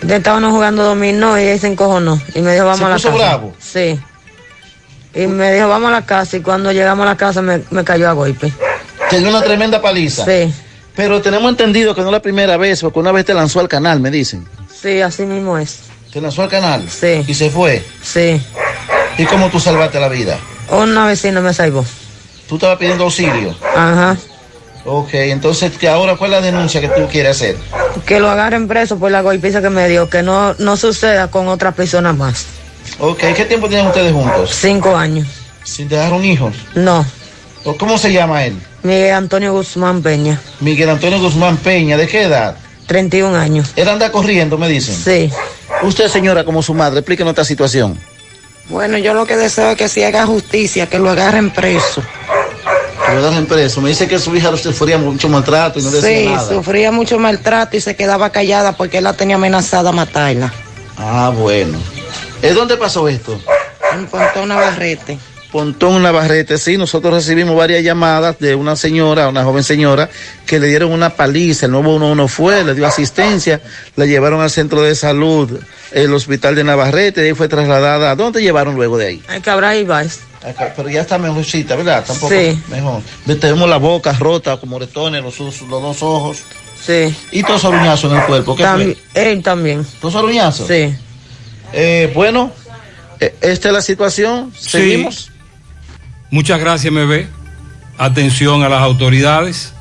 [0.08, 2.18] Estábamos jugando dominó y ella se encojonó.
[2.34, 3.18] Y me dijo, vamos ¿Se a la puso casa.
[3.18, 3.54] bravo?
[3.58, 4.00] Sí.
[5.14, 6.38] Y me dijo, vamos a la casa.
[6.38, 8.50] Y cuando llegamos a la casa me, me cayó a golpe.
[9.10, 10.24] Te dio una tremenda paliza.
[10.24, 10.52] Sí.
[10.94, 13.68] Pero tenemos entendido que no es la primera vez, porque una vez te lanzó al
[13.68, 14.46] canal, me dicen.
[14.80, 15.80] Sí, así mismo es.
[16.12, 16.88] ¿Te lanzó al canal?
[16.88, 17.24] Sí.
[17.26, 17.84] ¿Y se fue?
[18.02, 18.40] Sí.
[19.18, 20.38] ¿Y cómo tú salvaste la vida?
[20.70, 21.84] Una vecina me salvó.
[22.48, 23.54] Tú estabas pidiendo auxilio.
[23.76, 24.16] Ajá.
[24.84, 27.56] Ok, entonces, ¿qué ahora cuál es la denuncia que tú quieres hacer?
[28.06, 30.08] Que lo agarren preso por la golpiza que me dio.
[30.08, 32.46] Que no, no suceda con otras personas más.
[32.98, 34.50] Ok, ¿qué tiempo tienen ustedes juntos?
[34.52, 35.26] Cinco años.
[35.64, 36.54] ¿Sin dejaron hijos?
[36.74, 37.04] No.
[37.64, 38.58] ¿O ¿Cómo se llama él?
[38.82, 40.40] Miguel Antonio Guzmán Peña.
[40.60, 42.56] Miguel Antonio Guzmán Peña, ¿de qué edad?
[42.86, 43.72] 31 años.
[43.76, 44.94] Él anda corriendo, me dicen.
[44.96, 45.30] Sí.
[45.82, 47.98] Usted, señora, como su madre, explíquenos esta situación.
[48.68, 52.02] Bueno, yo lo que deseo es que se haga justicia, que lo agarren preso.
[53.06, 53.80] Que lo agarren preso.
[53.80, 56.48] Me dice que su hija sufría mucho maltrato y no decía Sí, nada.
[56.48, 60.52] sufría mucho maltrato y se quedaba callada porque él la tenía amenazada a matarla.
[60.96, 61.78] Ah, bueno.
[62.42, 63.38] ¿Es dónde pasó esto?
[63.92, 65.18] En Pontón Navarrete.
[65.52, 70.08] Pontón Navarrete, sí, nosotros recibimos varias llamadas de una señora, una joven señora,
[70.46, 73.60] que le dieron una paliza, el nuevo 11 fue, le dio asistencia,
[73.96, 75.58] la llevaron al centro de salud,
[75.90, 79.22] el hospital de Navarrete, de ahí fue trasladada, ¿a dónde llevaron luego de ahí?
[79.28, 80.20] Hay Cabral Ibáez.
[80.42, 82.04] Acá, pero ya está mejorcita, ¿verdad?
[82.06, 82.58] Tampoco Sí.
[82.68, 83.02] mejor.
[83.40, 86.38] Tenemos la boca rota, con moretones, los, dos ojos.
[86.86, 87.14] Sí.
[87.32, 88.56] Y todos aruñazos en el cuerpo.
[88.56, 89.32] ¿Qué Tambi- fue?
[89.32, 89.84] él también.
[90.00, 90.66] ¿Dos aruñazos?
[90.66, 90.94] Sí.
[91.74, 92.52] Eh, bueno,
[93.18, 94.50] eh, esta es la situación.
[94.58, 95.29] Seguimos.
[96.30, 97.26] Muchas gracias, MB.
[97.98, 99.74] Atención a las autoridades.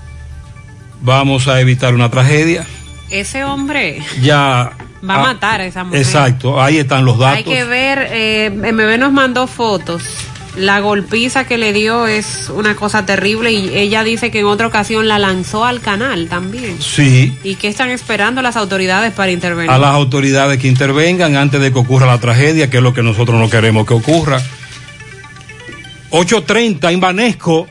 [1.02, 2.66] Vamos a evitar una tragedia.
[3.10, 4.72] Ese hombre Ya.
[5.08, 6.02] va a matar a esa mujer.
[6.02, 7.38] Exacto, ahí están los datos.
[7.38, 10.04] Hay que ver, eh, MB nos mandó fotos.
[10.58, 14.68] La golpiza que le dio es una cosa terrible y ella dice que en otra
[14.68, 16.82] ocasión la lanzó al canal también.
[16.82, 19.72] Sí, ¿Y qué están esperando las autoridades para intervenir?
[19.72, 23.04] a las autoridades que intervengan antes de que ocurra la tragedia, que es lo que
[23.04, 24.42] nosotros no queremos que ocurra.
[26.12, 27.68] 8.30 en.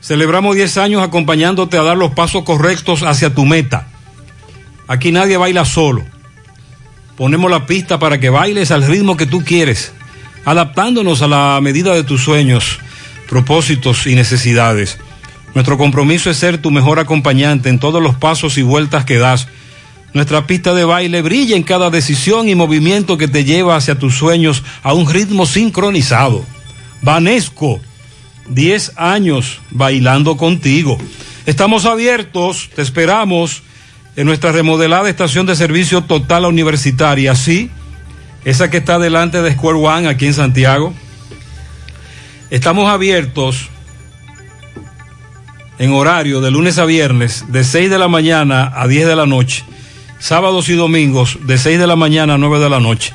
[0.00, 3.88] Celebramos 10 años acompañándote a dar los pasos correctos hacia tu meta.
[4.88, 6.04] Aquí nadie baila solo.
[7.16, 9.92] Ponemos la pista para que bailes al ritmo que tú quieres,
[10.44, 12.78] adaptándonos a la medida de tus sueños,
[13.28, 14.98] propósitos y necesidades.
[15.54, 19.48] Nuestro compromiso es ser tu mejor acompañante en todos los pasos y vueltas que das.
[20.14, 24.16] Nuestra pista de baile brilla en cada decisión y movimiento que te lleva hacia tus
[24.16, 26.44] sueños a un ritmo sincronizado.
[27.02, 27.80] Vanesco,
[28.48, 30.98] 10 años bailando contigo.
[31.46, 33.62] Estamos abiertos, te esperamos
[34.16, 37.70] en nuestra remodelada estación de servicio total universitaria, sí,
[38.44, 40.92] esa que está delante de Square One aquí en Santiago.
[42.50, 43.68] Estamos abiertos
[45.78, 49.26] en horario de lunes a viernes de 6 de la mañana a 10 de la
[49.26, 49.64] noche,
[50.18, 53.14] sábados y domingos de 6 de la mañana a 9 de la noche.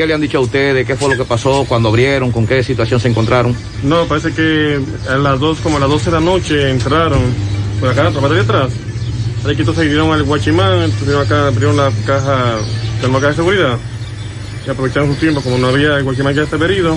[0.00, 0.86] ¿Qué le han dicho a ustedes?
[0.86, 2.32] ¿Qué fue lo que pasó cuando abrieron?
[2.32, 3.54] ¿Con qué situación se encontraron?
[3.82, 7.20] No, parece que a las dos, como a las 12 de la noche entraron
[7.78, 8.72] por acá, por de atrás.
[9.44, 10.90] Ahí que entonces al Guachimán,
[11.30, 12.56] abrieron la caja,
[13.02, 13.76] la caja de seguridad.
[14.66, 16.96] Y aprovecharon su tiempo, como no había el Guachimán ya está herido.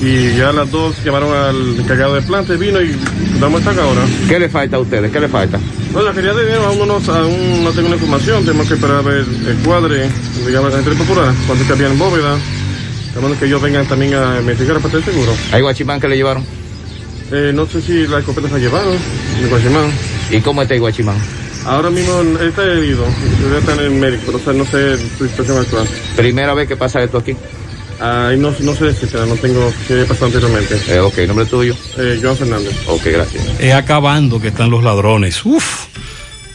[0.00, 2.94] Y ya las dos llamaron al encargado de planta y vino y
[3.40, 4.02] damos esta ahora.
[4.28, 5.10] ¿Qué le falta a ustedes?
[5.10, 5.58] ¿Qué le falta?
[5.92, 8.98] No, la quería de dinero aún no, aún no tengo la información, tenemos que esperar
[8.98, 10.08] a ver el cuadre,
[10.46, 12.36] digamos, la gente popular, cuánto que había en bóveda.
[13.14, 15.32] Tenemos que ellos vengan también a investigar la parte del seguro.
[15.50, 16.44] ¿Hay guachimán que le llevaron?
[17.32, 19.90] Eh, no sé si la escopeta se ha llevado, el guachimán.
[20.30, 21.16] ¿Y cómo está el guachimán?
[21.66, 23.04] Ahora mismo está herido,
[23.42, 25.86] debe estar en el médico, pero o sea, no sé su situación actual.
[26.16, 27.34] ¿Primera vez que pasa esto aquí?
[28.00, 30.80] Ah, no, no sé decirte, no tengo que pasar anteriormente.
[30.88, 31.74] Eh, ok, ¿nombre tuyo?
[31.96, 32.76] Eh, Joan Fernández.
[32.86, 33.44] Ok, gracias.
[33.58, 35.44] Es acabando que están los ladrones.
[35.44, 35.86] Uf,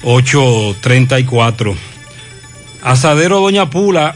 [0.03, 1.76] 834.
[2.82, 4.15] Asadero Doña Pula,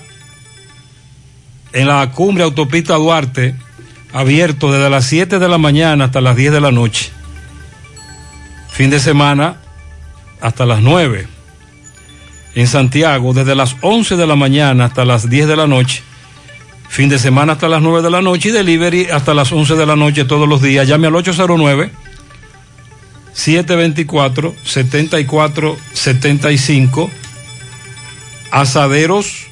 [1.74, 3.56] en la cumbre autopista Duarte,
[4.14, 7.12] abierto desde las 7 de la mañana hasta las 10 de la noche.
[8.70, 9.58] Fin de semana
[10.42, 11.28] hasta las 9.
[12.56, 16.04] En Santiago, desde las 11 de la mañana hasta las 10 de la noche.
[16.90, 19.86] Fin de semana hasta las 9 de la noche y delivery hasta las 11 de
[19.86, 20.88] la noche todos los días.
[20.88, 21.92] Llame al 809
[23.34, 27.12] 724 7475
[28.52, 29.48] Asaderos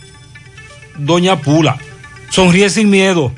[0.97, 1.77] Doña Pula.
[2.29, 3.31] Sonríe sin miedo.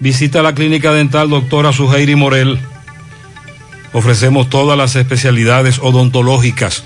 [0.00, 2.58] Visita la clínica dental doctora Suheiri Morel.
[3.92, 6.84] Ofrecemos todas las especialidades odontológicas.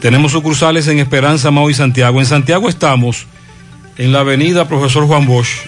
[0.00, 2.20] Tenemos sucursales en Esperanza, Mau y Santiago.
[2.20, 3.26] En Santiago estamos
[3.98, 5.66] en la avenida Profesor Juan Bosch,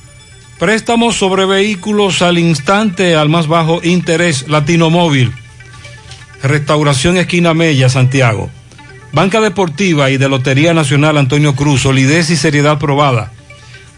[0.60, 5.32] Préstamos sobre vehículos al instante al más bajo interés Latino Móvil.
[6.42, 8.50] Restauración Esquina Mella, Santiago.
[9.12, 13.30] Banca Deportiva y de Lotería Nacional Antonio Cruz, solidez y seriedad probada.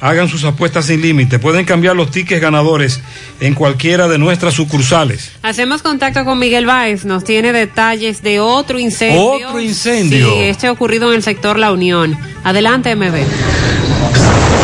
[0.01, 1.39] Hagan sus apuestas sin límite.
[1.39, 3.01] Pueden cambiar los tickets ganadores
[3.41, 5.33] en cualquiera de nuestras sucursales.
[5.43, 9.49] Hacemos contacto con Miguel Báez, nos tiene detalles de otro incendio.
[9.49, 10.35] Otro incendio.
[10.35, 12.19] Sí, este ocurrido en el sector La Unión.
[12.43, 13.15] Adelante, MB.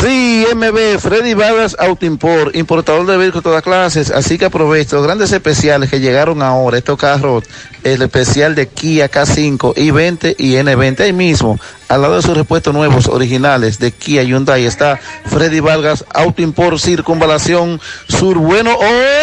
[0.02, 5.04] Sí, MB, Freddy Vargas Autoimport, importador de vehículos de todas clases, así que aprovecho los
[5.04, 7.44] grandes especiales que llegaron ahora, estos carros,
[7.84, 12.72] el especial de Kia K5, i20 y N20, ahí mismo, al lado de sus repuestos
[12.72, 17.78] nuevos, originales de Kia Hyundai, está Freddy Vargas Autoimport, Circunvalación
[18.08, 18.74] Sur, bueno,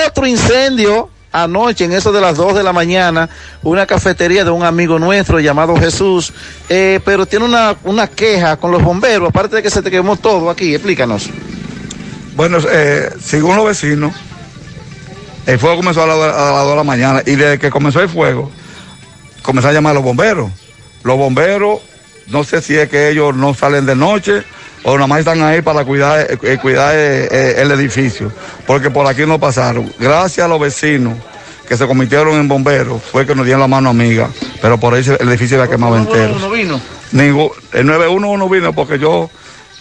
[0.05, 1.09] otro incendio,
[1.43, 3.30] anoche en eso de las 2 de la mañana
[3.64, 6.34] una cafetería de un amigo nuestro llamado Jesús,
[6.69, 10.15] eh, pero tiene una, una queja con los bomberos, aparte de que se te quemó
[10.18, 11.30] todo aquí, explícanos.
[12.35, 14.14] Bueno, eh, según los vecinos,
[15.45, 18.09] el fuego comenzó a, la- las 2 de la mañana y desde que comenzó el
[18.09, 18.51] fuego,
[19.41, 20.51] comenzó a llamar a los bomberos.
[21.03, 21.80] Los bomberos,
[22.27, 24.43] no sé si es que ellos no salen de noche
[24.83, 28.31] o nada más están ahí para cuidar, eh, eh, cuidar eh, el edificio,
[28.65, 29.91] porque por aquí no pasaron.
[29.99, 31.17] Gracias a los vecinos
[31.67, 34.29] que se convirtieron en bomberos, fue que nos dieron la mano amiga,
[34.61, 36.37] pero por ahí el edificio había quemado entero.
[36.39, 36.79] No vino.
[37.11, 39.29] Ningún, el 91 no vino porque yo,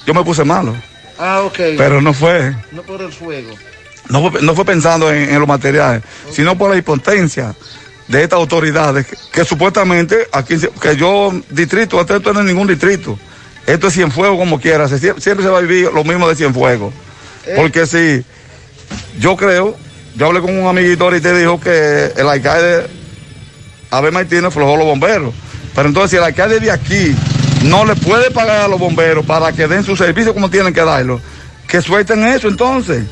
[0.05, 0.75] yo me puse malo,
[1.19, 1.59] Ah, ok.
[1.79, 2.55] pero no fue.
[2.73, 3.55] No por el fuego.
[4.09, 7.55] No fue, no fue pensando en, en los materiales, sino por la impotencia
[8.09, 12.69] de estas autoridades que, que supuestamente aquí, que yo, distrito, esto, esto no es ningún
[12.69, 13.19] distrito,
[13.67, 16.93] esto es Cienfuegos como quiera, se- siempre, se va a vivir lo mismo de Cienfuegos.
[17.57, 18.25] Porque si
[19.21, 19.77] yo creo,
[20.17, 22.87] yo hablé con un amiguito ahorita y dijo que el alcalde
[23.91, 25.33] Abel Martínez flojó los bomberos,
[25.75, 27.15] pero entonces si el alcalde de aquí
[27.65, 30.83] no le puede pagar a los bomberos para que den su servicio como tienen que
[30.85, 31.21] darlo,
[31.69, 33.05] que suelten eso entonces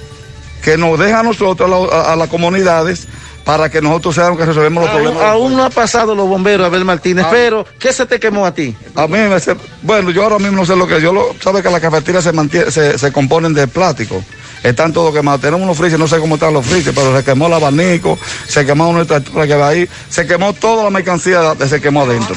[0.63, 3.07] que nos deja a nosotros, a las comunidades,
[3.45, 5.25] para que nosotros seamos que resolvemos los Aún, problemas.
[5.31, 8.75] aún no ha pasado los bomberos, Abel Martínez, pero ¿qué se te quemó a ti?
[8.95, 11.63] A mí me se- bueno, yo ahora mismo no sé lo que yo lo, sabe
[11.63, 14.23] que las cafeterías se, mantie- se, se componen de plástico.
[14.63, 15.43] Están todos quemados.
[15.43, 18.19] Tenemos unos frises, no sé cómo están los frises, pero se quemó el abanico,
[18.49, 22.37] se quemó nuestra estructura que va ahí, se quemó toda la mercancía, se quemó adentro.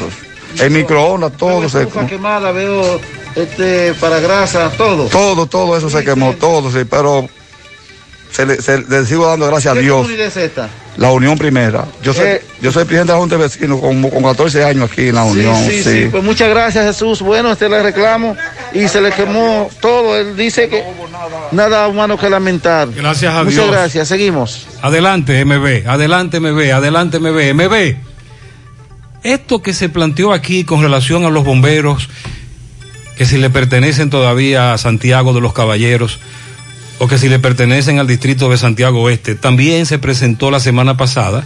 [0.60, 3.00] El microondas, todo se Estufa quemada, veo
[3.36, 5.06] este, para grasa, todo.
[5.06, 7.30] Todo, todo eso se quemó, todo, sí, pero
[8.32, 10.10] se le, se le sigo dando gracias a ¿Qué Dios.
[10.10, 10.70] es esta?
[10.98, 11.86] La Unión Primera.
[12.02, 14.90] Yo soy, Eh, yo soy presidente de la Junta de Vecinos con, con 14 años
[14.92, 15.56] aquí en la Unión.
[15.64, 16.08] Sí, sí, sí.
[16.12, 17.22] Pues muchas gracias, Jesús.
[17.22, 18.36] Bueno, este le reclamo
[18.74, 20.18] y se le quemó todo.
[20.18, 20.84] Él dice que
[21.52, 22.90] nada humano que lamentar.
[22.92, 23.72] Gracias a Muchas Dios.
[23.72, 24.08] gracias.
[24.08, 24.68] Seguimos.
[24.82, 27.54] Adelante, MB, adelante, MB, adelante, MB.
[27.54, 27.96] MB,
[29.24, 32.10] esto que se planteó aquí con relación a los bomberos,
[33.18, 36.20] que si le pertenecen todavía a Santiago de los Caballeros,
[37.00, 40.98] o que si le pertenecen al distrito de Santiago Oeste, también se presentó la semana
[40.98, 41.46] pasada,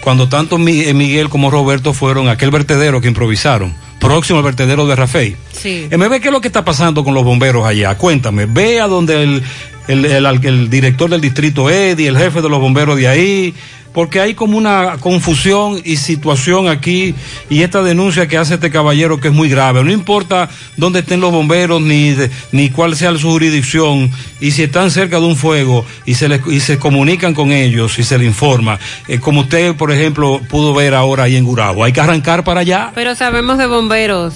[0.00, 4.86] cuando tanto eh, Miguel como Roberto fueron a aquel vertedero que improvisaron, próximo al vertedero
[4.86, 5.36] de Rafael.
[5.52, 5.88] Sí.
[5.90, 7.96] MB, ¿qué es lo que está pasando con los bomberos allá?
[7.96, 9.42] Cuéntame, ve a donde el,
[9.88, 13.54] el, el- director del distrito Eddie, el jefe de los bomberos de ahí,
[13.92, 17.14] porque hay como una confusión y situación aquí
[17.48, 19.84] y esta denuncia que hace este caballero que es muy grave.
[19.84, 24.64] No importa dónde estén los bomberos ni, de- ni cuál sea su jurisdicción y si
[24.64, 28.18] están cerca de un fuego y se, les, y se comunican con ellos y se
[28.18, 31.84] les informa, eh, como usted, por ejemplo, pudo ver ahora ahí en Gurabo.
[31.84, 32.90] Hay que arrancar para allá.
[32.96, 34.34] Pero sabemos de bomberos,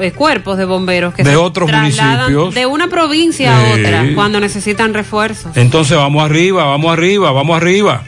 [0.00, 2.54] eh, cuerpos de bomberos que De se otros trasladan municipios.
[2.54, 5.56] de una provincia a otra cuando necesitan refuerzos.
[5.56, 8.02] Entonces vamos arriba, vamos arriba, vamos arriba.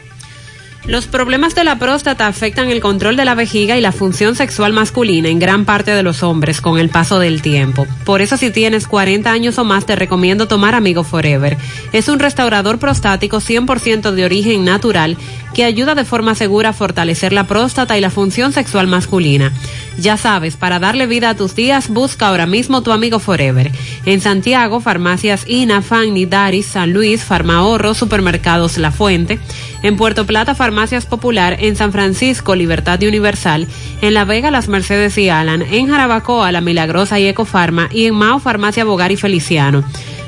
[0.85, 4.73] Los problemas de la próstata afectan el control de la vejiga y la función sexual
[4.73, 7.85] masculina en gran parte de los hombres con el paso del tiempo.
[8.05, 11.57] Por eso si tienes 40 años o más te recomiendo tomar Amigo Forever.
[11.93, 15.15] Es un restaurador prostático 100% de origen natural
[15.53, 19.51] que ayuda de forma segura a fortalecer la próstata y la función sexual masculina.
[19.97, 23.71] Ya sabes, para darle vida a tus días, busca ahora mismo tu Amigo Forever.
[24.05, 29.39] En Santiago, farmacias INA, Fanny, Daris, San Luis, Farmahorro, Supermercados La Fuente.
[29.83, 31.57] En Puerto Plata, Farmacias Popular.
[31.59, 33.67] En San Francisco, Libertad y Universal.
[34.01, 35.63] En La Vega, Las Mercedes y Alan.
[35.63, 37.89] En Jarabacoa, La Milagrosa y Ecofarma.
[37.91, 39.83] Y en Mao, Farmacia Bogar y Feliciano.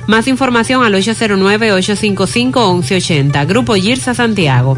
[0.07, 3.48] Más información al 809-855-1180.
[3.48, 4.77] Grupo Girsa Santiago.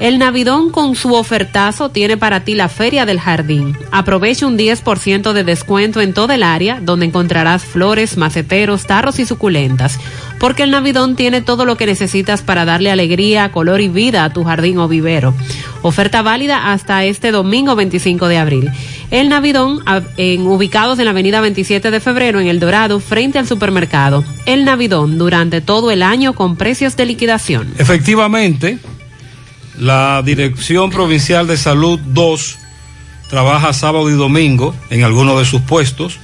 [0.00, 3.76] El Navidón con su ofertazo tiene para ti la Feria del Jardín.
[3.92, 9.26] Aprovecha un 10% de descuento en toda el área, donde encontrarás flores, maceteros, tarros y
[9.26, 10.00] suculentas.
[10.38, 14.32] Porque el Navidón tiene todo lo que necesitas para darle alegría, color y vida a
[14.32, 15.34] tu jardín o vivero.
[15.82, 18.70] Oferta válida hasta este domingo 25 de abril.
[19.10, 19.80] El Navidón,
[20.16, 24.24] ubicados en la avenida 27 de febrero en El Dorado, frente al supermercado.
[24.46, 27.74] El Navidón, durante todo el año con precios de liquidación.
[27.76, 28.78] Efectivamente,
[29.80, 32.58] la Dirección Provincial de Salud 2
[33.30, 36.18] trabaja sábado y domingo en algunos de sus puestos.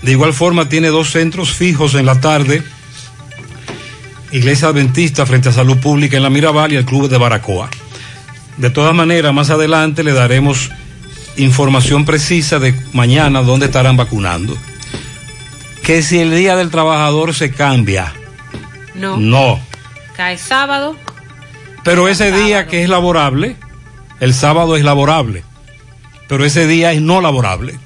[0.00, 2.62] De igual forma tiene dos centros fijos en la tarde.
[4.32, 7.68] Iglesia Adventista frente a Salud Pública en la Mirabal y el Club de Baracoa.
[8.56, 10.70] De todas maneras, más adelante le daremos
[11.36, 14.56] información precisa de mañana dónde estarán vacunando.
[15.82, 18.12] que si el día del trabajador se cambia.
[18.94, 19.16] No.
[19.18, 19.60] No.
[20.16, 20.96] Cae sábado.
[21.88, 23.56] Pero ese día que es laborable,
[24.20, 25.42] el sábado es laborable.
[26.28, 27.80] Pero ese día es no laborable.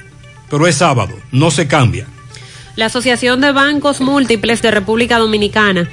[0.51, 2.09] Pero es sábado, no se cambia.
[2.75, 5.89] La Asociación de Bancos Múltiples de República Dominicana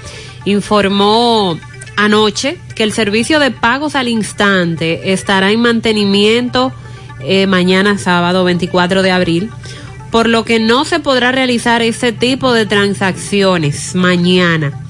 [0.45, 1.59] informó
[1.97, 6.73] anoche que el servicio de pagos al instante estará en mantenimiento
[7.19, 9.51] eh, mañana sábado 24 de abril,
[10.09, 14.88] por lo que no se podrá realizar ese tipo de transacciones mañana.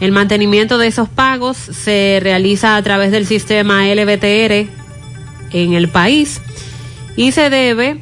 [0.00, 4.68] El mantenimiento de esos pagos se realiza a través del sistema LBTR
[5.52, 6.40] en el país
[7.16, 8.00] y se debe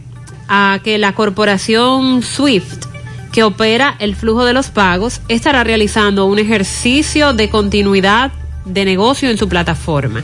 [0.49, 2.87] a que la corporación SWIFT
[3.33, 8.33] que opera el flujo de los pagos estará realizando un ejercicio de continuidad
[8.65, 10.23] de negocio en su plataforma.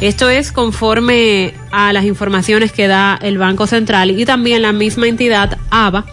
[0.00, 5.06] Esto es conforme a las informaciones que da el Banco Central y también la misma
[5.06, 6.06] entidad ABA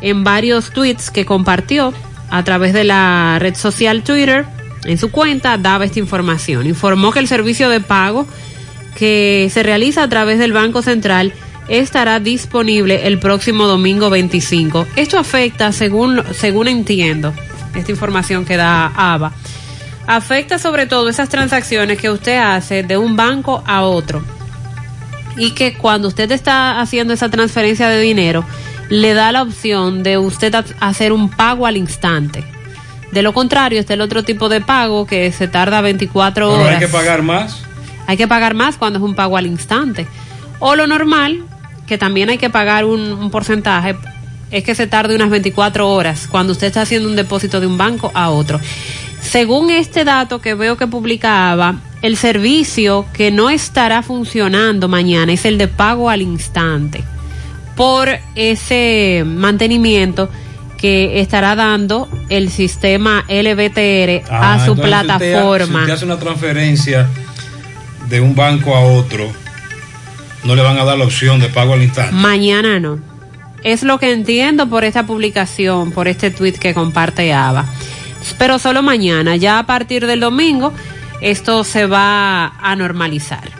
[0.00, 1.94] en varios tweets que compartió
[2.30, 4.46] a través de la red social Twitter
[4.84, 6.66] en su cuenta daba esta información.
[6.66, 8.26] Informó que el servicio de pago
[8.96, 11.32] que se realiza a través del Banco Central
[11.68, 14.86] estará disponible el próximo domingo 25.
[14.96, 17.32] Esto afecta, según, según entiendo,
[17.74, 19.32] esta información que da ABA,
[20.06, 24.24] afecta sobre todo esas transacciones que usted hace de un banco a otro.
[25.36, 28.44] Y que cuando usted está haciendo esa transferencia de dinero,
[28.90, 32.44] le da la opción de usted hacer un pago al instante.
[33.12, 36.74] De lo contrario, está el otro tipo de pago que se tarda 24 Pero horas.
[36.74, 37.62] hay que pagar más.
[38.06, 40.06] Hay que pagar más cuando es un pago al instante.
[40.58, 41.44] O lo normal,
[41.86, 43.96] que también hay que pagar un, un porcentaje,
[44.50, 47.78] es que se tarde unas 24 horas cuando usted está haciendo un depósito de un
[47.78, 48.60] banco a otro.
[49.20, 55.44] Según este dato que veo que publicaba, el servicio que no estará funcionando mañana es
[55.44, 57.04] el de pago al instante
[57.80, 60.28] por ese mantenimiento
[60.76, 65.66] que estará dando el sistema LBTR Ah, a su si usted- plataforma.
[65.66, 67.08] Si usted hace una transferencia
[68.10, 69.30] de un banco a otro,
[70.44, 72.12] no le van a dar la opción de pago al instante.
[72.14, 72.98] Mañana no.
[73.64, 77.64] Es lo que entiendo por esta publicación, por este tweet que comparte Ava.
[78.38, 80.72] Pero solo mañana, ya a partir del domingo,
[81.22, 83.59] esto se va a normalizar.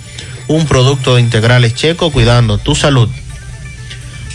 [0.47, 3.09] un producto de integrales checo cuidando tu salud.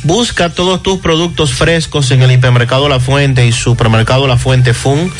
[0.05, 5.13] Busca todos tus productos frescos en el hipermercado La Fuente y supermercado La Fuente Fun,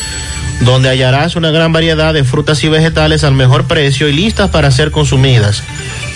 [0.61, 4.71] donde hallarás una gran variedad de frutas y vegetales al mejor precio y listas para
[4.71, 5.63] ser consumidas.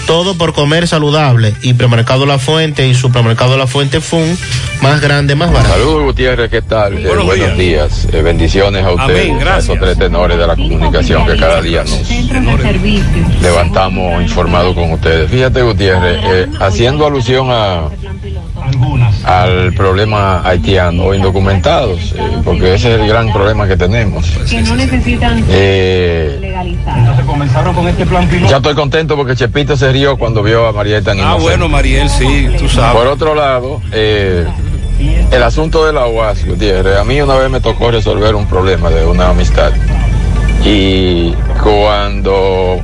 [0.07, 1.53] Todo por comer saludable.
[1.61, 4.37] Hipermercado La Fuente y supermercado La Fuente Fun,
[4.81, 5.73] más grande, más barato.
[5.73, 6.97] Saludos Gutiérrez, ¿qué tal?
[6.97, 10.55] Eh, Buenos buenos días, Eh, bendiciones a ustedes, Amén, a esos tres tenores de la
[10.55, 15.29] comunicación que cada día nos levantamos informados con ustedes.
[15.29, 17.83] Fíjate Gutiérrez, eh, haciendo alusión a
[19.25, 24.29] al problema haitiano o indocumentados, eh, porque ese es el gran problema que tenemos.
[24.49, 27.25] Que no necesitan Eh, legalizar.
[27.25, 31.11] comenzaron con este plan ya estoy contento porque Chepito se rió cuando vio a Marieta
[31.11, 31.43] Ah, Inocente.
[31.43, 32.95] bueno, Mariel, sí, tú sabes.
[32.97, 34.45] Por otro lado, eh,
[35.31, 38.89] el asunto de la UAS, Gutiérrez, a mí una vez me tocó resolver un problema
[38.89, 39.71] de una amistad.
[40.63, 41.33] Y
[41.63, 42.79] cuando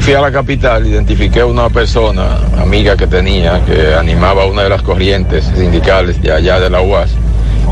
[0.00, 4.68] fui a la capital, identifiqué a una persona, amiga que tenía, que animaba una de
[4.68, 7.10] las corrientes sindicales de allá de la UAS.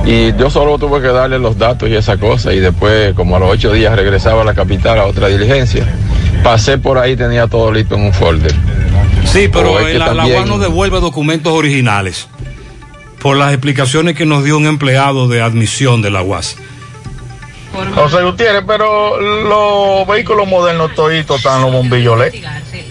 [0.06, 3.40] Y yo solo tuve que darle los datos y esa cosa, y después, como a
[3.40, 5.84] los ocho días, regresaba a la capital a otra diligencia.
[6.44, 8.54] Pasé por ahí, tenía todo listo en un folder.
[9.24, 12.28] Sí, pero el- la, UAS no devuelve documentos originales
[13.20, 16.56] por las explicaciones que nos dio un empleado de admisión de la UAS.
[17.94, 22.44] José Gutiérrez, pero los vehículos modernos toditos están los bombillos LED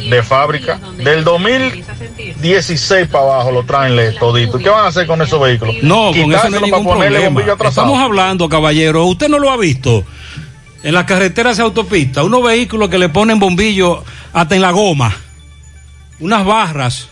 [0.10, 0.80] de fábrica.
[0.98, 4.62] Del 2016 para abajo lo traen LED toditos.
[4.62, 5.76] ¿Qué van a hacer con esos vehículos?
[5.82, 7.34] No, con eso no hay Quitárselo ningún para ponerle problema.
[7.36, 7.88] bombillo atrasado.
[7.88, 10.04] Estamos hablando, caballero, usted no lo ha visto.
[10.82, 15.14] En las carreteras y autopistas, unos vehículos que le ponen bombillo hasta en la goma,
[16.20, 17.10] unas barras,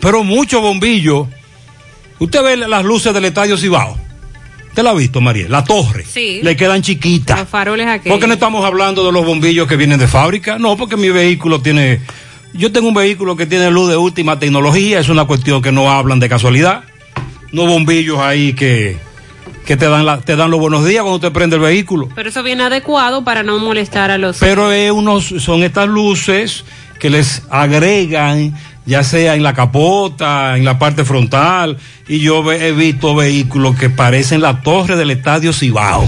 [0.00, 1.26] pero mucho bombillo.
[2.18, 3.96] Usted ve las luces del Estadio Cibao.
[4.70, 5.46] ¿Usted la ha visto, María?
[5.48, 6.04] La torre.
[6.08, 6.40] Sí.
[6.42, 7.38] Le quedan chiquitas.
[7.40, 8.14] Los faroles aquellos.
[8.14, 10.58] ¿Por qué no estamos hablando de los bombillos que vienen de fábrica?
[10.58, 12.00] No, porque mi vehículo tiene.
[12.52, 15.90] Yo tengo un vehículo que tiene luz de última tecnología, es una cuestión que no
[15.90, 16.84] hablan de casualidad.
[17.52, 18.96] No bombillos ahí que,
[19.66, 22.08] que te, dan la- te dan los buenos días cuando te prende el vehículo.
[22.14, 24.38] Pero eso viene adecuado para no molestar a los...
[24.38, 26.64] Pero es unos, son estas luces
[27.00, 28.54] que les agregan,
[28.90, 31.76] ya sea en la capota, en la parte frontal,
[32.08, 36.04] y yo he visto vehículos que parecen la torre del Estadio Cibao.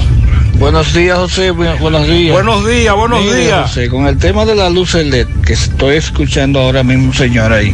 [0.58, 1.52] Buenos días, José.
[1.52, 2.32] Bu- Buenos días.
[2.34, 3.68] Buenos días, buenos Mire, días.
[3.68, 7.72] José, con el tema de la luz LED que estoy escuchando ahora mismo, señor, ahí.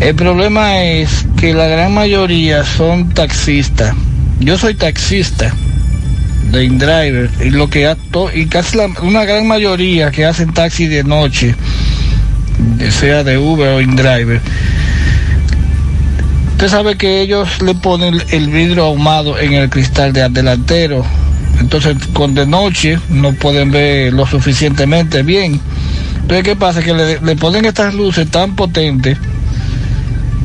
[0.00, 3.94] El problema es que la gran mayoría son taxistas.
[4.40, 5.54] Yo soy taxista
[6.52, 10.52] de InDriver y lo que ha to- y casi la- una gran mayoría que hacen
[10.52, 11.54] taxi de noche,
[12.90, 14.40] sea de Uber o InDriver.
[16.52, 21.04] Usted sabe que ellos le ponen el vidrio ahumado en el cristal de delantero.
[21.60, 25.60] Entonces, con de noche no pueden ver lo suficientemente bien.
[26.14, 26.82] Entonces, ¿qué pasa?
[26.82, 29.16] Que le, le ponen estas luces tan potentes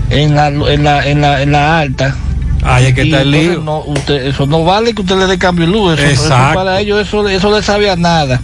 [0.09, 2.15] en la, en la, en la, en la alta.
[2.63, 3.61] Ay, es que está el lío.
[3.61, 5.99] no, usted, eso no vale que usted le dé cambio de luz.
[5.99, 8.39] Eso, para ellos eso, eso le sabe a nada.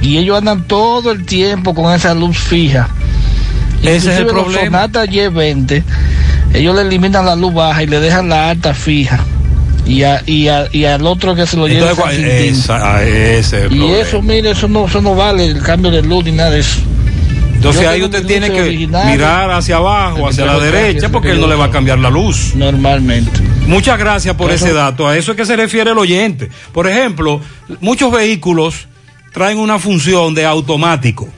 [0.00, 2.88] Y ellos andan todo el tiempo con esa luz fija.
[3.82, 4.64] Ese es el problema.
[4.86, 5.82] Sonata Y20,
[6.54, 9.20] ellos le eliminan la luz baja y le dejan la alta fija.
[9.86, 12.54] Y, a- y, a- y al otro que se lo lleva Entonces, San ¿cuál- Quintín.
[12.60, 13.98] esa- ah, ese es el Y problema.
[13.98, 16.80] eso, mire, eso no, eso no vale el cambio de luz ni nada de eso.
[17.54, 18.70] Entonces Yo ahí usted tiene que
[19.06, 22.08] mirar hacia abajo, hacia la derecha, porque que él no le va a cambiar la
[22.10, 22.52] luz.
[22.54, 23.30] Normalmente.
[23.66, 25.08] Muchas gracias por ese dato.
[25.08, 26.50] A eso es que se refiere el oyente.
[26.72, 27.40] Por ejemplo,
[27.80, 28.86] muchos vehículos
[29.38, 31.28] traen una función de automático.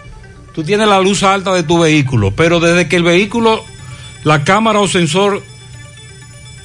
[0.54, 3.62] Tú tienes la luz alta de tu vehículo, pero desde que el vehículo,
[4.24, 5.42] la cámara o sensor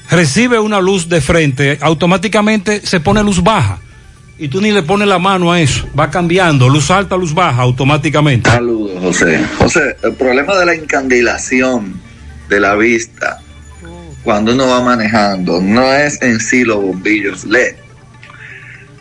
[0.10, 3.80] recibe una luz de frente, automáticamente se pone luz baja.
[4.38, 5.86] Y tú ni le pones la mano a eso.
[5.98, 8.50] Va cambiando, luz alta, luz baja, automáticamente.
[8.50, 9.46] Saludos, José.
[9.58, 12.00] José, el problema de la encandilación
[12.48, 13.42] de la vista
[14.24, 17.76] cuando uno va manejando no es en sí los bombillos LED,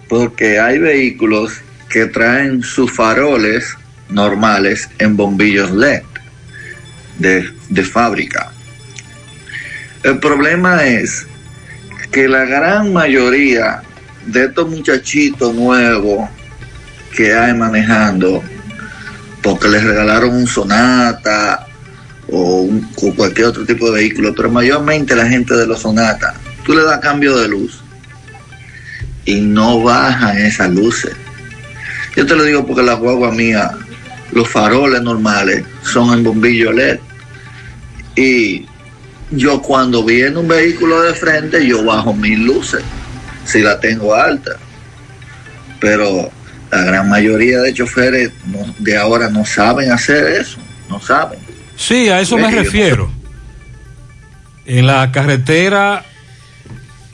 [0.09, 1.61] porque hay vehículos
[1.95, 3.77] que traen sus faroles
[4.09, 6.03] normales en bombillos LED
[7.21, 8.51] de, de fábrica.
[10.03, 11.25] El problema es
[12.11, 13.81] que la gran mayoría
[14.27, 16.29] de estos muchachitos nuevos
[17.17, 18.43] que hay manejando,
[19.41, 21.65] porque les regalaron un Sonata
[22.27, 22.69] o,
[23.17, 26.35] cualquier otro tipo de vehículo, pero mayormente la gente de los Sonata,
[26.67, 27.81] tú le das cambio de luz
[29.25, 31.15] y no bajan esas luces.
[32.17, 33.71] Yo te lo digo porque la guagua mía,
[34.33, 36.99] los faroles normales son en bombillo LED
[38.17, 38.67] y
[39.31, 42.83] yo cuando viene un vehículo de frente yo bajo mis luces
[43.45, 44.53] si la tengo alta
[45.81, 46.31] pero
[46.71, 50.59] la gran mayoría de choferes no- de ahora no saben hacer eso,
[50.89, 51.39] no saben.
[51.77, 53.11] Sí, a eso me no refiero.
[54.65, 56.05] En la carretera,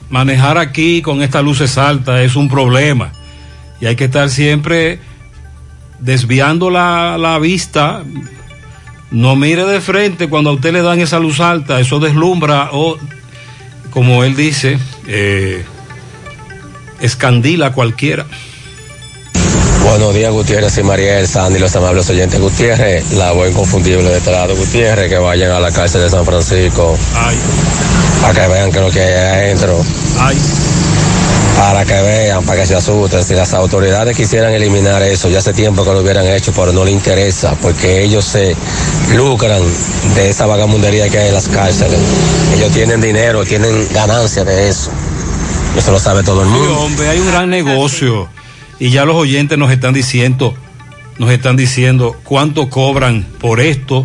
[0.08, 3.12] manejar aquí con estas luces altas es un problema.
[3.80, 4.98] Y hay que estar siempre
[6.00, 8.02] desviando la, la vista.
[9.10, 12.96] No mire de frente cuando a usted le dan esa luz alta, eso deslumbra o,
[13.90, 14.78] como él dice,
[15.08, 15.64] eh,
[17.00, 18.26] escandila a cualquiera.
[19.82, 22.38] Buenos días, Gutiérrez y Mariel, Sandy, los amables oyentes.
[22.38, 24.54] Gutiérrez, la voz inconfundible de este lado.
[24.54, 26.96] Gutiérrez, que vayan a la cárcel de San Francisco.
[28.22, 29.82] Para que vean que lo que hay adentro,
[31.56, 33.22] para que vean, para que se asusten.
[33.22, 36.84] Si las autoridades quisieran eliminar eso, ya hace tiempo que lo hubieran hecho, pero no
[36.84, 38.56] les interesa, porque ellos se
[39.14, 39.60] lucran
[40.14, 41.98] de esa vagamundería que hay en las cárceles.
[42.56, 44.90] Ellos tienen dinero, tienen ganancia de eso.
[45.76, 46.80] Eso lo sabe todo el Sí, mundo.
[46.80, 48.28] hombre, hay un gran negocio
[48.78, 50.54] y ya los oyentes nos están diciendo,
[51.18, 54.04] nos están diciendo cuánto cobran por esto,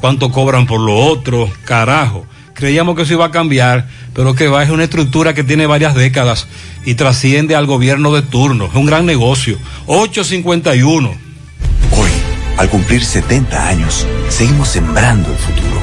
[0.00, 2.24] cuánto cobran por lo otro, carajo.
[2.56, 5.94] Creíamos que eso iba a cambiar, pero que va es una estructura que tiene varias
[5.94, 6.48] décadas
[6.86, 8.66] y trasciende al gobierno de turno.
[8.66, 9.58] Es un gran negocio.
[9.84, 11.08] 851.
[11.92, 12.08] Hoy,
[12.56, 15.82] al cumplir 70 años, seguimos sembrando el futuro,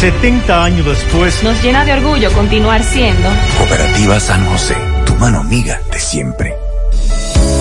[0.00, 3.28] 70 años después, nos llena de orgullo continuar siendo
[3.58, 4.74] Cooperativa San José,
[5.04, 6.54] tu mano amiga de siempre.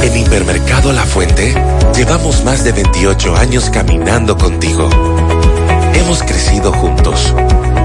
[0.01, 1.53] En Hipermercado La Fuente
[1.93, 4.89] llevamos más de 28 años caminando contigo.
[5.93, 7.35] Hemos crecido juntos.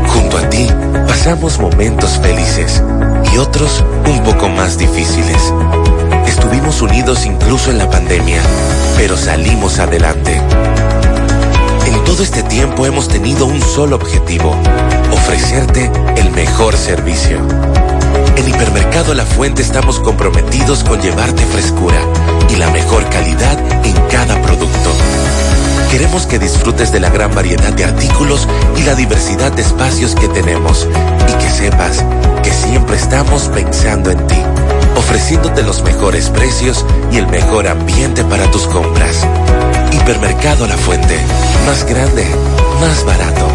[0.06, 0.68] Junto a ti
[1.08, 2.80] pasamos momentos felices
[3.32, 5.52] y otros un poco más difíciles.
[6.28, 8.40] Estuvimos unidos incluso en la pandemia,
[8.96, 10.40] pero salimos adelante.
[12.14, 14.54] Todo este tiempo hemos tenido un solo objetivo,
[15.10, 17.40] ofrecerte el mejor servicio.
[18.36, 21.98] En Hipermercado La Fuente estamos comprometidos con llevarte frescura
[22.48, 24.92] y la mejor calidad en cada producto.
[25.90, 28.46] Queremos que disfrutes de la gran variedad de artículos
[28.76, 30.86] y la diversidad de espacios que tenemos
[31.28, 32.04] y que sepas
[32.44, 34.38] que siempre estamos pensando en ti,
[34.96, 39.26] ofreciéndote los mejores precios y el mejor ambiente para tus compras.
[40.04, 41.18] Hipermercado La Fuente,
[41.64, 42.26] más grande,
[42.78, 43.48] más barato.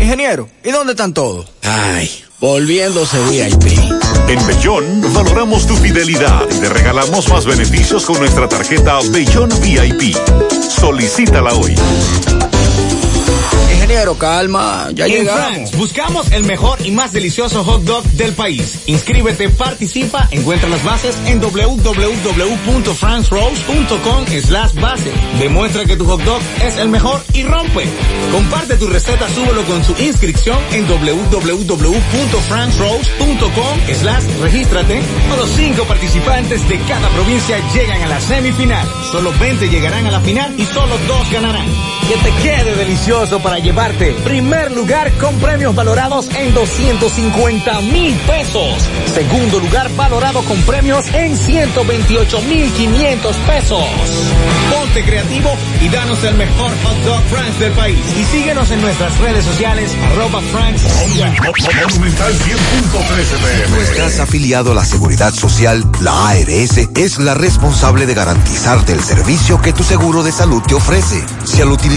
[0.00, 1.44] Ingeniero, ¿y dónde están todos?
[1.64, 3.78] Ay, volviéndose VIP.
[4.28, 10.16] En Bellón valoramos tu fidelidad y te regalamos más beneficios con nuestra tarjeta Bellón VIP.
[10.66, 11.74] Solicítala hoy.
[13.90, 15.50] Ingeniero, calma, ya en llegamos.
[15.50, 18.82] France, buscamos el mejor y más delicioso hot dog del país.
[18.86, 25.10] Inscríbete, participa, encuentra las bases en www.francerose.com slash base.
[25.40, 27.84] Demuestra que tu hot dog es el mejor y rompe.
[28.30, 35.02] Comparte tu receta, súbelo con su inscripción en www.francerose.com slash regístrate.
[35.36, 38.86] Los cinco participantes de cada provincia llegan a la semifinal.
[39.10, 41.66] Solo 20 llegarán a la final y solo dos ganarán.
[42.10, 44.12] Que te quede delicioso para llevarte.
[44.24, 48.84] Primer lugar con premios valorados en 250 mil pesos.
[49.14, 53.84] Segundo lugar valorado con premios en 128 mil 500 pesos.
[54.72, 55.50] Ponte creativo
[55.80, 58.00] y danos el mejor hot dog France del país.
[58.18, 60.88] Y síguenos en nuestras redes sociales arroba France.
[61.86, 68.06] Monumental 100.13 Si tú estás afiliado a la Seguridad Social, la ARS es la responsable
[68.06, 71.24] de garantizarte el servicio que tu seguro de salud te ofrece.
[71.44, 71.70] Si al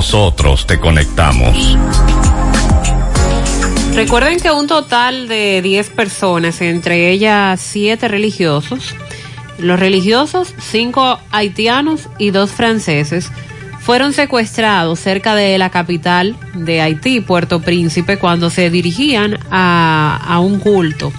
[0.00, 1.76] nosotros te conectamos.
[3.94, 8.94] Recuerden que un total de 10 personas, entre ellas 7 religiosos,
[9.58, 13.30] los religiosos, 5 haitianos y 2 franceses,
[13.80, 20.40] fueron secuestrados cerca de la capital de Haití, Puerto Príncipe, cuando se dirigían a, a
[20.40, 21.12] un culto.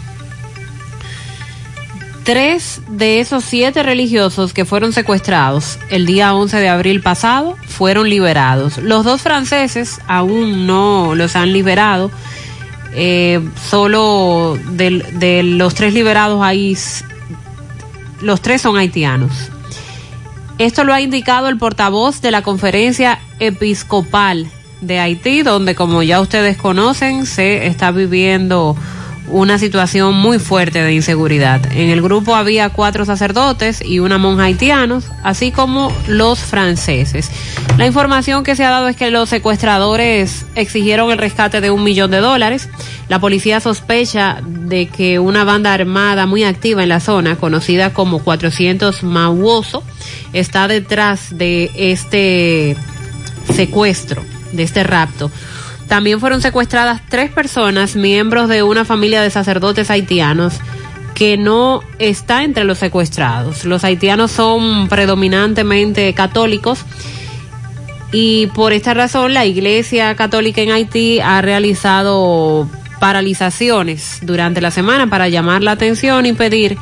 [2.23, 8.09] Tres de esos siete religiosos que fueron secuestrados el día 11 de abril pasado fueron
[8.09, 8.77] liberados.
[8.77, 12.11] Los dos franceses aún no los han liberado.
[12.93, 16.77] Eh, solo de, de los tres liberados ahí,
[18.21, 19.31] los tres son haitianos.
[20.59, 24.47] Esto lo ha indicado el portavoz de la conferencia episcopal
[24.81, 28.75] de Haití, donde como ya ustedes conocen, se está viviendo
[29.31, 31.61] una situación muy fuerte de inseguridad.
[31.71, 37.31] En el grupo había cuatro sacerdotes y una monja haitianos, así como los franceses.
[37.77, 41.83] La información que se ha dado es que los secuestradores exigieron el rescate de un
[41.83, 42.69] millón de dólares.
[43.07, 48.19] La policía sospecha de que una banda armada muy activa en la zona, conocida como
[48.19, 49.83] 400 Mauoso,
[50.33, 52.75] está detrás de este
[53.53, 55.31] secuestro, de este rapto.
[55.91, 60.53] También fueron secuestradas tres personas, miembros de una familia de sacerdotes haitianos,
[61.15, 63.65] que no está entre los secuestrados.
[63.65, 66.85] Los haitianos son predominantemente católicos
[68.13, 72.69] y por esta razón la Iglesia Católica en Haití ha realizado
[73.01, 76.77] paralizaciones durante la semana para llamar la atención y pedir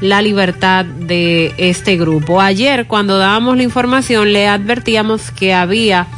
[0.00, 2.40] la libertad de este grupo.
[2.40, 6.08] Ayer cuando dábamos la información le advertíamos que había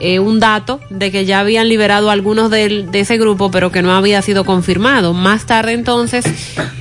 [0.00, 3.70] eh, un dato de que ya habían liberado a algunos de, de, ese grupo, pero
[3.70, 5.12] que no había sido confirmado.
[5.12, 6.24] Más tarde entonces,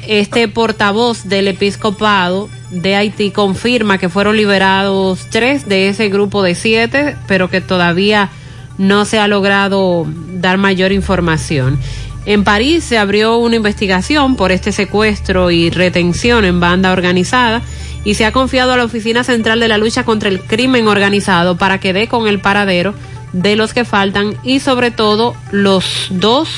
[0.08, 6.56] este portavoz del episcopado de Haití confirma que fueron liberados tres de ese grupo de
[6.56, 8.30] siete, pero que todavía
[8.78, 11.78] no se ha logrado dar mayor información.
[12.26, 17.62] En París se abrió una investigación por este secuestro y retención en banda organizada
[18.10, 21.58] y se ha confiado a la Oficina Central de la Lucha contra el Crimen Organizado
[21.58, 22.96] para que dé con el paradero
[23.34, 26.50] de los que faltan y sobre todo los dos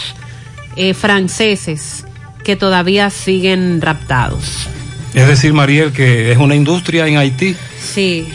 [0.77, 2.05] eh, franceses
[2.45, 4.69] que todavía siguen raptados.
[5.13, 7.57] Es decir, Mariel, que es una industria en Haití.
[7.81, 8.29] Sí.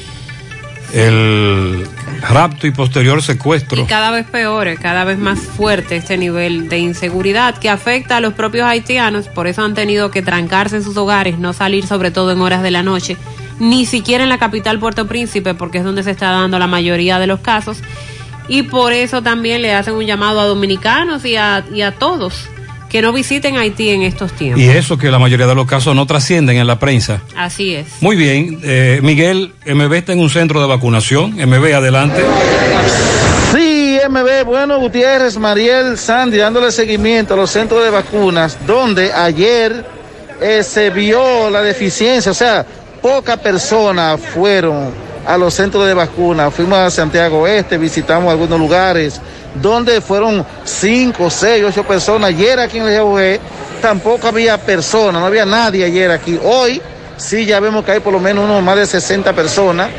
[0.93, 1.87] El
[2.23, 3.83] rapto y posterior secuestro.
[3.83, 8.21] Y cada vez peor, cada vez más fuerte este nivel de inseguridad que afecta a
[8.21, 12.11] los propios haitianos, por eso han tenido que trancarse en sus hogares, no salir sobre
[12.11, 13.17] todo en horas de la noche,
[13.59, 17.19] ni siquiera en la capital Puerto Príncipe, porque es donde se está dando la mayoría
[17.19, 17.79] de los casos,
[18.49, 22.49] y por eso también le hacen un llamado a dominicanos y a, y a todos
[22.97, 24.59] que no visiten Haití en estos tiempos.
[24.59, 27.21] Y eso que la mayoría de los casos no trascienden en la prensa.
[27.37, 27.89] Así es.
[28.01, 31.33] Muy bien, eh, Miguel, MB está en un centro de vacunación.
[31.33, 32.25] MB, adelante.
[33.53, 39.85] Sí, MB, bueno, Gutiérrez, Mariel, Sandy, dándole seguimiento a los centros de vacunas, donde ayer
[40.41, 42.65] eh, se vio la deficiencia, o sea,
[43.03, 44.91] pocas personas fueron
[45.27, 46.55] a los centros de vacunas.
[46.55, 49.21] Fuimos a Santiago Este, visitamos algunos lugares
[49.61, 52.31] donde fueron cinco, seis, ocho personas.
[52.31, 53.41] Ayer aquí en el GUG
[53.81, 56.39] tampoco había personas, no había nadie ayer aquí.
[56.43, 56.81] Hoy
[57.17, 59.91] sí ya vemos que hay por lo menos unos más de 60 personas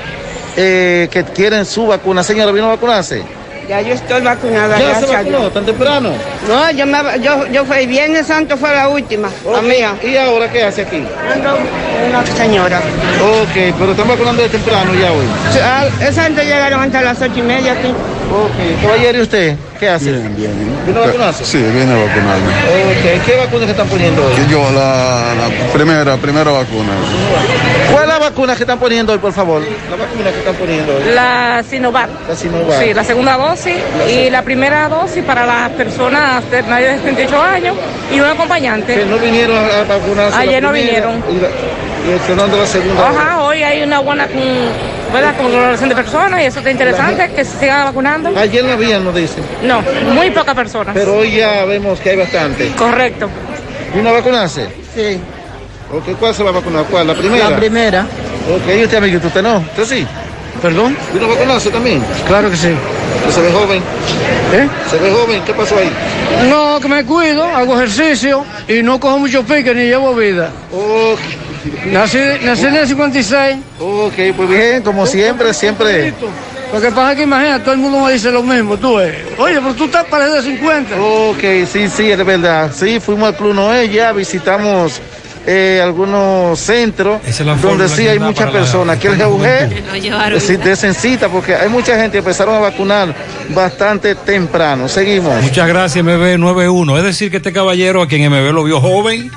[0.55, 2.23] eh, que quieren su vacuna.
[2.23, 3.36] Señora, ¿vino a vacunarse?
[3.68, 4.80] Ya yo estoy vacunada.
[4.80, 6.11] ¿Ya se vacunó tan temprano?
[6.48, 9.95] No, yo, me, yo, yo fui Viernes Santo fue la última, la mía.
[10.02, 11.03] ¿Y ahora qué hace aquí?
[11.34, 11.57] Ando
[12.10, 12.77] una señora.
[13.22, 15.26] Ok, pero están vacunando de temprano ya hoy.
[16.02, 17.89] Esa gente llegaron hasta las ocho y media aquí.
[17.89, 20.11] Ok, caballero, ¿y usted qué hace?
[20.11, 20.51] Bien, bien.
[20.85, 21.45] ¿Vino a vacunarse?
[21.45, 22.51] Sí, vine a vacunarme.
[23.25, 24.33] ¿qué vacuna que están poniendo hoy?
[24.49, 26.93] Yo, la, la primera, primera vacuna.
[27.91, 29.61] ¿Cuál es la vacuna que están poniendo hoy, por favor?
[29.61, 31.03] La vacuna que están poniendo hoy.
[31.13, 32.09] La Sinovac.
[32.27, 32.81] La Sinovac.
[32.81, 33.75] Sí, la segunda dosis
[34.09, 37.75] y la primera dosis para las personas de mayores de 38 años
[38.11, 38.95] y un acompañante.
[38.95, 40.37] Que no vinieron a vacunarse.
[40.37, 41.23] Ayer no vinieron.
[41.29, 41.47] Y, la,
[42.07, 43.09] y la segunda.
[43.09, 44.41] Ajá, hoy hay una buena con,
[45.13, 45.38] ¿verdad?
[45.38, 48.38] con relación de personas y eso está interesante, que se sigan vacunando.
[48.38, 49.43] Ayer no había, nos dicen.
[49.63, 49.81] No,
[50.13, 50.93] muy pocas personas.
[50.93, 52.71] Pero hoy ya vemos que hay bastante.
[52.71, 53.29] Correcto.
[53.95, 54.67] ¿Vino a vacunarse?
[54.93, 55.19] Sí.
[55.91, 56.85] Ok, ¿cuál se va a vacunar?
[56.85, 57.07] ¿Cuál?
[57.07, 57.49] ¿La primera?
[57.49, 58.01] La primera.
[58.01, 59.27] Ok, ¿y usted, amiguito?
[59.27, 59.57] ¿Usted no?
[59.57, 60.07] ¿Usted sí?
[60.61, 60.97] ¿Perdón?
[61.13, 62.03] ¿Vino a vacunarse también?
[62.27, 62.73] Claro que sí.
[63.29, 63.81] ¿Se ve joven?
[64.53, 64.67] ¿Eh?
[64.89, 65.41] ¿Se ve joven?
[65.45, 65.91] ¿Qué pasó ahí?
[66.49, 70.49] No, que me cuido, hago ejercicio y no cojo mucho pique ni llevo vida.
[71.85, 73.57] Nací, nací en el 56.
[73.80, 76.14] Ok, pues bien, como siempre, siempre.
[76.73, 79.15] Lo que pasa es que imagina, todo el mundo me dice lo mismo, tú ves.
[79.38, 80.95] Oye, pero tú estás parecido de 50.
[81.02, 81.39] Ok,
[81.72, 82.72] sí, sí, es verdad.
[82.73, 85.02] Sí, fuimos al Club Noé, ya visitamos
[85.49, 87.22] eh, algunos centros
[87.61, 88.98] donde sí hay muchas personas.
[88.98, 93.15] Aquí el GUG sí, desencita porque hay mucha gente que empezaron a vacunar
[93.56, 94.89] bastante temprano.
[94.89, 95.41] Seguimos.
[95.41, 96.98] Muchas gracias, MB91.
[96.98, 99.31] Es decir, que este caballero a quien MB lo vio joven,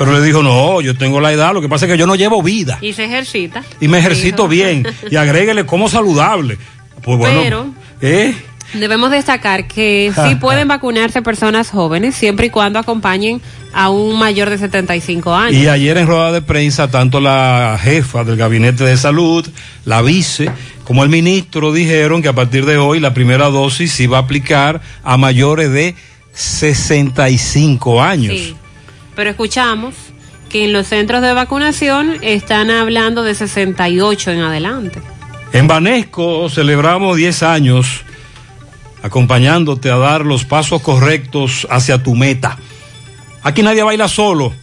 [0.00, 2.14] pero le dijo, no, yo tengo la edad, lo que pasa es que yo no
[2.14, 2.78] llevo vida.
[2.80, 3.62] Y se ejercita.
[3.82, 4.86] Y me ejercito bien.
[5.10, 6.56] Y agréguele como saludable.
[7.02, 7.42] Pues bueno.
[7.42, 7.66] Pero-
[8.00, 8.34] ¿eh?
[8.72, 13.42] Debemos destacar que sí pueden vacunarse personas jóvenes siempre y cuando acompañen
[13.74, 15.60] a un mayor de 75 años.
[15.60, 19.46] Y ayer en rueda de prensa, tanto la jefa del Gabinete de Salud,
[19.84, 20.50] la vice,
[20.84, 24.20] como el ministro dijeron que a partir de hoy la primera dosis se va a
[24.22, 25.94] aplicar a mayores de
[26.32, 28.34] 65 años.
[28.34, 28.56] Sí.
[29.20, 29.94] Pero escuchamos
[30.48, 34.98] que en los centros de vacunación están hablando de 68 en adelante.
[35.52, 38.00] En Banesco celebramos 10 años
[39.02, 42.56] acompañándote a dar los pasos correctos hacia tu meta.
[43.42, 44.54] Aquí nadie baila solo.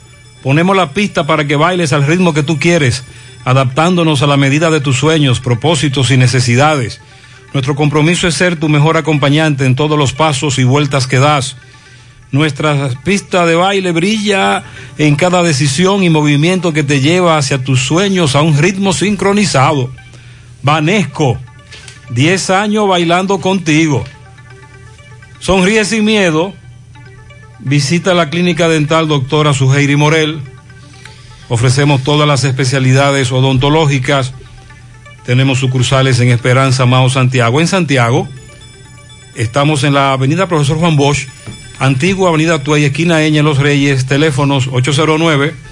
[0.42, 3.04] Ponemos la pista para que bailes al ritmo que tú quieres,
[3.46, 7.00] adaptándonos a la medida de tus sueños, propósitos y necesidades.
[7.54, 11.58] Nuestro compromiso es ser tu mejor acompañante en todos los pasos y vueltas que das.
[12.32, 14.64] Nuestra pista de baile brilla
[14.98, 19.90] en cada decisión y movimiento que te lleva hacia tus sueños a un ritmo sincronizado.
[20.62, 21.40] Vanesco,
[22.10, 24.04] 10 años bailando contigo.
[25.40, 26.54] Sonríe sin miedo.
[27.60, 30.42] Visita la clínica dental doctora Suheiri Morel.
[31.50, 34.34] Ofrecemos todas las especialidades odontológicas.
[35.26, 37.62] Tenemos sucursales en Esperanza, Mao, Santiago.
[37.62, 38.28] En Santiago
[39.36, 41.28] estamos en la avenida Profesor Juan Bosch,
[41.80, 45.68] antigua avenida Tuey, esquina Eña, Los Reyes, teléfonos 809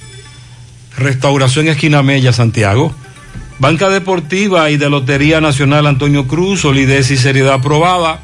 [0.97, 2.93] Restauración Esquina Mella, Santiago,
[3.59, 8.21] Banca Deportiva y de Lotería Nacional Antonio Cruz, solidez y seriedad aprobada.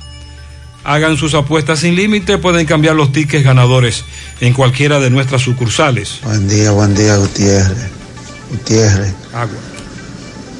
[0.84, 4.03] Hagan sus apuestas sin límite, pueden cambiar los tickets ganadores
[4.40, 6.20] en cualquiera de nuestras sucursales.
[6.24, 7.90] Buen día, buen día, Gutiérrez.
[8.49, 9.14] Gutiérrez.
[9.34, 9.58] Agua.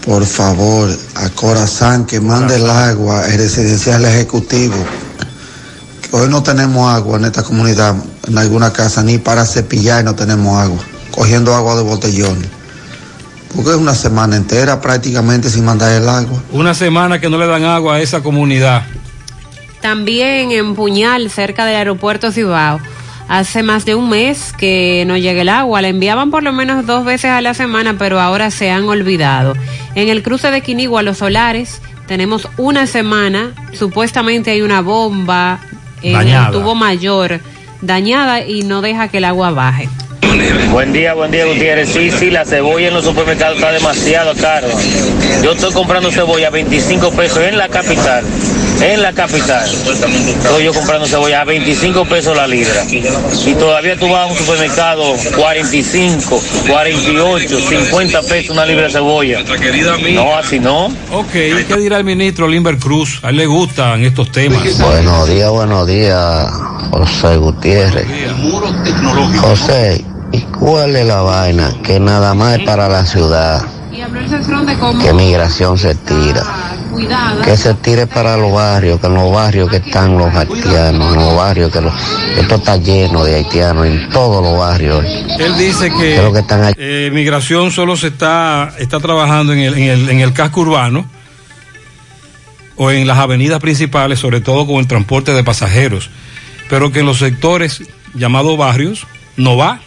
[0.06, 4.76] Por favor, a Corazán que mande el agua al residencial ejecutivo.
[6.02, 7.96] Que hoy no tenemos agua en esta comunidad,
[8.28, 10.84] en alguna casa, ni para cepillar no tenemos agua.
[11.12, 12.50] Cogiendo agua de botellones.
[13.56, 16.42] Porque es una semana entera prácticamente sin mandar el agua.
[16.52, 18.84] Una semana que no le dan agua a esa comunidad.
[19.82, 22.80] También en Puñal, cerca del aeropuerto Cibao,
[23.28, 25.82] hace más de un mes que no llega el agua.
[25.82, 29.56] La enviaban por lo menos dos veces a la semana, pero ahora se han olvidado.
[29.96, 33.52] En el cruce de Quinigua, Los Solares, tenemos una semana.
[33.74, 35.60] Supuestamente hay una bomba
[36.02, 36.48] en Dañada.
[36.48, 37.40] el tubo mayor
[37.82, 39.90] dañada y no deja que el agua baje.
[40.72, 41.90] Buen día, buen día, Gutiérrez.
[41.90, 44.68] Sí, sí, la cebolla en los supermercados está demasiado caro.
[45.44, 48.24] Yo estoy comprando cebolla a 25 pesos en la capital.
[48.82, 49.70] En la capital.
[49.70, 52.84] Estoy yo comprando cebolla a 25 pesos la libra.
[52.90, 59.44] Y todavía tú vas a un supermercado 45, 48, 50 pesos una libra de cebolla.
[60.14, 60.86] No, así no.
[61.12, 63.20] Ok, ¿qué dirá el ministro Limber Cruz?
[63.24, 64.80] A él le gustan estos temas.
[64.80, 66.50] Buenos días, buenos días,
[66.90, 68.08] José Gutiérrez.
[69.40, 71.72] José, ¿y cuál es la vaina?
[71.84, 73.64] Que nada más es para la ciudad,
[75.04, 76.71] que migración se tira.
[77.44, 81.20] Que se tire para los barrios, que en los barrios que están los haitianos, en
[81.20, 81.94] los barrios que los-
[82.38, 85.04] esto está lleno de haitianos, en todos los barrios.
[85.40, 86.74] Él dice que, Creo que están ahí.
[86.78, 91.06] eh, migración solo se está, está trabajando en el, en, el, en el casco urbano
[92.76, 96.10] o en las avenidas principales, sobre todo con el transporte de pasajeros,
[96.70, 97.84] pero que en los sectores
[98.14, 99.06] llamados barrios
[99.38, 99.80] no va.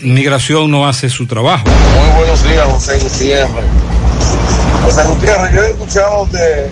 [0.00, 1.64] Migración no hace su trabajo.
[1.66, 3.64] Muy buenos días, José Gutiérrez.
[4.82, 6.70] José Gutiérrez, yo he escuchado, de,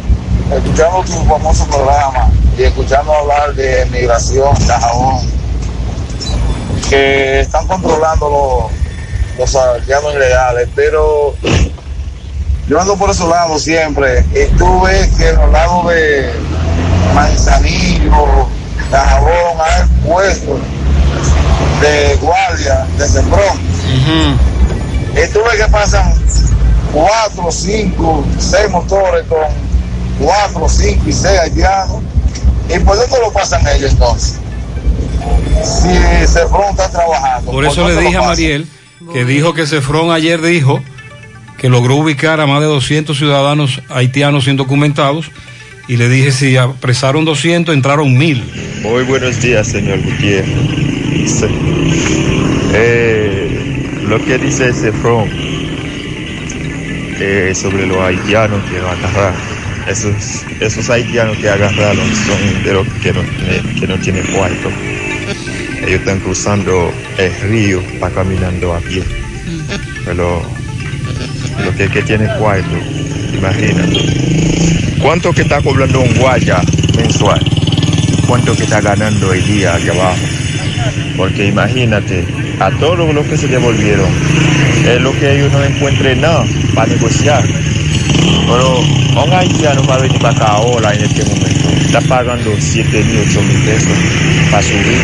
[0.54, 5.26] escuchando tu famoso programa y escuchando hablar de migración, de jabón,
[6.88, 8.70] que están controlando
[9.38, 11.34] los, los ilegales, pero
[12.66, 14.24] yo ando por esos lados siempre
[14.82, 16.32] ves que en los lados de
[17.14, 18.48] Manzanillo,
[18.90, 20.60] de jabón, hay puestos
[21.80, 23.58] de guardia, de Sembrón.
[25.12, 26.14] Y tú ves que pasan
[26.92, 29.38] cuatro, cinco, seis motores con
[30.20, 32.02] cuatro, cinco y seis haitianos.
[32.74, 34.38] ¿Y por dónde lo pasan ellos entonces?
[35.64, 35.88] Si
[36.26, 37.50] Cefrón está trabajando.
[37.50, 38.22] Por eso le dije a?
[38.22, 38.66] Mariel
[39.12, 40.82] que dijo que Cefrón ayer dijo
[41.56, 45.30] que logró ubicar a más de 200 ciudadanos haitianos indocumentados
[45.88, 48.44] y le dije si apresaron 200 entraron mil.
[48.82, 50.50] Muy buenos días, señor Gutiérrez.
[51.26, 51.46] Sí.
[52.74, 55.30] Eh, lo que dice Cefrón
[57.20, 59.34] eh, sobre los haitianos que agarraron,
[59.88, 64.70] esos, esos haitianos que agarraron son de los que no, tienen- que no tienen cuarto.
[65.86, 69.02] Ellos están cruzando el río para caminando a pie.
[70.04, 70.42] Pero
[71.64, 72.76] lo que, que tiene cuarto,
[73.36, 74.98] imagínate.
[75.00, 76.60] ¿Cuánto que está cobrando un guaya
[76.96, 77.40] mensual?
[78.26, 80.16] ¿Cuánto que está ganando el día aquí abajo?
[81.16, 82.24] Porque imagínate,
[82.60, 84.08] a todos los que se devolvieron,
[84.86, 86.44] es lo que ellos no encuentren nada
[86.78, 87.44] para negociar.
[88.46, 88.78] Pero
[89.24, 91.68] un haitiano va a venir para acá ahora en este momento.
[91.84, 93.88] Está pagando 7 mil, 8 mil pesos
[94.52, 94.98] para subir.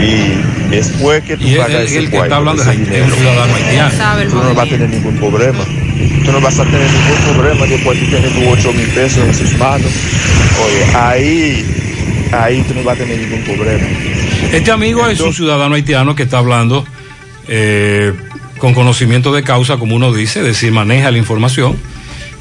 [0.00, 2.84] Y después que tú Y pagas ese el que cuarto, está hablando ese es haiti-
[2.84, 3.96] dinero, un ciudadano haitiano.
[3.96, 5.64] Sabe el tú no vas a tener ningún problema.
[6.24, 9.34] Tú no vas a tener ningún problema después de tener tus 8 mil pesos en
[9.34, 9.90] sus manos.
[10.64, 11.64] Oye, ahí,
[12.32, 13.86] ahí tú no vas a tener ningún problema.
[14.52, 16.84] Este amigo es un ciudadano haitiano que está hablando
[17.48, 18.12] eh,
[18.58, 21.78] con conocimiento de causa, como uno dice, es decir, maneja la información.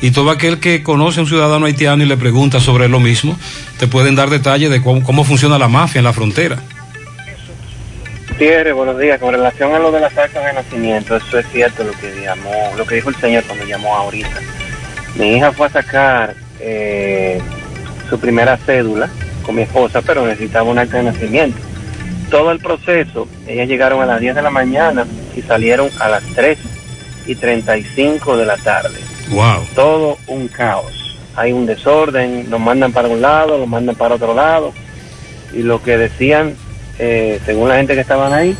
[0.02, 3.38] Y todo aquel que conoce a un ciudadano haitiano y le pregunta sobre lo mismo,
[3.80, 6.58] te pueden dar detalles de cómo, funciona la mafia en la frontera.
[8.30, 9.20] Gutiérrez, buenos días.
[9.20, 12.52] Con relación a lo de las actas de nacimiento, eso es cierto lo que llamó,
[12.78, 14.40] lo que dijo el señor cuando llamó ahorita.
[15.16, 17.42] Mi hija fue a sacar eh,
[18.08, 19.10] su primera cédula
[19.42, 21.58] con mi esposa, pero necesitaba un acta de nacimiento.
[22.30, 25.08] Todo el proceso, ellas llegaron a las 10 de la mañana
[25.38, 26.58] y salieron a las 3
[27.28, 29.00] y 35 de la tarde.
[29.30, 29.66] Wow.
[29.76, 31.16] Todo un caos.
[31.36, 34.74] Hay un desorden, los mandan para un lado, los mandan para otro lado.
[35.54, 36.56] Y lo que decían,
[36.98, 38.58] eh, según la gente que estaban ahí,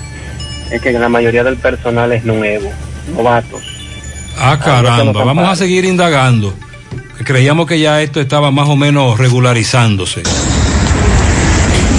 [0.72, 2.70] es que la mayoría del personal es nuevo,
[3.16, 3.64] novatos.
[4.38, 6.54] Ah, caramba, vamos a seguir indagando.
[7.24, 10.22] Creíamos que ya esto estaba más o menos regularizándose.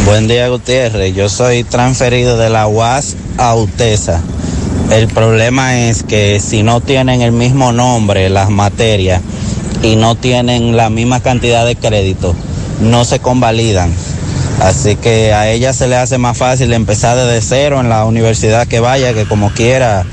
[0.04, 1.14] Buen día, Gutiérrez.
[1.14, 4.22] Yo soy transferido de la UAS a UTESA.
[4.90, 9.20] El problema es que si no tienen el mismo nombre las materias
[9.82, 12.34] y no tienen la misma cantidad de crédito,
[12.80, 13.92] no se convalidan.
[14.60, 18.66] Así que a ella se le hace más fácil empezar desde cero en la universidad
[18.66, 20.04] que vaya, que como quiera,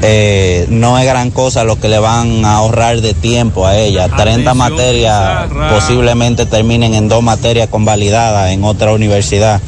[0.00, 4.08] eh, no es gran cosa lo que le van a ahorrar de tiempo a ella.
[4.08, 9.60] 30 materias posiblemente terminen en dos materias convalidadas en otra universidad.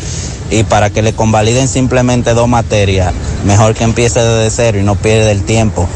[0.50, 3.12] Y para que le convaliden simplemente dos materias,
[3.44, 5.88] mejor que empiece desde cero y no pierda el tiempo.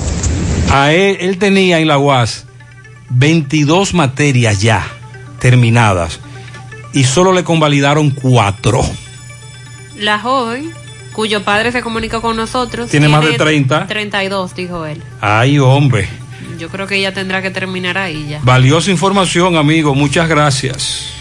[0.70, 2.46] A él, él tenía en la UAS
[3.10, 4.86] 22 materias ya
[5.40, 6.20] terminadas
[6.92, 8.82] y solo le convalidaron cuatro.
[9.96, 10.72] La joven,
[11.12, 12.90] cuyo padre se comunicó con nosotros.
[12.90, 13.86] Tiene más de 30.
[13.86, 15.02] 32, dijo él.
[15.20, 16.08] Ay, hombre.
[16.58, 18.40] Yo creo que ella tendrá que terminar ahí ya.
[18.42, 19.94] Valiosa información, amigo.
[19.94, 21.19] Muchas gracias.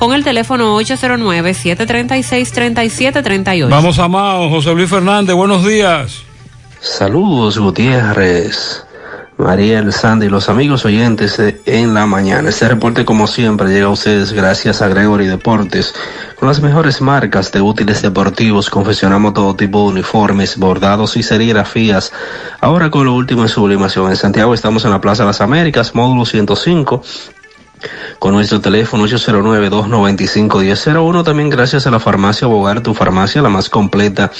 [0.00, 3.68] con el teléfono 809-736-3738.
[3.68, 6.22] Vamos a Mao, José Luis Fernández, buenos días.
[6.80, 8.86] Saludos, Gutiérrez,
[9.36, 12.48] María El Sandy y los amigos oyentes En la Mañana.
[12.48, 15.94] Este reporte, como siempre, llega a ustedes gracias a Gregory Deportes.
[16.38, 22.10] Con las mejores marcas de útiles deportivos, confeccionamos todo tipo de uniformes, bordados y serigrafías.
[22.62, 24.08] Ahora con lo último en sublimación.
[24.08, 27.02] En Santiago estamos en la Plaza de las Américas, módulo 105
[28.18, 31.24] con nuestro teléfono 809-295-1001.
[31.24, 34.30] También gracias a la farmacia Bogar, tu farmacia, la más completa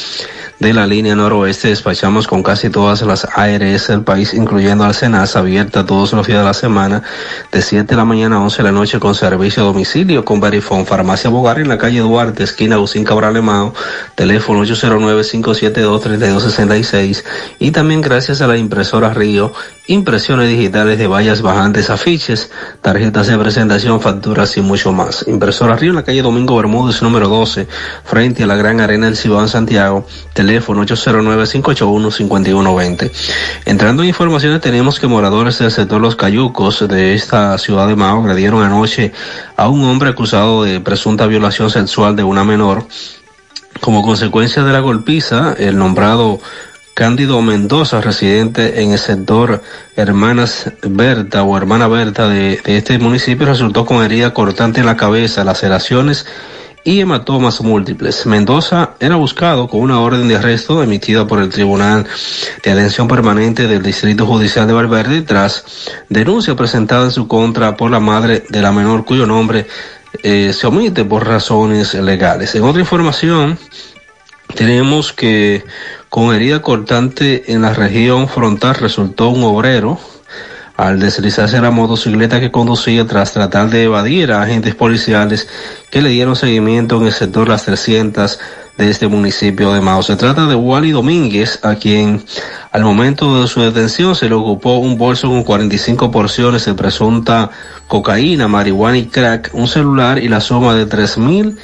[0.58, 1.68] de la línea noroeste.
[1.68, 6.44] Despachamos con casi todas las ARS del país, incluyendo Alcenas, abierta todos los días de
[6.44, 7.02] la semana,
[7.50, 10.40] de 7 de la mañana a 11 de la noche con servicio a domicilio con
[10.40, 10.84] Verifone.
[10.84, 13.72] Farmacia Bogar en la calle Duarte, esquina Agustín Cabral Emao,
[14.14, 17.24] teléfono 809-572-3266.
[17.58, 19.54] Y también gracias a la impresora Río,
[19.90, 25.26] impresiones digitales de vallas bajantes, afiches, tarjetas de presentación, facturas y mucho más.
[25.26, 27.66] Impresora Río en la calle Domingo Bermúdez, número 12,
[28.04, 33.10] frente a la Gran Arena del Cibao en Santiago, teléfono 809-581-5120.
[33.64, 38.20] Entrando en informaciones, tenemos que moradores del sector Los Cayucos de esta ciudad de Mao
[38.20, 39.10] agredieron anoche
[39.56, 42.86] a un hombre acusado de presunta violación sexual de una menor.
[43.80, 46.38] Como consecuencia de la golpiza, el nombrado
[46.94, 49.62] Cándido Mendoza, residente en el sector
[49.96, 55.44] Hermanas Berta o Hermana Berta de, este municipio, resultó con herida cortante en la cabeza,
[55.44, 56.26] laceraciones
[56.84, 58.26] y hematomas múltiples.
[58.26, 62.06] Mendoza era buscado con una orden de arresto emitida por el Tribunal
[62.62, 65.64] de Atención Permanente del Distrito Judicial de Valverde tras
[66.08, 69.66] denuncia presentada en su contra por la madre de la menor cuyo nombre
[70.22, 72.54] eh, se omite por razones legales.
[72.54, 73.58] En otra información,
[74.54, 75.64] tenemos que
[76.10, 79.98] con herida cortante en la región frontal resultó un obrero
[80.76, 85.48] al deslizarse la motocicleta que conducía tras tratar de evadir a agentes policiales
[85.90, 88.40] que le dieron seguimiento en el sector Las 300
[88.76, 90.02] de este municipio de Mao.
[90.02, 92.24] Se trata de Wally Domínguez, a quien
[92.72, 97.50] al momento de su detención se le ocupó un bolso con 45 porciones de presunta
[97.86, 101.58] cocaína, marihuana y crack, un celular y la suma de tres mil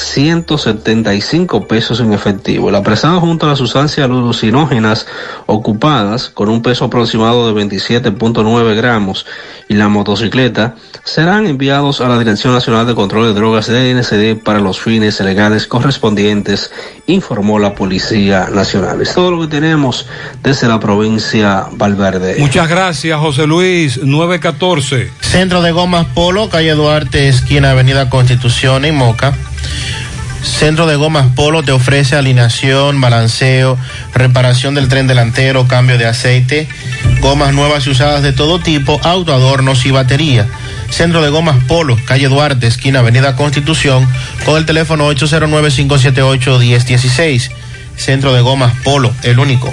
[0.00, 2.70] 175 pesos en efectivo.
[2.70, 5.06] El apresado junto a las sustancias alucinógenas
[5.46, 9.26] ocupadas con un peso aproximado de 27.9 gramos
[9.68, 10.74] y la motocicleta
[11.04, 15.20] serán enviados a la Dirección Nacional de Control de Drogas de NCD para los fines
[15.20, 16.72] legales correspondientes,
[17.06, 19.00] informó la Policía Nacional.
[19.02, 20.06] Es todo lo que tenemos
[20.42, 22.36] desde la provincia Valverde.
[22.38, 24.02] Muchas gracias, José Luis.
[24.02, 25.10] 914.
[25.20, 29.34] Centro de Gomas Polo, calle Duarte, esquina Avenida Constitución y Moca.
[30.42, 33.78] Centro de Gomas Polo te ofrece alineación, balanceo,
[34.14, 36.68] reparación del tren delantero, cambio de aceite,
[37.20, 40.46] gomas nuevas y usadas de todo tipo, autoadornos y batería.
[40.90, 44.08] Centro de Gomas Polo, calle Duarte, esquina Avenida Constitución,
[44.44, 47.50] con el teléfono 809-578-1016.
[47.96, 49.72] Centro de Gomas Polo, el único.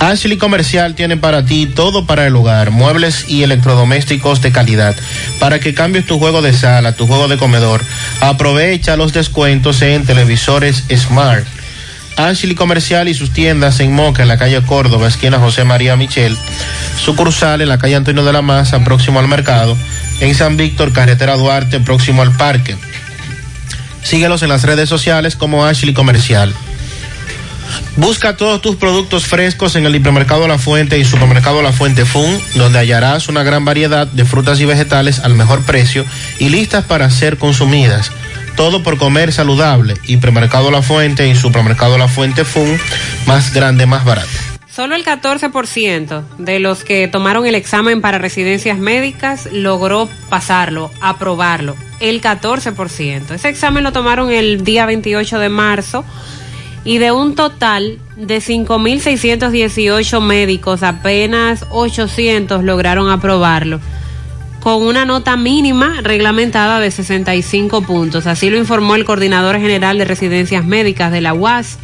[0.00, 4.96] Ashley Comercial tiene para ti todo para el hogar, muebles y electrodomésticos de calidad.
[5.40, 7.84] Para que cambies tu juego de sala, tu juego de comedor,
[8.20, 11.44] aprovecha los descuentos en televisores Smart.
[12.16, 16.36] Ashley Comercial y sus tiendas en Moca, en la calle Córdoba, esquina José María Michel.
[16.96, 19.76] Sucursal en la calle Antonio de la Maza, próximo al mercado.
[20.20, 22.76] En San Víctor, carretera Duarte, próximo al parque.
[24.02, 26.52] Síguelos en las redes sociales como Ashley Comercial.
[27.96, 32.40] Busca todos tus productos frescos en el hipermercado La Fuente y supermercado La Fuente Fun,
[32.54, 36.04] donde hallarás una gran variedad de frutas y vegetales al mejor precio
[36.38, 38.10] y listas para ser consumidas.
[38.56, 39.94] Todo por comer saludable.
[40.04, 42.78] Hipermercado La Fuente y supermercado La Fuente Fun,
[43.26, 44.28] más grande, más barato.
[44.78, 51.74] Solo el 14% de los que tomaron el examen para residencias médicas logró pasarlo, aprobarlo.
[51.98, 53.32] El 14%.
[53.32, 56.04] Ese examen lo tomaron el día 28 de marzo
[56.84, 63.80] y de un total de 5.618 médicos, apenas 800 lograron aprobarlo,
[64.60, 68.26] con una nota mínima reglamentada de 65 puntos.
[68.26, 71.78] Así lo informó el coordinador general de residencias médicas de la UAS,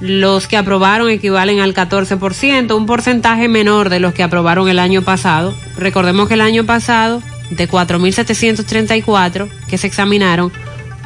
[0.00, 5.02] Los que aprobaron equivalen al 14%, un porcentaje menor de los que aprobaron el año
[5.02, 5.54] pasado.
[5.76, 10.50] Recordemos que el año pasado, de 4.734 que se examinaron,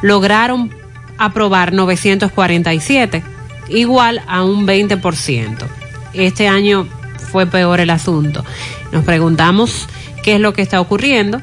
[0.01, 0.71] lograron
[1.17, 3.23] aprobar 947,
[3.69, 5.65] igual a un 20%.
[6.13, 6.87] Este año
[7.31, 8.43] fue peor el asunto.
[8.91, 9.87] Nos preguntamos
[10.23, 11.41] qué es lo que está ocurriendo,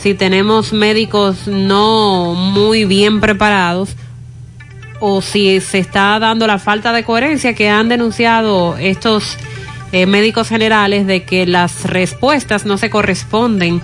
[0.00, 3.90] si tenemos médicos no muy bien preparados
[4.98, 9.36] o si se está dando la falta de coherencia que han denunciado estos
[9.92, 13.82] eh, médicos generales de que las respuestas no se corresponden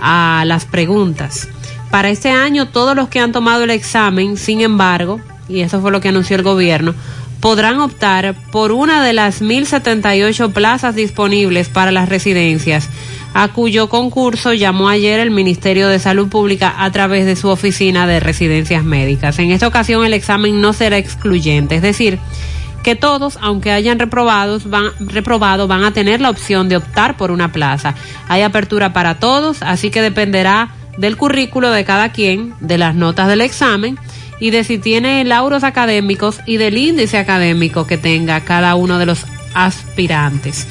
[0.00, 1.48] a las preguntas.
[1.96, 5.18] Para este año todos los que han tomado el examen, sin embargo,
[5.48, 6.94] y eso fue lo que anunció el gobierno,
[7.40, 12.90] podrán optar por una de las 1.078 plazas disponibles para las residencias,
[13.32, 18.06] a cuyo concurso llamó ayer el Ministerio de Salud Pública a través de su oficina
[18.06, 19.38] de residencias médicas.
[19.38, 22.18] En esta ocasión el examen no será excluyente, es decir,
[22.82, 27.30] que todos, aunque hayan reprobados, van, reprobado, van a tener la opción de optar por
[27.30, 27.94] una plaza.
[28.28, 33.28] Hay apertura para todos, así que dependerá del currículo de cada quien, de las notas
[33.28, 33.98] del examen
[34.38, 39.06] y de si tiene lauros académicos y del índice académico que tenga cada uno de
[39.06, 40.66] los aspirantes.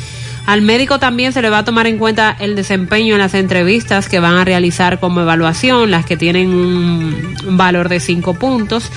[0.46, 4.08] Al médico también se le va a tomar en cuenta el desempeño en las entrevistas
[4.08, 8.92] que van a realizar como evaluación, las que tienen un, valor de 5 puntos.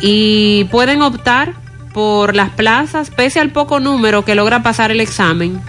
[0.00, 1.54] Y pueden optar
[1.92, 5.60] por las plazas, pese al poco número que logra pasar el examen.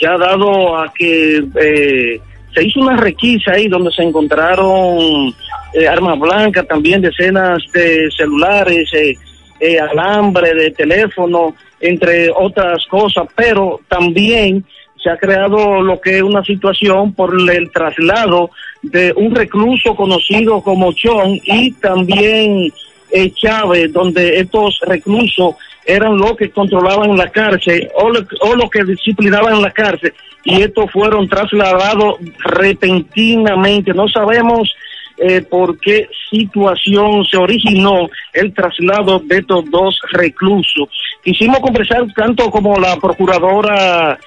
[0.00, 2.20] ya dado a que eh,
[2.54, 5.32] se hizo una requisa ahí donde se encontraron
[5.72, 9.16] eh, armas blancas, también decenas de celulares, eh,
[9.60, 14.64] eh, alambre de teléfono, entre otras cosas, pero también
[15.02, 18.50] se ha creado lo que es una situación por el traslado
[18.82, 22.72] de un recluso conocido como Chon y también
[23.10, 25.54] eh, Chávez, donde estos reclusos
[25.86, 30.12] eran los que controlaban la cárcel o lo, o lo que disciplinaban la cárcel
[30.44, 33.92] y estos fueron trasladados repentinamente.
[33.92, 34.74] No sabemos
[35.20, 40.88] eh, por qué situación se originó el traslado de estos dos reclusos.
[41.24, 44.18] Quisimos conversar tanto como la procuradora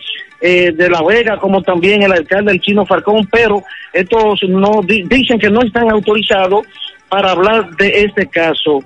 [0.42, 3.64] eh, de La Vega como también el alcalde del Chino Falcón, pero
[3.94, 6.66] estos no di- dicen que no están autorizados
[7.10, 8.84] para hablar de este caso.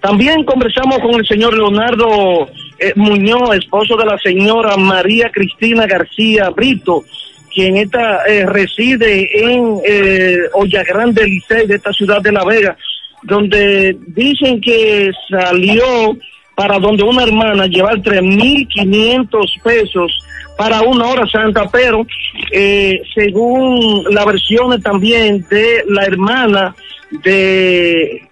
[0.00, 6.50] También conversamos con el señor Leonardo eh, Muñoz, esposo de la señora María Cristina García
[6.50, 7.04] Brito,
[7.54, 12.76] quien esta, eh, reside en eh, Olla Grande Licey de esta ciudad de La Vega,
[13.22, 16.16] donde dicen que salió
[16.54, 20.18] para donde una hermana llevar 3.500 pesos
[20.56, 22.06] para una hora santa, pero
[22.52, 26.74] eh, según la versión también de la hermana
[27.24, 28.28] de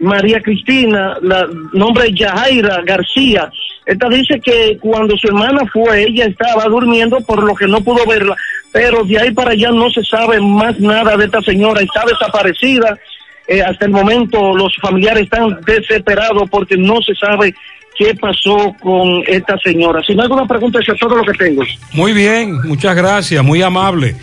[0.00, 3.50] María Cristina, la nombre es Yajaira García.
[3.86, 8.06] Esta dice que cuando su hermana fue, ella estaba durmiendo, por lo que no pudo
[8.06, 8.34] verla,
[8.72, 12.98] pero de ahí para allá no se sabe más nada de esta señora, está desaparecida.
[13.46, 17.54] Eh, hasta el momento los familiares están desesperados porque no se sabe
[17.96, 20.02] qué pasó con esta señora.
[20.02, 21.62] Si no hay alguna pregunta, eso es todo lo que tengo.
[21.92, 24.16] Muy bien, muchas gracias, muy amable.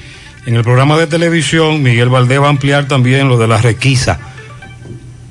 [0.47, 4.19] En el programa de televisión, Miguel Valdés va a ampliar también lo de la requisa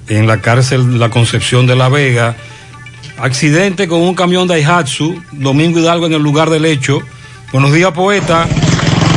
[0.08, 2.36] en la cárcel La Concepción de la Vega.
[3.20, 7.02] Accidente con un camión de Daihatsu, Domingo Hidalgo en el lugar del hecho.
[7.52, 8.48] Buenos días, poeta.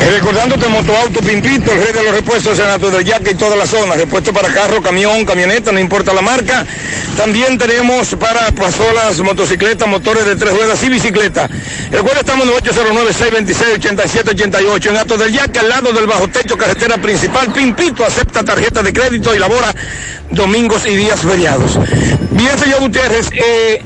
[0.03, 3.55] Eh, recordándote Motoauto Pimpito, el rey de los repuestos en Alto del Yaque y toda
[3.55, 3.95] la zona.
[3.95, 6.65] Repuesto para carro, camión, camioneta, no importa la marca.
[7.15, 11.49] También tenemos para pasolas, motocicletas, motores de tres ruedas y bicicleta.
[11.89, 16.97] Recuerda, estamos en el 809-626-8788 en Alto del Yaque, al lado del bajo techo, carretera
[16.97, 17.53] principal.
[17.53, 19.73] Pimpito acepta tarjeta de crédito y labora
[20.31, 21.79] domingos y días feriados.
[22.31, 23.81] Bien, señor Gutiérrez, eh,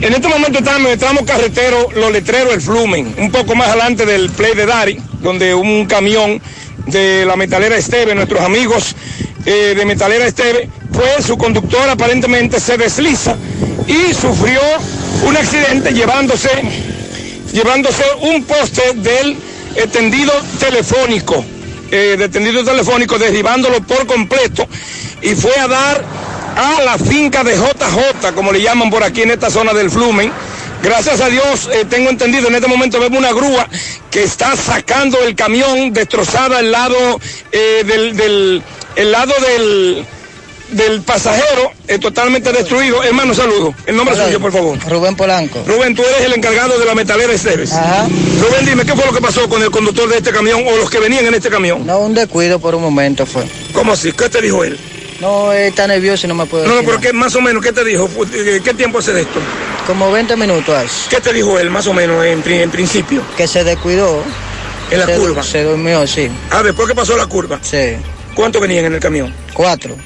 [0.00, 4.04] en este momento estamos en el carretero Los Letreros, el Flumen, un poco más adelante
[4.04, 6.40] del Play de Dari, donde un camión
[6.86, 8.94] de la metalera Esteve, nuestros amigos
[9.46, 13.36] eh, de metalera Esteve, pues su conductor aparentemente se desliza
[13.86, 14.60] y sufrió
[15.26, 16.50] un accidente llevándose,
[17.52, 19.36] llevándose un poste del
[19.76, 21.44] eh, tendido telefónico,
[21.90, 24.66] eh, del tendido telefónico, derribándolo por completo
[25.22, 26.04] y fue a dar
[26.56, 30.30] a la finca de JJ, como le llaman por aquí en esta zona del Flumen.
[30.82, 33.68] Gracias a Dios, eh, tengo entendido, en este momento vemos una grúa
[34.10, 37.20] que está sacando el camión destrozada al lado
[37.52, 38.62] eh, del, del,
[38.96, 40.04] el lado del,
[40.72, 43.02] del pasajero, eh, totalmente destruido.
[43.02, 43.74] Hermano, saludo.
[43.86, 44.78] El nombre suyo, por favor.
[44.88, 45.62] Rubén Polanco.
[45.66, 47.72] Rubén, tú eres el encargado de la metalera Esteves.
[47.72, 48.08] Ajá.
[48.40, 50.90] Rubén, dime, ¿qué fue lo que pasó con el conductor de este camión o los
[50.90, 51.86] que venían en este camión?
[51.86, 53.44] No, un descuido por un momento fue.
[53.72, 54.12] ¿Cómo así?
[54.12, 54.78] ¿Qué te dijo él?
[55.22, 57.00] No, él está nervioso y no me puede No, no, decir pero.
[57.00, 58.10] ¿qué, más o menos, ¿qué te dijo?
[58.64, 59.38] ¿Qué tiempo hace de esto?
[59.86, 61.08] Como 20 minutos hace.
[61.10, 63.22] ¿Qué te dijo él, más o menos, en, en principio?
[63.36, 64.22] Que se descuidó.
[64.90, 65.42] ¿En la Se- curva?
[65.44, 66.28] Se durmió, sí.
[66.50, 67.58] Ah, después que pasó la curva.
[67.62, 67.94] Sí.
[68.34, 69.32] ¿Cuántos venían en el camión?
[69.54, 69.96] Cuatro.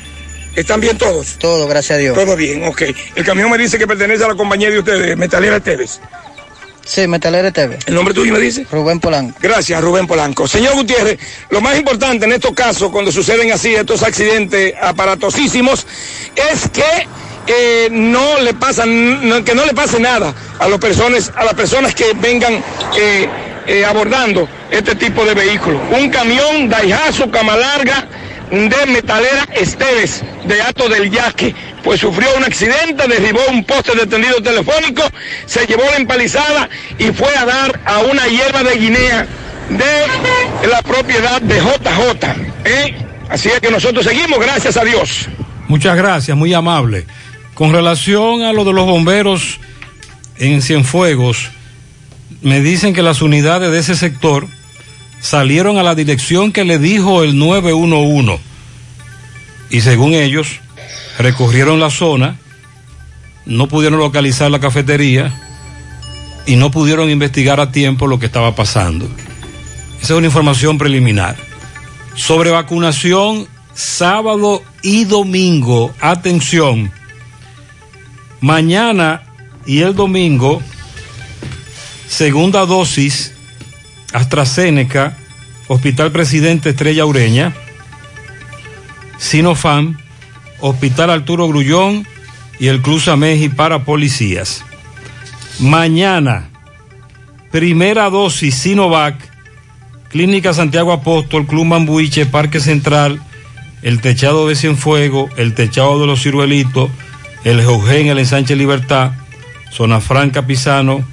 [0.54, 1.36] ¿Están bien todos?
[1.38, 2.14] Todo, gracias a Dios.
[2.14, 2.82] Todo bien, ok.
[3.14, 6.00] El camión me dice que pertenece a la compañía de ustedes, Metalera Esteves.
[6.86, 7.78] Sí, Metalera TV.
[7.86, 8.64] ¿El nombre tuyo me dice?
[8.70, 9.36] Rubén Polanco.
[9.42, 10.46] Gracias, Rubén Polanco.
[10.46, 11.18] Señor Gutiérrez,
[11.50, 15.84] lo más importante en estos casos, cuando suceden así estos accidentes aparatosísimos,
[16.52, 17.08] es que
[17.48, 21.54] eh, no le pasan, no- que no le pase nada a las personas, a las
[21.54, 22.54] personas que vengan
[22.96, 23.28] eh,
[23.66, 25.80] eh, abordando este tipo de vehículos.
[25.90, 28.08] Un camión Daihatsu cama larga
[28.50, 34.06] de metalera Esteves de Ato del Yaque, pues sufrió un accidente, derribó un poste de
[34.06, 35.02] tendido telefónico,
[35.46, 36.68] se llevó la empalizada
[36.98, 39.26] y fue a dar a una hierba de Guinea
[39.70, 42.26] de la propiedad de JJ.
[42.64, 42.94] ¿eh?
[43.28, 45.28] Así es que nosotros seguimos, gracias a Dios.
[45.68, 47.06] Muchas gracias, muy amable.
[47.54, 49.58] Con relación a lo de los bomberos
[50.38, 51.50] en Cienfuegos,
[52.42, 54.46] me dicen que las unidades de ese sector
[55.26, 58.38] salieron a la dirección que le dijo el 911
[59.70, 60.60] y según ellos
[61.18, 62.38] recorrieron la zona,
[63.44, 65.34] no pudieron localizar la cafetería
[66.46, 69.06] y no pudieron investigar a tiempo lo que estaba pasando.
[70.00, 71.36] Esa es una información preliminar.
[72.14, 76.92] Sobre vacunación, sábado y domingo, atención,
[78.40, 79.24] mañana
[79.66, 80.62] y el domingo,
[82.08, 83.35] segunda dosis,
[84.16, 85.14] AstraZeneca,
[85.68, 87.52] Hospital Presidente Estrella Ureña,
[89.18, 89.98] Sinofam,
[90.60, 92.06] Hospital Arturo Grullón
[92.58, 94.64] y el Cruz Ameji para policías.
[95.60, 96.48] Mañana,
[97.50, 99.16] primera dosis Sinovac,
[100.08, 103.20] Clínica Santiago Apóstol, Club Mambuiche, Parque Central,
[103.82, 106.90] el Techado de Cienfuegos, el Techado de los Ciruelitos,
[107.44, 109.12] el Jeugen, el Ensanche Libertad,
[109.70, 111.04] Zona Franca Pisano,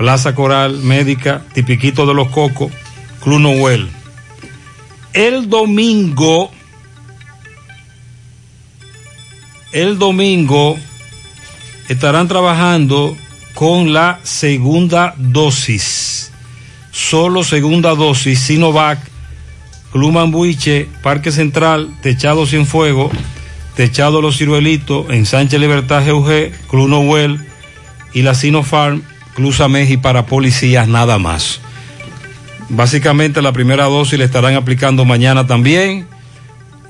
[0.00, 2.72] Plaza Coral Médica, Tipiquito de los Cocos,
[3.22, 3.90] Club.
[5.12, 6.50] El domingo,
[9.72, 10.78] el domingo
[11.90, 13.14] estarán trabajando
[13.52, 16.32] con la segunda dosis.
[16.90, 19.00] Solo segunda dosis, Sinovac,
[19.92, 23.12] Club Mambuiche, Parque Central, Techado Cienfuegos,
[23.76, 27.38] Techado Los Ciruelitos, Ensanche Libertad GUG, Club
[28.14, 29.02] y la Sinopharm,
[29.40, 31.60] Club Sameji para policías nada más.
[32.68, 36.06] Básicamente la primera dosis le estarán aplicando mañana también.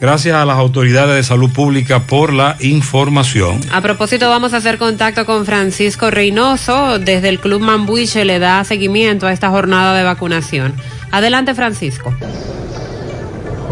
[0.00, 3.60] Gracias a las autoridades de salud pública por la información.
[3.70, 6.98] A propósito, vamos a hacer contacto con Francisco Reynoso.
[6.98, 10.74] Desde el Club Mambuiche le da seguimiento a esta jornada de vacunación.
[11.12, 12.12] Adelante, Francisco.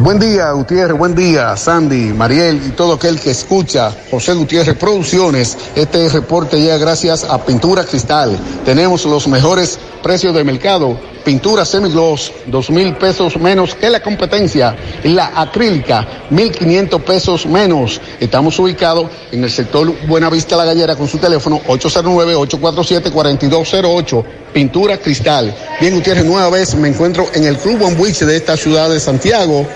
[0.01, 5.59] Buen día, Gutiérrez, buen día, Sandy, Mariel y todo aquel que escucha José Gutiérrez Producciones.
[5.75, 8.39] Este reporte llega gracias a Pintura Cristal.
[8.65, 10.97] Tenemos los mejores precios del mercado.
[11.25, 14.77] Pintura semigloss, dos mil pesos menos que la competencia.
[15.03, 18.01] La acrílica, mil quinientos pesos menos.
[18.21, 24.25] Estamos ubicados en el sector Buenavista La Gallera con su teléfono 809-847-4208.
[24.53, 25.53] Pintura Cristal.
[25.81, 29.67] Bien, Gutiérrez, nueva vez me encuentro en el Club Bombuiche de esta ciudad de Santiago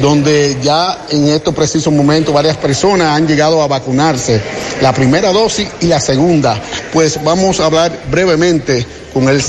[0.00, 4.40] donde ya en estos precisos momentos varias personas han llegado a vacunarse,
[4.80, 6.60] la primera dosis y la segunda.
[6.92, 9.42] Pues vamos a hablar brevemente con el,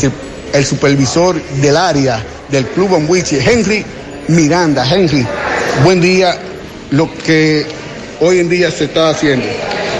[0.53, 3.85] el supervisor del área del Club Ambuiche, Henry
[4.27, 4.87] Miranda.
[4.89, 5.25] Henry,
[5.83, 6.37] buen día.
[6.91, 7.65] Lo que
[8.19, 9.45] hoy en día se está haciendo.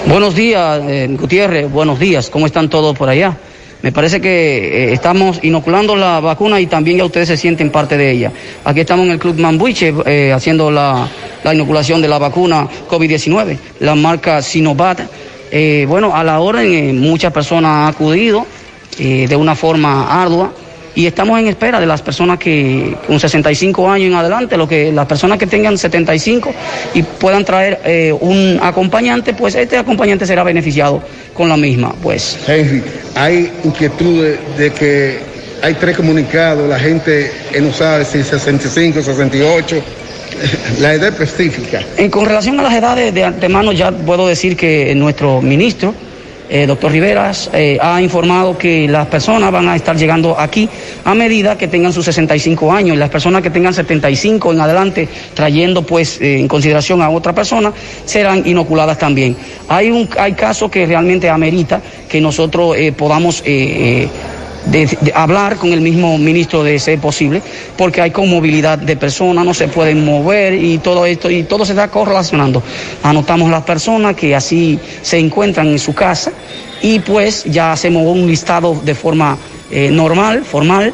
[0.07, 2.29] Buenos días, eh, Gutiérrez, buenos días.
[2.29, 3.37] ¿Cómo están todos por allá?
[3.81, 7.95] Me parece que eh, estamos inoculando la vacuna y también ya ustedes se sienten parte
[7.95, 8.31] de ella.
[8.65, 11.07] Aquí estamos en el Club Mambuiche eh, haciendo la,
[11.43, 15.07] la, inoculación de la vacuna COVID-19, la marca Sinovac.
[15.51, 18.45] Eh, bueno, a la orden muchas personas han acudido
[18.97, 20.51] de una forma ardua
[20.99, 24.91] y estamos en espera de las personas que con 65 años en adelante, lo que
[24.91, 26.53] las personas que tengan 75
[26.93, 31.01] y puedan traer eh, un acompañante, pues este acompañante será beneficiado
[31.33, 32.37] con la misma, pues.
[32.45, 32.83] Henry,
[33.15, 35.19] hay inquietud de, de que
[35.63, 39.81] hay tres comunicados, la gente no sabe si 65, 68
[40.81, 41.81] la edad específica.
[41.95, 45.95] En, con relación a las edades de antemano ya puedo decir que nuestro ministro
[46.49, 50.67] eh, doctor Riveras eh, ha informado que las personas van a estar llegando aquí
[51.03, 55.83] a medida que tengan sus 65 años las personas que tengan 75 en adelante trayendo
[55.83, 57.71] pues eh, en consideración a otra persona
[58.05, 59.35] serán inoculadas también.
[59.67, 63.43] Hay un hay casos que realmente amerita que nosotros podamos
[64.65, 67.41] de, de hablar con el mismo ministro de ser posible,
[67.77, 71.73] porque hay conmovilidad de personas, no se pueden mover y todo esto, y todo se
[71.73, 72.61] está correlacionando.
[73.03, 76.31] Anotamos las personas que así se encuentran en su casa
[76.81, 79.37] y pues ya hacemos un listado de forma
[79.71, 80.93] eh, normal, formal,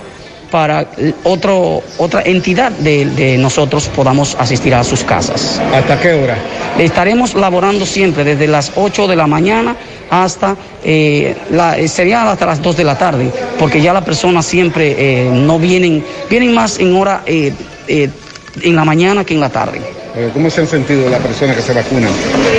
[0.52, 0.88] para
[1.24, 5.62] otro, otra entidad de, de, nosotros podamos asistir a sus casas.
[5.74, 6.38] ¿Hasta qué hora?
[6.78, 9.76] Estaremos laborando siempre desde las 8 de la mañana
[10.10, 14.96] hasta, eh, la, sería hasta las 2 de la tarde, porque ya las personas siempre
[14.98, 17.54] eh, no vienen, vienen más en hora, eh,
[17.88, 19.82] en la mañana que en la tarde.
[20.34, 22.10] ¿Cómo se han sentido las personas que se vacunan?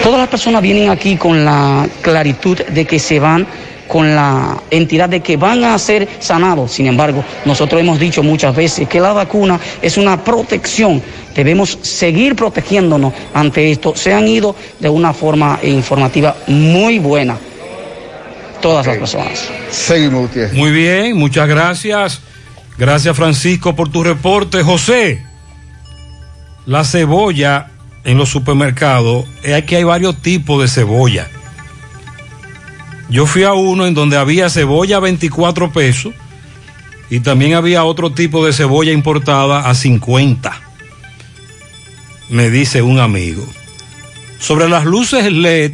[0.02, 3.46] Todas las personas vienen aquí con la claritud de que se van
[3.88, 6.72] con la entidad de que van a ser sanados.
[6.72, 11.02] Sin embargo, nosotros hemos dicho muchas veces que la vacuna es una protección.
[11.34, 13.94] Debemos seguir protegiéndonos ante esto.
[13.94, 17.38] Se han ido de una forma informativa muy buena
[18.60, 18.98] todas okay.
[18.98, 19.48] las personas.
[19.70, 20.54] Seguimos, Gutiérrez.
[20.54, 22.20] Muy bien, muchas gracias.
[22.78, 24.62] Gracias, Francisco, por tu reporte.
[24.62, 25.22] José,
[26.66, 27.68] la cebolla
[28.04, 31.28] en los supermercados, aquí hay varios tipos de cebolla.
[33.08, 36.12] Yo fui a uno en donde había cebolla a 24 pesos
[37.08, 40.60] y también había otro tipo de cebolla importada a 50.
[42.30, 43.46] Me dice un amigo.
[44.38, 45.72] Sobre las luces LED,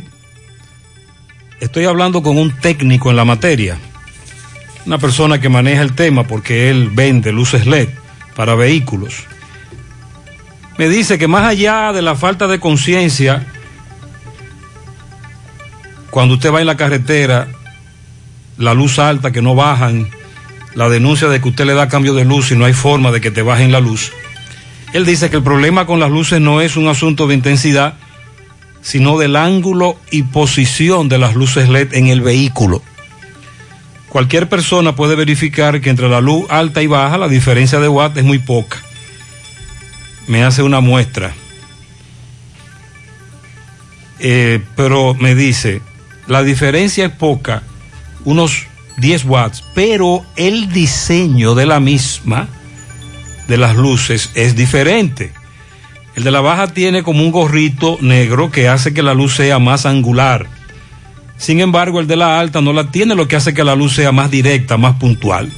[1.61, 3.79] estoy hablando con un técnico en la materia,
[4.85, 7.89] una persona que maneja el tema porque él vende luces LED
[8.37, 9.25] para vehículos.
[10.77, 13.47] Me dice que más allá de la falta de conciencia,
[16.13, 17.49] cuando usted va en la carretera,
[18.59, 20.11] la luz alta que no bajan,
[20.75, 23.23] la denuncia de que usted le da cambio de luz y no hay forma de
[23.23, 24.13] que te bajen la luz.
[24.93, 27.95] Él dice que el problema con las luces no es un asunto de intensidad,
[28.83, 32.83] sino del ángulo y posición de las luces LED en el vehículo.
[34.11, 38.19] Cualquier persona puede verificar que entre la luz alta y baja la diferencia de watt
[38.19, 38.83] es muy poca.
[40.27, 41.33] Me hace una muestra.
[44.19, 45.81] Eh, pero me dice,
[46.33, 47.63] la diferencia es poca,
[48.25, 48.65] unos
[48.97, 52.49] 10 watts, pero el diseño de la misma,
[53.49, 55.33] de las luces, es diferente.
[56.15, 59.59] El de la baja tiene como un gorrito negro que hace que la luz sea
[59.59, 60.47] más angular.
[61.37, 63.95] Sin embargo, el de la alta no la tiene, lo que hace que la luz
[63.95, 65.53] sea más directa, más puntual.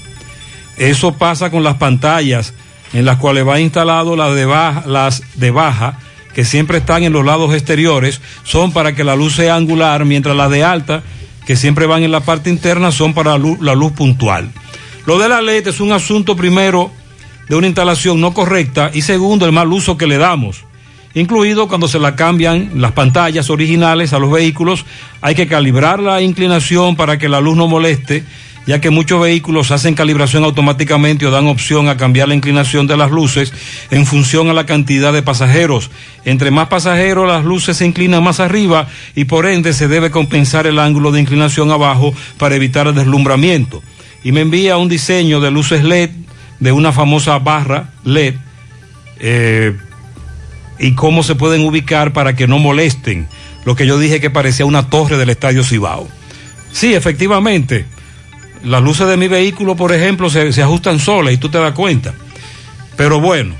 [0.76, 2.52] Eso pasa con las pantallas
[2.92, 5.98] en las cuales va instalado las de baja, las de baja
[6.34, 10.36] que siempre están en los lados exteriores, son para que la luz sea angular, mientras
[10.36, 11.02] las de alta,
[11.46, 14.50] que siempre van en la parte interna, son para la luz, puntual.
[15.06, 16.90] Lo de la LED es un asunto primero
[17.48, 20.64] de una instalación no correcta y segundo el mal uso que le damos.
[21.14, 24.84] Incluido cuando se la cambian las pantallas originales a los vehículos,
[25.20, 28.24] hay que calibrar la inclinación para que la luz no moleste
[28.66, 32.96] ya que muchos vehículos hacen calibración automáticamente o dan opción a cambiar la inclinación de
[32.96, 33.52] las luces
[33.90, 35.90] en función a la cantidad de pasajeros.
[36.24, 40.66] Entre más pasajeros, las luces se inclinan más arriba y por ende se debe compensar
[40.66, 43.82] el ángulo de inclinación abajo para evitar el deslumbramiento.
[44.22, 46.10] Y me envía un diseño de luces LED
[46.60, 48.34] de una famosa barra LED
[49.20, 49.76] eh,
[50.78, 53.28] y cómo se pueden ubicar para que no molesten.
[53.66, 56.08] Lo que yo dije que parecía una torre del Estadio Cibao.
[56.72, 57.86] Sí, efectivamente.
[58.64, 62.14] Las luces de mi vehículo, por ejemplo, se, ajustan solas y tú te das cuenta.
[62.96, 63.54] Pero bueno,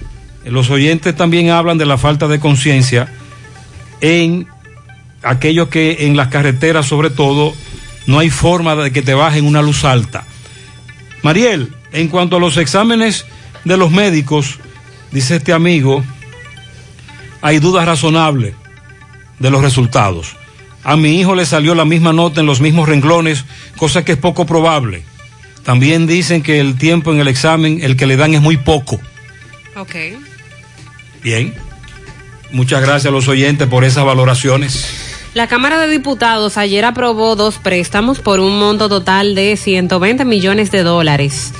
[0.47, 3.12] los oyentes también hablan de la falta de conciencia
[4.00, 4.47] en
[5.23, 7.55] aquellos que en las carreteras, sobre todo,
[8.07, 10.24] no hay forma de que te bajen una luz alta.
[11.23, 13.26] Mariel, en cuanto a los exámenes
[13.65, 14.58] de los médicos,
[15.10, 16.02] dice este amigo,
[17.42, 18.55] hay dudas razonables
[19.39, 20.36] de los resultados.
[20.85, 23.45] A mi hijo le salió la misma nota en los mismos renglones,
[23.77, 25.03] cosa que es poco probable.
[25.65, 29.01] También dicen que el tiempo en el examen, el que le dan es muy poco.
[29.77, 29.95] Ok.
[31.23, 31.55] Bien.
[32.53, 34.87] Muchas gracias a los oyentes por esas valoraciones.
[35.33, 40.71] La Cámara de Diputados ayer aprobó dos préstamos por un monto total de 120 millones
[40.71, 41.53] de dólares.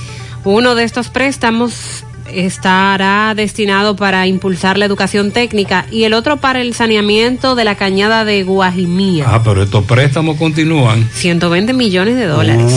[0.45, 6.61] Uno de estos préstamos estará destinado para impulsar la educación técnica y el otro para
[6.61, 9.25] el saneamiento de la cañada de Guajimía.
[9.27, 11.07] Ah, pero estos préstamos continúan.
[11.13, 12.71] 120 millones de dólares.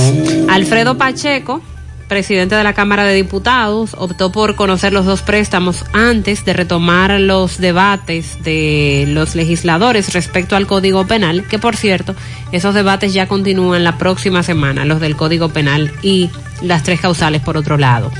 [0.48, 1.62] Alfredo Pacheco,
[2.08, 7.18] presidente de la Cámara de Diputados, optó por conocer los dos préstamos antes de retomar
[7.20, 12.14] los debates de los legisladores respecto al Código Penal, que por cierto,
[12.52, 16.30] esos debates ya continúan la próxima semana, los del Código Penal y
[16.62, 18.10] las tres causales por otro lado.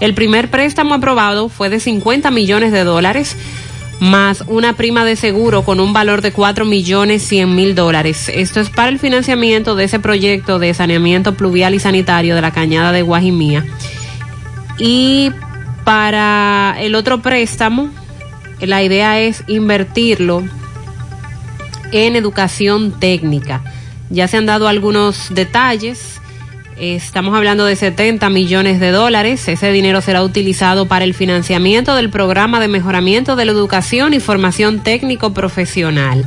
[0.00, 3.36] El primer préstamo aprobado fue de 50 millones de dólares
[4.00, 8.30] más una prima de seguro con un valor de 4 millones 100 mil dólares.
[8.34, 12.50] Esto es para el financiamiento de ese proyecto de saneamiento pluvial y sanitario de la
[12.50, 13.66] cañada de Guajimía.
[14.78, 15.30] Y
[15.84, 17.90] para el otro préstamo,
[18.60, 20.44] la idea es invertirlo
[21.92, 23.62] en educación técnica.
[24.08, 26.20] Ya se han dado algunos detalles.
[26.80, 29.46] Estamos hablando de 70 millones de dólares.
[29.48, 34.20] Ese dinero será utilizado para el financiamiento del programa de mejoramiento de la educación y
[34.20, 36.24] formación técnico profesional.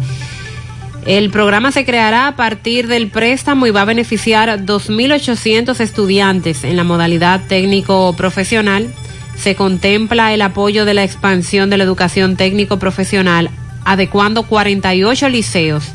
[1.08, 6.64] El programa se creará a partir del préstamo y va a beneficiar a 2.800 estudiantes
[6.64, 8.94] en la modalidad técnico profesional.
[9.36, 13.50] Se contempla el apoyo de la expansión de la educación técnico profesional,
[13.86, 15.94] adecuando 48 liceos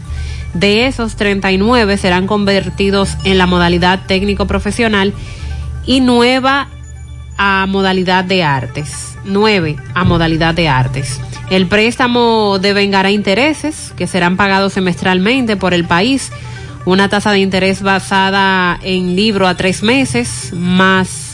[0.59, 5.13] de esos, 39 serán convertidos en la modalidad técnico profesional
[5.87, 6.69] y nueva
[7.37, 9.17] a modalidad de artes.
[9.25, 11.21] 9 a modalidad de artes.
[11.51, 16.31] El préstamo devengará intereses que serán pagados semestralmente por el país.
[16.85, 21.28] Una tasa de interés basada en libro a tres meses más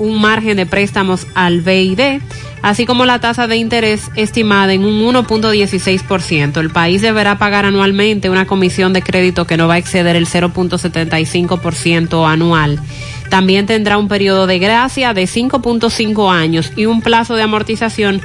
[0.00, 2.20] un margen de préstamos al BID
[2.62, 6.58] así como la tasa de interés estimada en un 1.16%.
[6.58, 10.26] El país deberá pagar anualmente una comisión de crédito que no va a exceder el
[10.26, 12.78] 0.75% anual.
[13.28, 18.20] También tendrá un periodo de gracia de 5.5 años y un plazo de amortización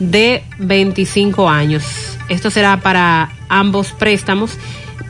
[0.00, 1.84] de 25 años.
[2.28, 4.58] Esto será para ambos préstamos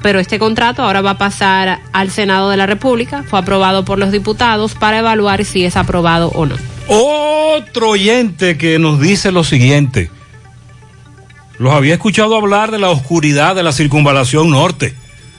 [0.02, 3.99] pero este contrato ahora va a pasar al Senado de la República, fue aprobado por
[3.99, 6.57] los diputados para evaluar si es aprobado o no.
[6.89, 10.10] Otro oyente que nos dice lo siguiente.
[11.59, 14.94] Los había escuchado hablar de la oscuridad de la circunvalación norte.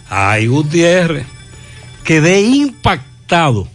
[0.10, 1.26] Ay, Gutiérrez.
[2.04, 3.68] Quedé impactado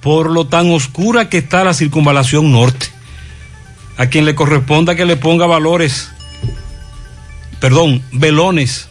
[0.00, 2.86] por lo tan oscura que está la circunvalación norte.
[3.96, 6.10] A quien le corresponda que le ponga valores,
[7.60, 8.88] perdón, velones.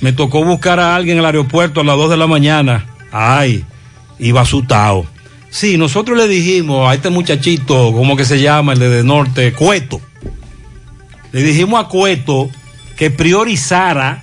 [0.00, 2.86] Me tocó buscar a alguien en el aeropuerto a las 2 de la mañana.
[3.10, 3.64] Ay,
[4.18, 5.06] iba asustado.
[5.50, 8.72] Sí, nosotros le dijimos a este muchachito, ¿cómo que se llama?
[8.72, 10.00] El de, de norte, Cueto.
[11.32, 12.50] Le dijimos a Cueto
[12.96, 14.22] que priorizara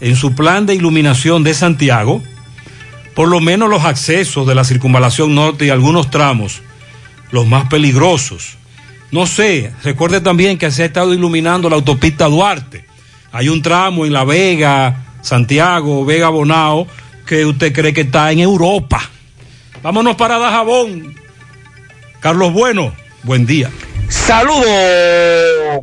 [0.00, 2.22] en su plan de iluminación de Santiago,
[3.14, 6.60] por lo menos los accesos de la circunvalación norte y algunos tramos,
[7.30, 8.56] los más peligrosos.
[9.12, 12.84] No sé, recuerde también que se ha estado iluminando la autopista Duarte.
[13.32, 16.86] Hay un tramo en La Vega, Santiago, Vega Bonao,
[17.26, 19.00] que usted cree que está en Europa.
[19.82, 21.14] Vámonos para Dajabón.
[22.20, 23.70] Carlos Bueno, buen día.
[24.10, 24.66] Saludos,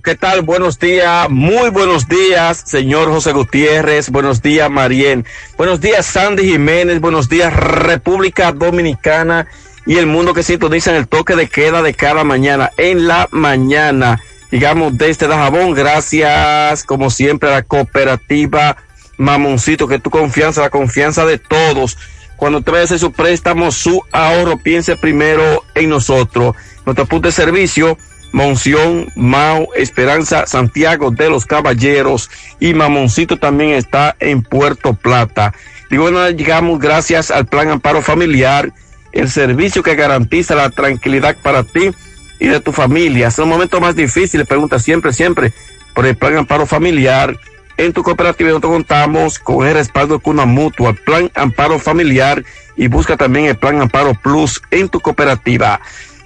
[0.03, 0.43] ¿qué tal?
[0.43, 5.25] Buenos días, muy buenos días, señor José Gutiérrez, buenos días, Marien,
[5.57, 9.47] buenos días, Sandy Jiménez, buenos días, República Dominicana
[9.87, 13.27] y el mundo que sintoniza en el toque de queda de cada mañana, en la
[13.31, 14.21] mañana,
[14.51, 18.77] digamos, desde Dajabón, gracias, como siempre, a la cooperativa
[19.17, 21.97] Mamoncito, que tu confianza, la confianza de todos
[22.39, 26.55] cuando te vaya a su préstamo, su ahorro, piense primero en nosotros.
[26.85, 27.97] Nuestro punto de servicio,
[28.31, 32.29] Monción, Mau, Esperanza, Santiago de los Caballeros
[32.61, 35.53] y Mamoncito también está en Puerto Plata.
[35.91, 38.71] Y bueno, llegamos gracias al Plan Amparo Familiar,
[39.11, 41.91] el servicio que garantiza la tranquilidad para ti
[42.39, 43.27] y de tu familia.
[43.27, 45.53] Es un momento más difícil, pregunta siempre, siempre
[45.93, 47.37] por el Plan Amparo Familiar.
[47.77, 52.43] En tu cooperativa nosotros contamos con el respaldo de Cuna Mutua, Plan Amparo Familiar
[52.75, 55.79] y busca también el Plan Amparo Plus en tu cooperativa.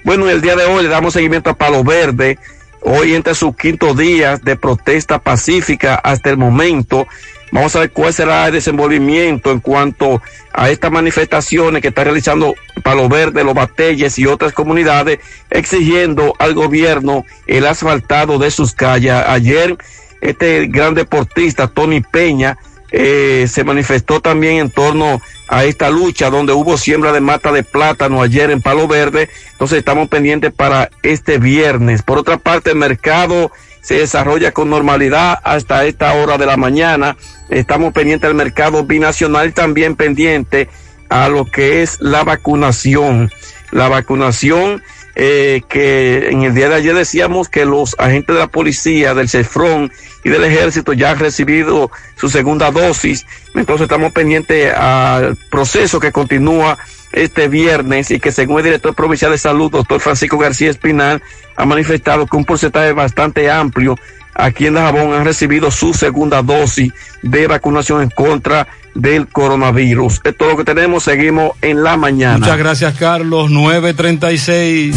[0.03, 2.37] Bueno, el día de hoy le damos seguimiento a Palo Verde.
[2.81, 7.07] Hoy entre sus quinto días de protesta pacífica hasta el momento.
[7.53, 10.23] Vamos a ver cuál será el desenvolvimiento en cuanto
[10.53, 15.19] a estas manifestaciones que está realizando Palo Verde, Los Batelles y otras comunidades
[15.51, 19.13] exigiendo al gobierno el asfaltado de sus calles.
[19.13, 19.77] Ayer
[20.21, 22.57] este gran deportista Tony Peña
[22.91, 27.63] eh, se manifestó también en torno a esta lucha donde hubo siembra de mata de
[27.63, 29.29] plátano ayer en Palo Verde.
[29.51, 32.01] Entonces estamos pendientes para este viernes.
[32.01, 33.51] Por otra parte, el mercado
[33.83, 37.17] se desarrolla con normalidad hasta esta hora de la mañana.
[37.49, 40.69] Estamos pendientes del mercado binacional también pendiente
[41.09, 43.29] a lo que es la vacunación.
[43.71, 44.81] La vacunación
[45.15, 49.29] eh, que en el día de ayer decíamos que los agentes de la policía, del
[49.29, 49.91] CEFRON
[50.23, 53.25] y del ejército ya han recibido su segunda dosis.
[53.53, 56.79] Entonces estamos pendientes al proceso que continúa
[57.13, 61.21] este viernes y que según el director provincial de salud, doctor Francisco García Espinal,
[61.55, 63.95] ha manifestado que un porcentaje bastante amplio
[64.35, 70.15] aquí en Dajabón han recibido su segunda dosis de vacunación en contra del coronavirus.
[70.15, 72.39] Esto es todo lo que tenemos, seguimos en la mañana.
[72.39, 73.49] Muchas gracias, Carlos.
[73.51, 74.95] 936.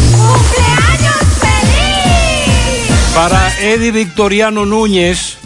[3.14, 5.38] Para Eddie Victoriano Núñez,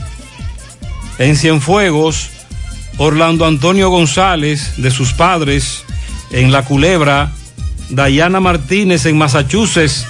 [1.19, 2.31] en Cienfuegos,
[2.99, 5.85] Orlando Antonio González, de sus padres,
[6.31, 7.33] en La Culebra,
[7.89, 10.07] Dayana Martínez, en Massachusetts,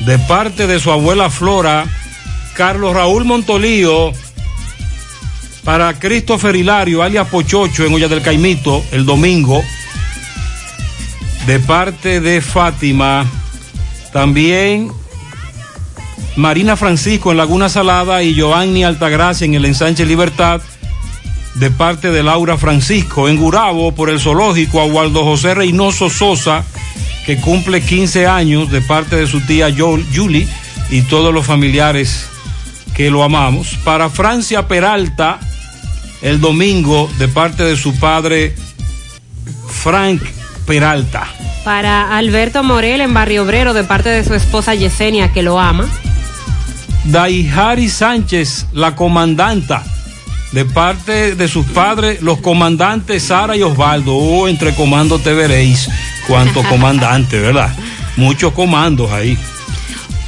[0.00, 1.86] de parte de su abuela Flora,
[2.54, 4.12] Carlos Raúl Montolío,
[5.64, 9.62] para Christopher Hilario, alias Pochocho, en Olla del Caimito, el domingo,
[11.46, 13.26] de parte de Fátima,
[14.12, 14.92] también
[16.36, 20.60] Marina Francisco en Laguna Salada y Joanny Altagracia en el ensanche Libertad,
[21.54, 26.64] de parte de Laura Francisco, en Gurabo, por el zoológico, a Waldo José Reynoso Sosa,
[27.26, 30.48] que cumple 15 años, de parte de su tía Julie
[30.90, 32.26] y todos los familiares
[32.94, 33.78] que lo amamos.
[33.84, 35.38] Para Francia Peralta,
[36.22, 38.54] el domingo, de parte de su padre
[39.68, 40.22] Frank
[40.66, 41.26] Peralta.
[41.64, 45.88] Para Alberto Morel en Barrio Obrero, de parte de su esposa Yesenia, que lo ama.
[47.04, 49.84] Daihari Sánchez, la comandanta,
[50.52, 54.14] de parte de sus padres, los comandantes Sara y Osvaldo.
[54.14, 55.88] Oh, entre comandos te veréis
[56.26, 57.74] cuántos comandantes, ¿verdad?
[58.16, 59.38] Muchos comandos ahí.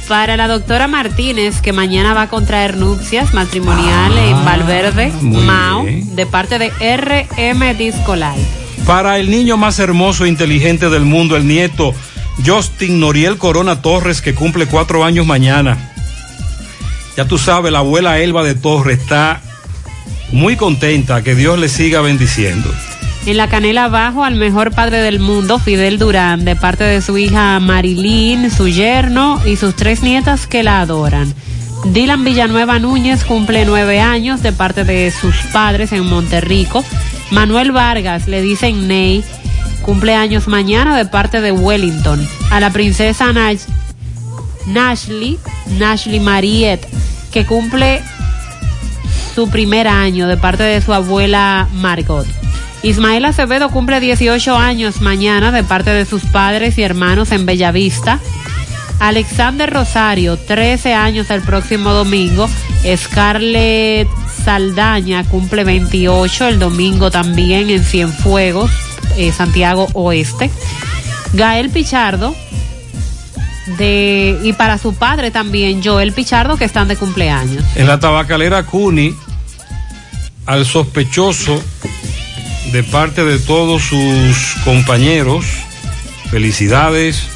[0.07, 5.43] Para la doctora Martínez, que mañana va a contraer nupcias matrimoniales Ah, en Valverde, muy
[5.43, 6.15] Mao, bien.
[6.15, 8.45] de parte de RM Disco Live.
[8.85, 11.93] Para el niño más hermoso e inteligente del mundo, el nieto
[12.45, 15.91] Justin Noriel Corona Torres, que cumple cuatro años mañana.
[17.17, 19.41] Ya tú sabes, la abuela Elba de Torres está
[20.31, 22.69] muy contenta, que Dios le siga bendiciendo.
[23.25, 27.17] En la canela abajo al mejor padre del mundo, Fidel Durán, de parte de su
[27.17, 31.33] hija Marilyn, su yerno y sus tres nietas que la adoran.
[31.85, 36.83] Dylan Villanueva Núñez cumple nueve años de parte de sus padres en Monterrico.
[37.31, 39.23] Manuel Vargas, le dicen Ney,
[39.81, 42.27] cumple años mañana de parte de Wellington.
[42.51, 43.61] A la princesa Nash,
[44.67, 45.39] Nashley,
[45.79, 46.87] Nashley Mariette,
[47.31, 48.01] que cumple
[49.35, 52.25] su primer año de parte de su abuela Margot.
[52.83, 58.19] Ismael Acevedo cumple 18 años mañana de parte de sus padres y hermanos en Bellavista.
[58.99, 62.49] Alexander Rosario, 13 años el próximo domingo.
[62.95, 64.07] Scarlett
[64.45, 68.71] Saldaña cumple 28 el domingo también en Cienfuegos,
[69.17, 70.49] eh, Santiago Oeste.
[71.33, 72.33] Gael Pichardo,
[73.77, 77.63] de, y para su padre también, Joel Pichardo, que están de cumpleaños.
[77.75, 79.13] En la tabacalera Cuni,
[80.45, 81.61] al sospechoso
[82.71, 85.45] de parte de todos sus compañeros,
[86.29, 87.27] felicidades.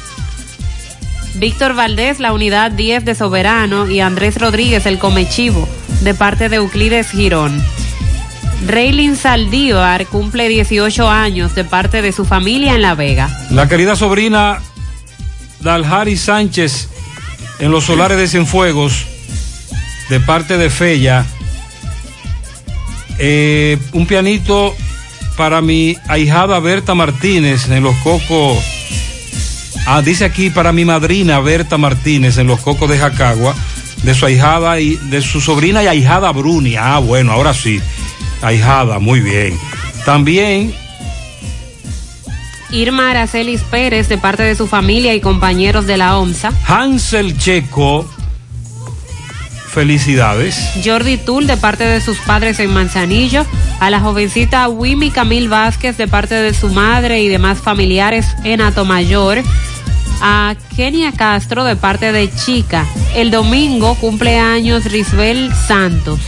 [1.34, 5.68] Víctor Valdés, la unidad 10 de Soberano, y Andrés Rodríguez, el Comechivo,
[6.02, 7.62] de parte de Euclides Girón.
[8.66, 13.30] Reylin Saldívar cumple 18 años de parte de su familia en La Vega.
[13.50, 14.60] La querida sobrina
[15.60, 16.88] Daljari Sánchez
[17.58, 19.06] en los solares de Cienfuegos,
[20.08, 21.24] de parte de Fella.
[23.20, 24.74] Eh, un pianito
[25.36, 28.58] para mi ahijada Berta Martínez en los cocos.
[29.86, 33.54] Ah, dice aquí para mi madrina Berta Martínez en los cocos de Jacagua,
[34.02, 36.76] de su ahijada y de su sobrina y ahijada Bruni.
[36.76, 37.80] Ah, bueno, ahora sí.
[38.42, 39.58] Ahijada, muy bien.
[40.06, 40.74] También
[42.72, 46.52] Irma Aracelis Pérez de parte de su familia y compañeros de la OMSA.
[46.66, 48.08] Hansel Checo.
[49.72, 50.56] Felicidades.
[50.84, 53.46] Jordi Tul de parte de sus padres en Manzanillo,
[53.78, 58.60] a la jovencita Wimi Camil Vázquez de parte de su madre y demás familiares en
[58.60, 59.42] Atomayor,
[60.20, 62.84] a Kenia Castro de parte de Chica.
[63.14, 66.18] El domingo cumpleaños Risbel Santos,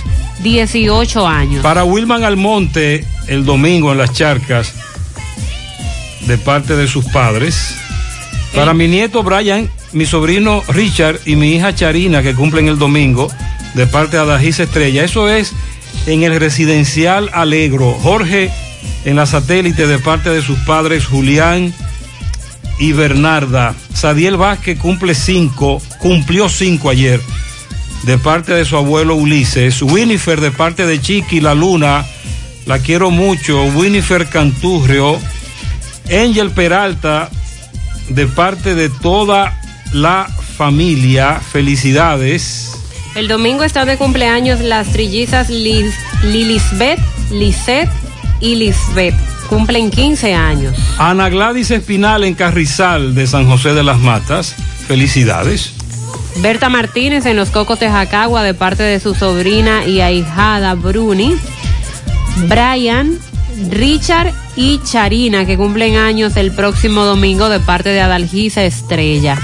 [0.44, 1.62] 18 años.
[1.64, 4.72] Para Wilman Almonte, el domingo en las charcas,
[6.26, 7.74] de parte de sus padres.
[8.54, 13.28] Para mi nieto Brian, mi sobrino Richard y mi hija Charina, que cumplen el domingo,
[13.74, 15.04] de parte de Adajís Estrella.
[15.04, 15.52] Eso es
[16.06, 17.92] en el residencial Alegro.
[17.94, 18.50] Jorge
[19.04, 21.72] en la satélite de parte de sus padres Julián
[22.78, 23.74] y Bernarda.
[23.94, 27.20] Sadiel Vázquez cumple cinco, cumplió cinco ayer,
[28.04, 29.82] de parte de su abuelo Ulises.
[29.82, 32.04] Winnifer de parte de Chiqui La Luna,
[32.66, 33.64] la quiero mucho.
[33.64, 35.18] Winnifer Canturrio.
[36.06, 37.30] Angel Peralta,
[38.08, 39.61] de parte de toda
[39.92, 42.72] la familia, felicidades.
[43.14, 47.90] El domingo están de cumpleaños las trillizas Lis, Lilisbeth, Lisette
[48.40, 49.14] y Lisbeth.
[49.48, 50.74] Cumplen 15 años.
[50.98, 54.54] Ana Gladys Espinal en Carrizal de San José de las Matas,
[54.88, 55.74] felicidades.
[56.36, 61.36] Berta Martínez en Los Cocos de Jacagua de parte de su sobrina y ahijada Bruni.
[62.48, 63.18] Brian,
[63.68, 69.38] Richard y Charina que cumplen años el próximo domingo de parte de Adalgisa Estrella.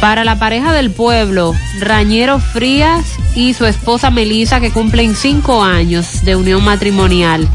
[0.00, 3.04] Para la pareja del pueblo, Rañero Frías
[3.34, 7.46] y su esposa Melisa que cumplen cinco años de unión matrimonial.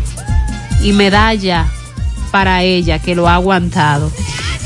[0.83, 1.65] Y medalla
[2.31, 4.11] para ella que lo ha aguantado.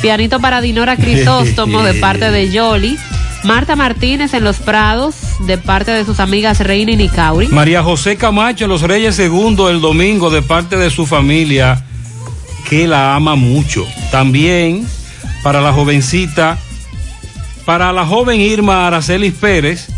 [0.01, 2.97] Pianito para Dinora Crisóstomo de parte de Yoli.
[3.45, 5.15] Marta Martínez en Los Prados
[5.47, 7.47] de parte de sus amigas Reina y Nicauri.
[7.47, 11.85] María José Camacho en Los Reyes Segundo el domingo de parte de su familia
[12.69, 13.87] que la ama mucho.
[14.11, 14.85] También
[15.43, 16.57] para la jovencita,
[17.69, 19.89] para la joven Irma Aracelis Pérez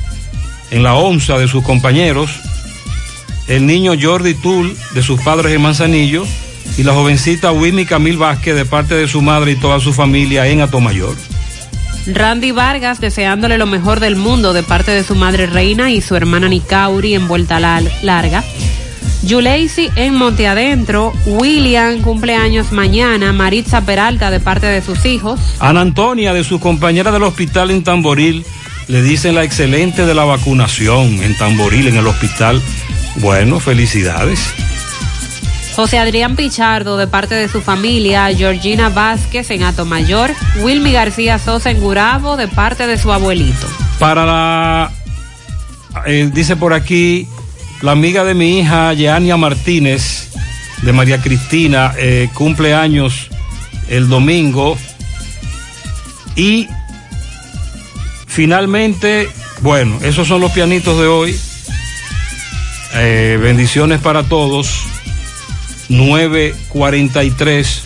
[0.72, 2.30] en la onza de sus compañeros,
[3.48, 6.26] el niño Jordi Tul de sus padres en Manzanillo
[6.78, 10.48] y la jovencita Wimi Camil Vázquez de parte de su madre y toda su familia
[10.48, 11.16] en Atomayor.
[12.08, 16.18] Randy Vargas deseándole lo mejor del mundo de parte de su madre Reina y su
[16.18, 18.44] hermana Nicauri en vuelta larga.
[19.24, 25.40] Yuleisi en Monte Adentro, William cumpleaños mañana, Maritza Peralta de parte de sus hijos.
[25.60, 28.46] Ana Antonia de su compañera del hospital en Tamboril
[28.88, 32.62] le dicen la excelente de la vacunación en Tamboril en el hospital.
[33.18, 34.40] Bueno, felicidades.
[35.76, 41.72] José Adrián Pichardo de parte de su familia, Georgina Vázquez en Atomayor, Wilmy García Sosa
[41.72, 43.68] en Gurabo de parte de su abuelito.
[43.98, 44.92] Para la,
[46.06, 47.28] eh, dice por aquí,
[47.82, 50.30] la amiga de mi hija, Yeania Martínez,
[50.82, 53.30] de María Cristina, eh, cumple años
[53.90, 54.78] el domingo.
[56.36, 56.68] Y
[58.28, 59.30] finalmente,
[59.62, 61.40] bueno, esos son los pianitos de hoy.
[62.94, 64.84] Eh, bendiciones para todos.
[65.90, 67.82] 9.43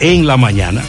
[0.00, 0.82] en la mañana.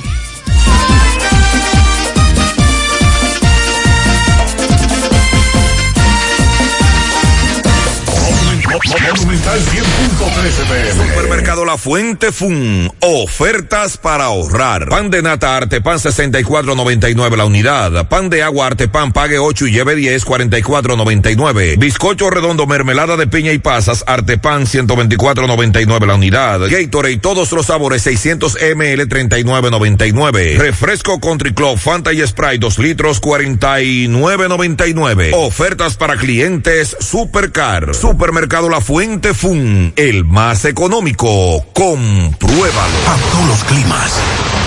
[10.47, 12.91] Supermercado La Fuente Fun.
[12.99, 14.87] Ofertas para ahorrar.
[14.87, 18.07] Pan de nata Artepan 64.99 la unidad.
[18.07, 21.79] Pan de agua Artepan pague 8 y lleve 10 44.99.
[21.79, 26.59] Bizcocho redondo mermelada de piña y pasas Artepan 124.99 la unidad.
[26.69, 30.59] Gatorade todos los sabores 600 ml 39.99.
[30.59, 35.31] Refresco Country Club Fanta y Sprite 2 litros 49.99.
[35.33, 37.95] Ofertas para clientes Supercar.
[37.95, 41.65] Supermercado La Fuente Fun, el más económico.
[41.73, 42.97] Compruébalo.
[43.07, 44.11] Pactó los climas,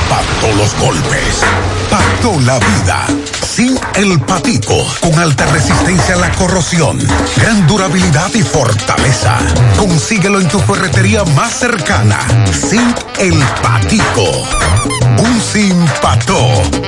[0.08, 1.42] pactó los golpes,
[1.88, 3.06] pactó la vida.
[3.40, 6.98] Sin el patico, con alta resistencia a la corrosión,
[7.36, 9.38] gran durabilidad y fortaleza.
[9.78, 12.18] Consíguelo en tu ferretería más cercana.
[12.52, 14.99] Sin el patico.
[15.18, 16.38] Un simpató,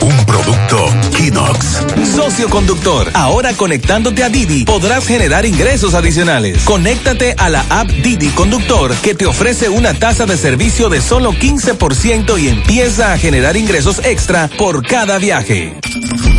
[0.00, 0.86] un producto
[1.16, 1.82] Kinox.
[2.14, 6.62] Socio conductor, ahora conectándote a Didi podrás generar ingresos adicionales.
[6.64, 11.32] Conéctate a la app Didi Conductor que te ofrece una tasa de servicio de solo
[11.32, 15.76] 15% y empieza a generar ingresos extra por cada viaje.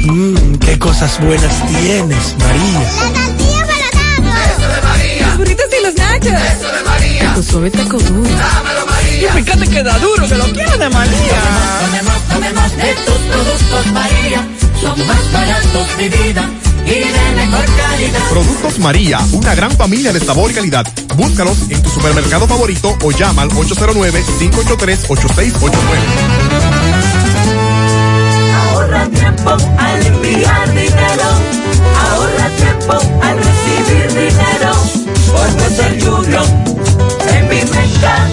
[0.04, 2.80] Mmm, qué cosas buenas tienes, María.
[2.80, 4.58] La tortilla para tacos.
[4.58, 5.28] Eso de María.
[5.28, 6.42] Los burritos y los nachos.
[6.58, 7.34] Eso de María.
[7.36, 8.30] Tu suave taco duro.
[8.30, 8.83] Dámelo.
[9.24, 11.42] Y fíjate que da duro, que lo quiero de María.
[11.80, 14.46] Tomemos, tomemos de tus productos María.
[14.82, 16.50] Son más baratos de vida
[16.86, 18.20] y de mejor calidad.
[18.30, 20.86] Productos María, una gran familia de sabor y calidad.
[21.16, 25.72] Búscalos en tu supermercado favorito o llama al 809-583-8689.
[28.74, 31.30] Ahorra tiempo al enviar dinero.
[32.12, 34.74] Ahorra tiempo al recibir dinero.
[35.32, 36.44] Por Western Union
[37.30, 38.33] en mi mercado.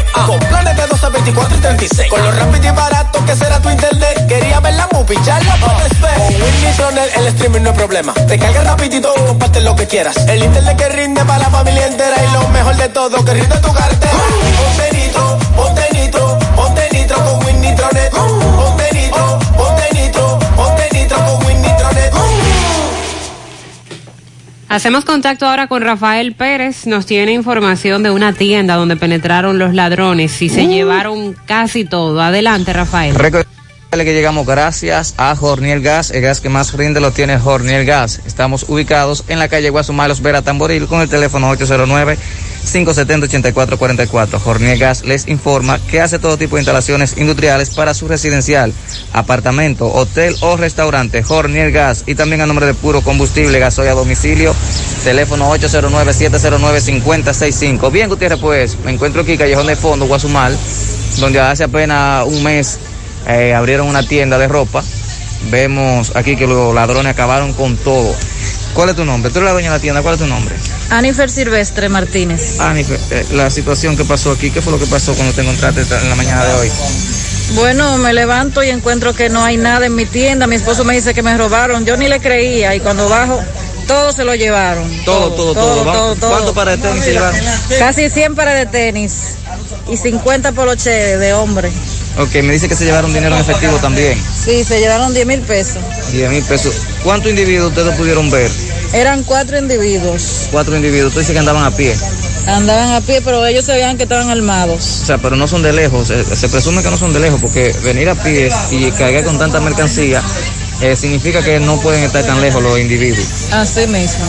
[0.25, 2.09] Con planes de 12, 24 y 36.
[2.09, 4.27] Con lo rápido y barato que será tu internet.
[4.27, 6.15] Quería ver la movie, ya la puedes ver.
[6.15, 8.13] Con Win Nitronet el streaming no es problema.
[8.13, 10.15] Te carga rapidito comparte lo que quieras.
[10.27, 12.15] El internet que rinde para la familia entera.
[12.23, 14.13] Y lo mejor de todo, que rinde tu cartera.
[14.57, 18.11] Ponte nitro, ponte nitro, ponte nitro con Win Nitronet.
[24.71, 26.87] Hacemos contacto ahora con Rafael Pérez.
[26.87, 32.21] Nos tiene información de una tienda donde penetraron los ladrones y se llevaron casi todo.
[32.21, 33.13] Adelante, Rafael.
[33.13, 33.49] Recuerden
[33.91, 38.21] que llegamos gracias a Jorniel Gas, el gas que más rinde lo tiene Jorniel Gas.
[38.25, 42.17] Estamos ubicados en la calle Guasumalos Vera Tamboril con el teléfono 809
[42.65, 44.39] 570-8444.
[44.39, 48.73] Jorniel Gas les informa que hace todo tipo de instalaciones industriales para su residencial,
[49.13, 51.23] apartamento, hotel o restaurante.
[51.23, 54.53] Jorniel Gas y también a nombre de puro combustible, gasoil a domicilio,
[55.03, 57.91] teléfono 809-709-5065.
[57.91, 60.57] Bien, Gutiérrez, pues me encuentro aquí, Callejón de Fondo, Guasumal,
[61.19, 62.79] donde hace apenas un mes
[63.27, 64.81] eh, abrieron una tienda de ropa.
[65.49, 68.13] Vemos aquí que los ladrones acabaron con todo.
[68.73, 69.31] ¿Cuál es tu nombre?
[69.31, 70.55] Tú eres la dueña de la tienda, ¿cuál es tu nombre?
[70.89, 72.59] Anifer Silvestre Martínez.
[72.59, 75.81] Anifer, eh, la situación que pasó aquí, ¿qué fue lo que pasó cuando te encontraste
[75.81, 76.71] en la mañana de hoy?
[77.55, 80.47] Bueno, me levanto y encuentro que no hay nada en mi tienda.
[80.47, 81.85] Mi esposo me dice que me robaron.
[81.85, 83.39] Yo ni le creía y cuando bajo,
[83.87, 84.89] todo se lo llevaron.
[85.03, 85.83] Todo, todo, todo.
[85.83, 87.39] Vamos, ¿Cuánto para de tenis se llevaron?
[87.77, 89.35] Casi 100 para de tenis
[89.89, 91.71] y 50 poloche de hombre.
[92.17, 94.21] Ok, me dice que se llevaron dinero en efectivo también.
[94.43, 95.81] Sí, se llevaron 10 mil pesos.
[96.11, 96.75] 10 mil pesos.
[97.03, 98.51] ¿Cuántos individuos ustedes pudieron ver?
[98.93, 100.49] Eran cuatro individuos.
[100.51, 101.13] Cuatro individuos.
[101.13, 101.95] Tú dices que andaban a pie.
[102.47, 105.01] Andaban a pie, pero ellos se veían que estaban armados.
[105.03, 106.09] O sea, pero no son de lejos.
[106.09, 109.37] Se, se presume que no son de lejos porque venir a pie y cargar con
[109.37, 110.21] tanta mercancía
[110.81, 113.27] eh, significa que no pueden estar tan lejos los individuos.
[113.51, 114.25] Así mismo.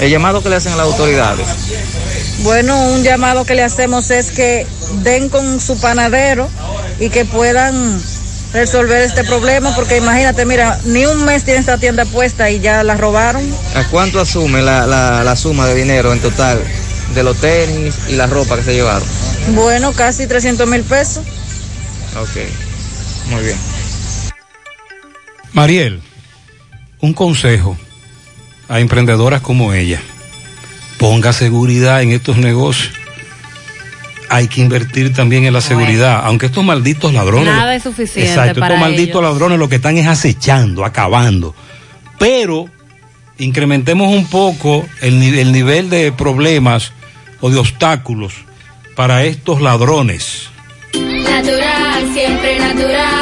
[0.00, 1.46] El llamado que le hacen a las autoridades.
[2.42, 4.66] Bueno, un llamado que le hacemos es que
[5.02, 6.48] den con su panadero
[7.02, 8.00] y que puedan
[8.52, 12.84] resolver este problema, porque imagínate, mira, ni un mes tiene esta tienda puesta y ya
[12.84, 13.42] la robaron.
[13.74, 16.62] ¿A cuánto asume la, la, la suma de dinero en total
[17.12, 19.08] de los tenis y la ropa que se llevaron?
[19.48, 21.24] Bueno, casi 300 mil pesos.
[22.20, 22.36] Ok,
[23.30, 23.58] muy bien.
[25.52, 26.00] Mariel,
[27.00, 27.76] un consejo
[28.68, 30.00] a emprendedoras como ella.
[30.98, 33.01] Ponga seguridad en estos negocios.
[34.32, 37.46] Hay que invertir también en la seguridad, aunque estos malditos ladrones.
[37.46, 38.30] Nada es suficiente.
[38.30, 39.32] Exacto, para estos malditos ellos.
[39.32, 41.54] ladrones lo que están es acechando, acabando.
[42.18, 42.64] Pero
[43.38, 46.92] incrementemos un poco el, el nivel de problemas
[47.40, 48.32] o de obstáculos
[48.96, 50.48] para estos ladrones.
[50.94, 53.21] Natural, siempre natural.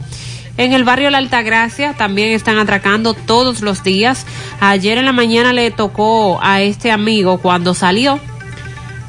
[0.57, 4.25] En el barrio La Altagracia también están atracando todos los días.
[4.61, 8.19] Ayer en la mañana le tocó a este amigo cuando salió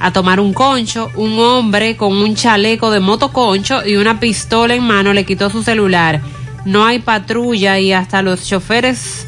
[0.00, 4.82] a tomar un concho, un hombre con un chaleco de motoconcho y una pistola en
[4.82, 6.20] mano le quitó su celular.
[6.64, 9.26] No hay patrulla y hasta los choferes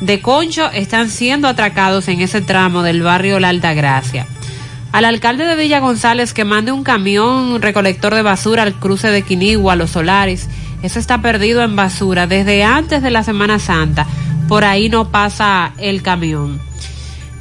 [0.00, 4.26] de concho están siendo atracados en ese tramo del barrio La Altagracia.
[4.92, 9.22] Al alcalde de Villa González que mande un camión recolector de basura al cruce de
[9.22, 10.48] Quinigua, Los Solares.
[10.82, 14.06] Eso está perdido en basura desde antes de la Semana Santa.
[14.48, 16.60] Por ahí no pasa el camión.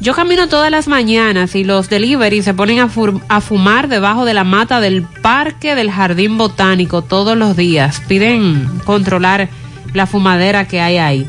[0.02, 4.44] Yo camino todas las mañanas y los delivery se ponen a, fumar debajo de la
[4.44, 8.02] mata del parque del jardín botánico todos los días.
[8.08, 9.50] Piden controlar
[9.94, 11.28] la fumadera que hay ahí.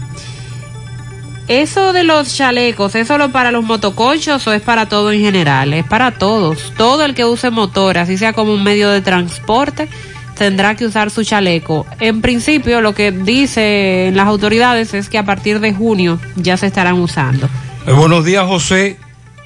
[1.49, 5.73] Eso de los chalecos, ¿es solo para los motoconchos o es para todo en general?
[5.73, 6.73] Es para todos.
[6.77, 9.89] Todo el que use motor, así sea como un medio de transporte,
[10.37, 11.87] tendrá que usar su chaleco.
[11.99, 16.67] En principio, lo que dicen las autoridades es que a partir de junio ya se
[16.67, 17.49] estarán usando.
[17.87, 18.99] Eh, buenos días, José.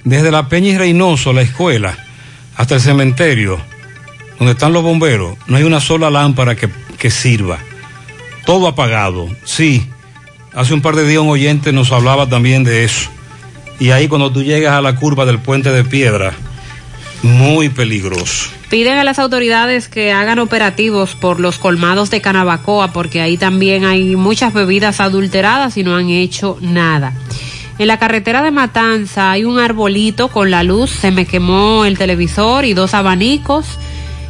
[0.05, 1.97] Desde la Peña y Reynoso, la escuela,
[2.57, 3.59] hasta el cementerio,
[4.39, 7.59] donde están los bomberos, no hay una sola lámpara que, que sirva.
[8.47, 9.29] Todo apagado.
[9.45, 9.87] Sí,
[10.55, 13.11] hace un par de días un oyente nos hablaba también de eso.
[13.79, 16.33] Y ahí cuando tú llegas a la curva del puente de piedra,
[17.23, 18.51] muy peligroso.
[18.69, 23.85] Piden a las autoridades que hagan operativos por los colmados de Canabacoa, porque ahí también
[23.85, 27.13] hay muchas bebidas adulteradas y no han hecho nada.
[27.79, 31.97] En la carretera de Matanza hay un arbolito con la luz, se me quemó el
[31.97, 33.67] televisor y dos abanicos.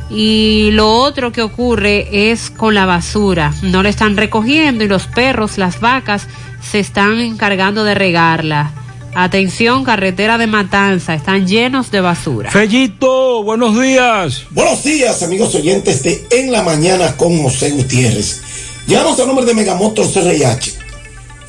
[0.08, 3.52] Y lo otro que ocurre es con la basura.
[3.62, 6.26] No la están recogiendo y los perros, las vacas,
[6.60, 8.72] se están encargando de regarla.
[9.14, 12.50] Atención, carretera de Matanza, están llenos de basura.
[12.50, 14.44] Fellito, buenos días.
[14.50, 18.40] Buenos días, amigos oyentes de En la Mañana con José Gutiérrez.
[18.86, 20.72] Llegamos al nombre de Megamotor CRH,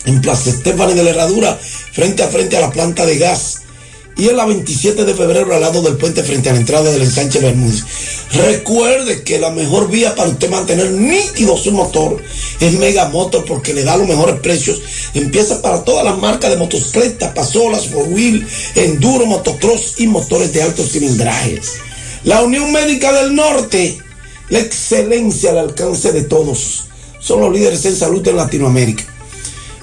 [0.06, 3.61] en Plaza Estefani de la Herradura, frente a frente a la planta de gas.
[4.18, 7.02] Y en la 27 de febrero al lado del puente frente a la entrada del
[7.02, 7.84] ensanche Bermúdez.
[8.34, 12.22] Recuerde que la mejor vía para usted mantener nítido su motor
[12.60, 14.82] es Megamotor porque le da los mejores precios.
[15.14, 20.62] Empieza para todas las marcas de motocicletas, pasolas, four wheel, enduro, motocross y motores de
[20.62, 21.74] altos cilindrajes.
[22.24, 23.98] La Unión Médica del Norte,
[24.50, 26.84] la excelencia al alcance de todos.
[27.20, 29.06] Son los líderes en salud en Latinoamérica.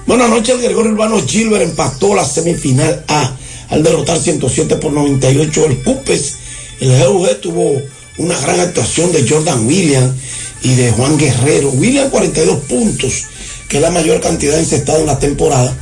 [0.05, 3.35] Buenas noches, el Gregorio Urbano Gilbert empató la semifinal A
[3.69, 6.35] al derrotar 107 por 98 el Pupes.
[6.79, 7.81] El GUG tuvo
[8.17, 10.13] una gran actuación de Jordan Williams
[10.63, 11.69] y de Juan Guerrero.
[11.69, 13.25] Williams 42 puntos,
[13.67, 15.75] que es la mayor cantidad encestada en la temporada.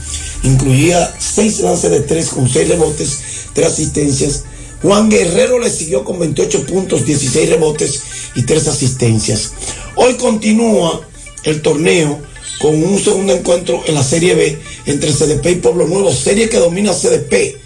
[0.44, 3.20] Incluía 6 lances de 3 con 6 rebotes,
[3.54, 4.44] 3 asistencias.
[4.82, 8.02] Juan Guerrero le siguió con 28 puntos, 16 rebotes
[8.36, 9.52] y 3 asistencias.
[9.96, 11.02] Hoy continúa
[11.44, 12.22] el torneo
[12.60, 16.58] con un segundo encuentro en la Serie B entre CDP y Pueblo Nuevo, serie que
[16.58, 17.58] domina CDP,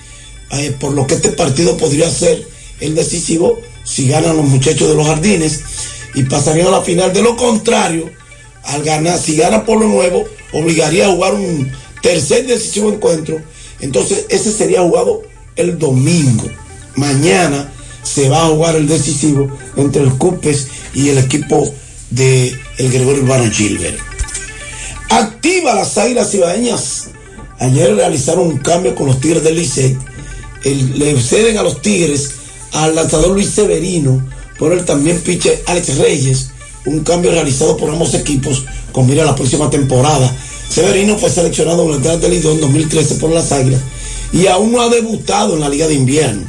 [0.53, 2.47] eh, por lo que este partido podría ser
[2.79, 5.61] el decisivo si ganan los muchachos de los jardines.
[6.13, 7.13] y pasarían a la final.
[7.13, 8.11] De lo contrario,
[8.63, 11.71] al ganar, si gana por lo nuevo, obligaría a jugar un
[12.01, 13.41] tercer decisivo encuentro.
[13.79, 15.23] Entonces, ese sería jugado
[15.55, 16.49] el domingo.
[16.95, 17.71] Mañana
[18.03, 21.73] se va a jugar el decisivo entre el Cupes y el equipo
[22.09, 23.97] de el Gregorio Urbano Gilbert.
[25.09, 27.09] Activa las águilas cibaeñas.
[27.59, 29.97] Ayer realizaron un cambio con los Tigres del Licey.
[30.63, 32.31] El- le ceden a los Tigres
[32.73, 34.25] al lanzador Luis Severino
[34.57, 36.47] por el también pitcher Alex Reyes.
[36.85, 40.35] Un cambio realizado por ambos equipos con mira a la próxima temporada.
[40.69, 43.81] Severino fue seleccionado en el draft del Lidón 2013 por las Águilas
[44.33, 46.43] y aún no ha debutado en la Liga de Invierno.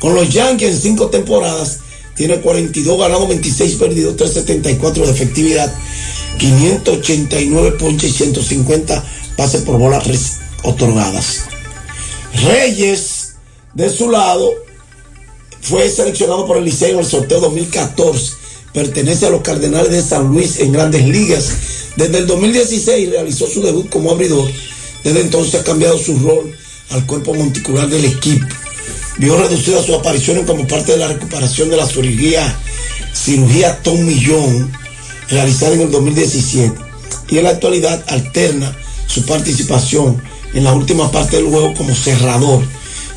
[0.00, 1.78] Con los Yankees en cinco temporadas
[2.16, 5.72] tiene 42 ganados, 26 perdidos, 374 de efectividad,
[6.38, 9.04] 589 ponches y 150
[9.36, 10.04] pases por bolas
[10.64, 11.42] otorgadas.
[12.44, 13.11] Reyes,
[13.74, 14.50] de su lado,
[15.62, 18.32] fue seleccionado por el Liceo en el sorteo 2014.
[18.72, 21.52] Pertenece a los Cardenales de San Luis en grandes ligas.
[21.96, 24.50] Desde el 2016 realizó su debut como abridor.
[25.04, 26.54] Desde entonces ha cambiado su rol
[26.90, 28.46] al cuerpo monticular del equipo.
[29.18, 32.58] Vio reducida sus apariciones como parte de la recuperación de la cirugía,
[33.12, 34.72] cirugía Tom Millón,
[35.28, 36.74] realizada en el 2017.
[37.28, 38.76] Y en la actualidad alterna
[39.06, 40.22] su participación
[40.54, 42.62] en la última parte del juego como cerrador.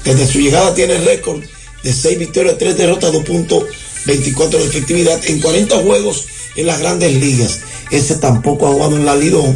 [0.06, 1.42] Desde su llegada tiene récord
[1.84, 6.26] de 6 victorias, 3 derrotas, 2.24 de efectividad en 40 juegos
[6.56, 7.60] en las grandes ligas.
[7.92, 9.56] Ese tampoco ha jugado en la Lidón,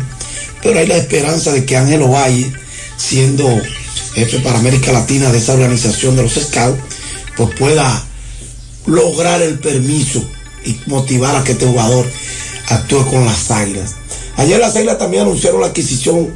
[0.61, 2.51] pero hay la esperanza de que Ángelo Valle,
[2.97, 3.47] siendo
[4.15, 6.81] jefe para América Latina de esa organización de los Scouts,
[7.37, 8.05] pues pueda
[8.85, 10.23] lograr el permiso
[10.65, 12.05] y motivar a que este jugador
[12.67, 13.95] actúe con las águilas.
[14.35, 16.33] Ayer las águilas también anunciaron la adquisición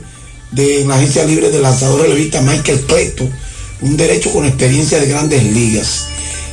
[0.51, 3.27] de la agencia libre del lanzador relevista Michael Cleto,
[3.83, 6.07] un derecho con experiencia de grandes ligas.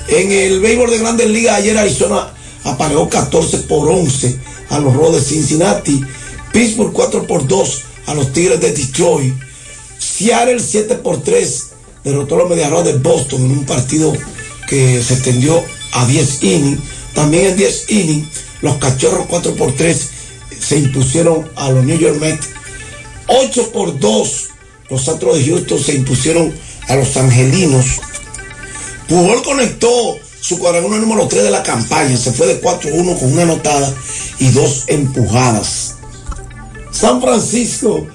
[0.09, 2.33] En el béisbol de grandes ligas, ayer Arizona
[2.65, 4.39] apareó 14 por 11
[4.71, 6.03] a los Rojos de Cincinnati,
[6.53, 9.35] Pittsburgh 4 por 2 a los Tigres de Detroit,
[9.99, 11.67] Seattle 7 por 3
[12.05, 14.13] derrotó a los Mediarrojas de Boston en un partido
[14.69, 16.81] que se extendió a 10 innings.
[17.15, 18.29] También en 10 innings,
[18.63, 20.09] los Cachorros 4 por 3
[20.59, 22.49] se impusieron a los New York Mets.
[23.27, 24.49] 8 por 2,
[24.89, 26.53] los Astros de Houston se impusieron
[26.91, 28.01] a los Angelinos.
[29.09, 32.17] Pujol conectó su cuadrangular número 3 de la campaña.
[32.17, 33.95] Se fue de 4-1 con una anotada
[34.41, 35.95] y dos empujadas.
[36.91, 38.09] San Francisco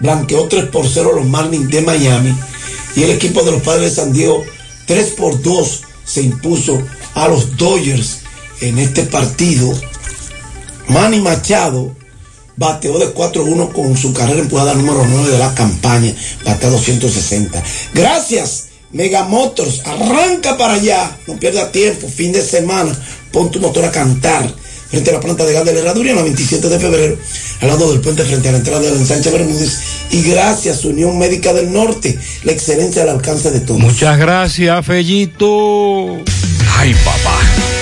[0.00, 2.34] blanqueó 3 por 0 a los Marlins de Miami.
[2.96, 4.44] Y el equipo de los Padres de San Diego
[4.86, 6.82] 3 por 2 se impuso
[7.14, 8.20] a los Dodgers
[8.62, 9.72] en este partido.
[10.88, 11.94] Manny Machado
[12.56, 16.14] bateó de 4-1 con su carrera empujada número 9 de la campaña,
[16.44, 17.62] batea 260.
[17.94, 22.96] Gracias, Mega Motors, arranca para allá, no pierda tiempo, fin de semana,
[23.32, 24.54] pon tu motor a cantar
[24.92, 27.16] frente a la planta de gas de la herradura en la 27 de febrero,
[27.62, 29.78] al lado del puente frente a la entrada de la ensanche Bermúdez.
[30.10, 33.80] Y gracias, Unión Médica del Norte, la excelencia al alcance de todos.
[33.80, 36.18] Muchas gracias, Fellito.
[36.76, 37.40] Ay, papá,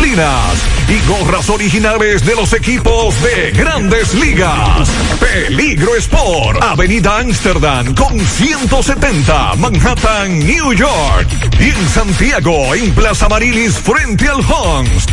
[0.00, 0.14] y
[1.06, 4.88] gorras originales de los equipos de grandes ligas.
[5.20, 11.28] Peligro Sport, Avenida Amsterdam con 170, Manhattan, New York.
[11.60, 15.06] Y en Santiago, en Plaza Marilis, frente al Hans,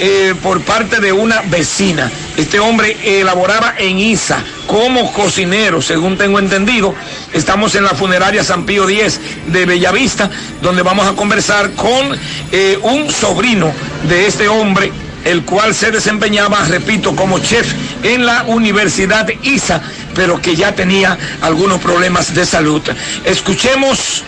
[0.03, 2.11] eh, por parte de una vecina.
[2.37, 6.95] Este hombre elaboraba en ISA como cocinero, según tengo entendido.
[7.35, 10.31] Estamos en la funeraria San Pío X de Bellavista,
[10.63, 12.19] donde vamos a conversar con
[12.51, 13.71] eh, un sobrino
[14.09, 14.91] de este hombre
[15.25, 19.83] el cual se desempeñaba, repito, como chef en la Universidad ISA,
[20.15, 22.83] pero que ya tenía algunos problemas de salud.
[23.25, 24.25] Escuchemos.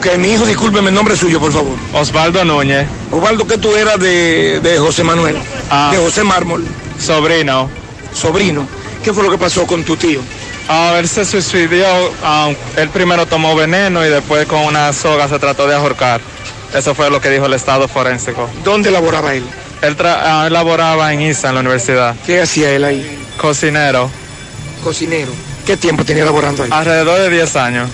[0.00, 1.76] Que mi hijo, discúlpeme el nombre suyo, por favor.
[1.92, 2.86] Osvaldo Núñez.
[3.10, 5.36] Osvaldo, ¿qué tú eras de, de José Manuel?
[5.70, 5.90] Ah.
[5.92, 6.64] de José Mármol.
[7.00, 7.68] Sobrino.
[8.14, 8.68] Sobrino.
[9.02, 10.20] ¿Qué fue lo que pasó con tu tío?
[10.68, 11.86] Ah, él se suicidió,
[12.22, 16.20] ah, él primero tomó veneno y después con una soga se trató de ahorcar.
[16.74, 18.48] Eso fue lo que dijo el estado forénsico.
[18.64, 19.44] ¿Dónde laboraba él?
[19.82, 22.14] Él, tra- ah, él laboraba en ISA, en la universidad.
[22.26, 23.24] ¿Qué hacía él ahí?
[23.40, 24.10] Cocinero.
[24.82, 25.32] Cocinero.
[25.66, 26.70] ¿Qué tiempo tenía laborando ahí?
[26.72, 27.88] Alrededor de 10 años.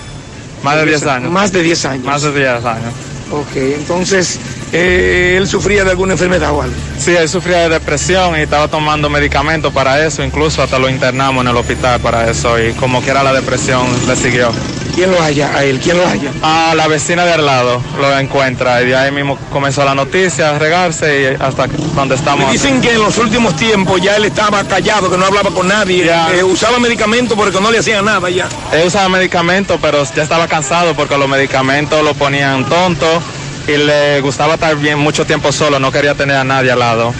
[0.63, 1.31] Más de 10 años.
[1.31, 2.05] Más de 10 años.
[2.05, 2.93] Más de 10 años.
[3.31, 4.39] Ok, entonces,
[4.71, 6.75] eh, ¿él sufría de alguna enfermedad o algo?
[6.97, 11.43] Sí, él sufría de depresión y estaba tomando medicamentos para eso, incluso hasta lo internamos
[11.43, 14.51] en el hospital para eso y como quiera la depresión le siguió.
[14.95, 15.79] ¿Quién lo halla a él?
[15.83, 16.31] ¿Quién lo halla?
[16.41, 20.51] Ah, la vecina de al lado lo encuentra y de ahí mismo comenzó la noticia
[20.55, 22.51] a regarse y hasta donde Me estamos.
[22.51, 26.09] dicen que en los últimos tiempos ya él estaba callado, que no hablaba con nadie,
[26.33, 28.47] eh, usaba medicamentos porque no le hacían nada ya.
[28.71, 33.21] Él usaba medicamentos, pero ya estaba cansado porque los medicamentos lo ponían tonto
[33.67, 37.13] y le gustaba estar bien mucho tiempo solo, no quería tener a nadie al lado.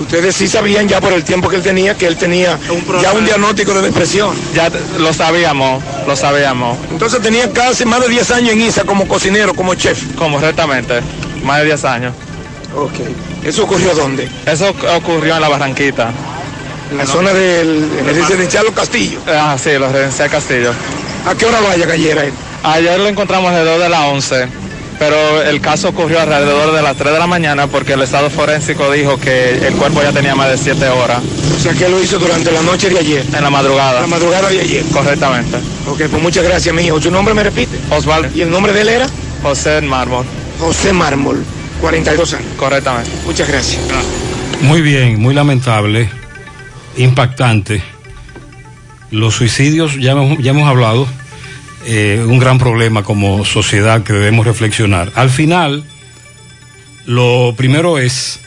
[0.00, 2.58] Ustedes sí sabían ya por el tiempo que él tenía que él tenía
[3.00, 4.34] ya un diagnóstico de depresión.
[4.52, 6.76] Ya lo sabíamos, lo sabíamos.
[6.90, 10.02] Entonces tenía casi más de 10 años en ISA como cocinero, como chef.
[10.16, 11.00] Correctamente,
[11.44, 12.14] más de 10 años.
[12.76, 12.92] Ok.
[13.44, 14.28] ¿Eso ocurrió dónde?
[14.46, 16.10] Eso ocurrió en la Barranquita.
[16.90, 19.22] En la zona del el residencial Los Castillos.
[19.28, 20.72] Ah, sí, los residencial Castillo.
[21.26, 22.32] ¿A qué hora lo haya ayer él?
[22.64, 24.48] Ayer lo encontramos alrededor de las 11,
[24.98, 28.90] pero el caso ocurrió alrededor de las 3 de la mañana porque el estado forénsico
[28.90, 31.22] dijo que el cuerpo ya tenía más de 7 horas.
[31.56, 33.24] O sea que lo hizo durante la noche de ayer.
[33.34, 34.00] En la madrugada.
[34.00, 34.84] La madrugada de ayer.
[34.92, 35.56] Correctamente.
[35.88, 37.00] Ok, pues muchas gracias, mi hijo.
[37.00, 37.78] ¿Su nombre me repite?
[37.90, 38.28] Osvaldo.
[38.34, 39.06] ¿Y el nombre de él era?
[39.42, 40.24] José Mármol.
[40.58, 41.44] José Mármol,
[41.80, 42.46] 42 años.
[42.56, 43.10] Correctamente.
[43.24, 43.80] Muchas gracias.
[44.62, 46.08] Muy bien, muy lamentable,
[46.96, 47.82] impactante.
[49.10, 51.06] Los suicidios, ya hemos, ya hemos hablado,
[51.86, 55.12] eh, un gran problema como sociedad que debemos reflexionar.
[55.14, 55.84] Al final,
[57.06, 58.40] lo primero es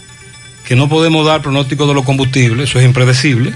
[0.65, 3.53] que no podemos dar pronóstico de los combustibles, eso es impredecible.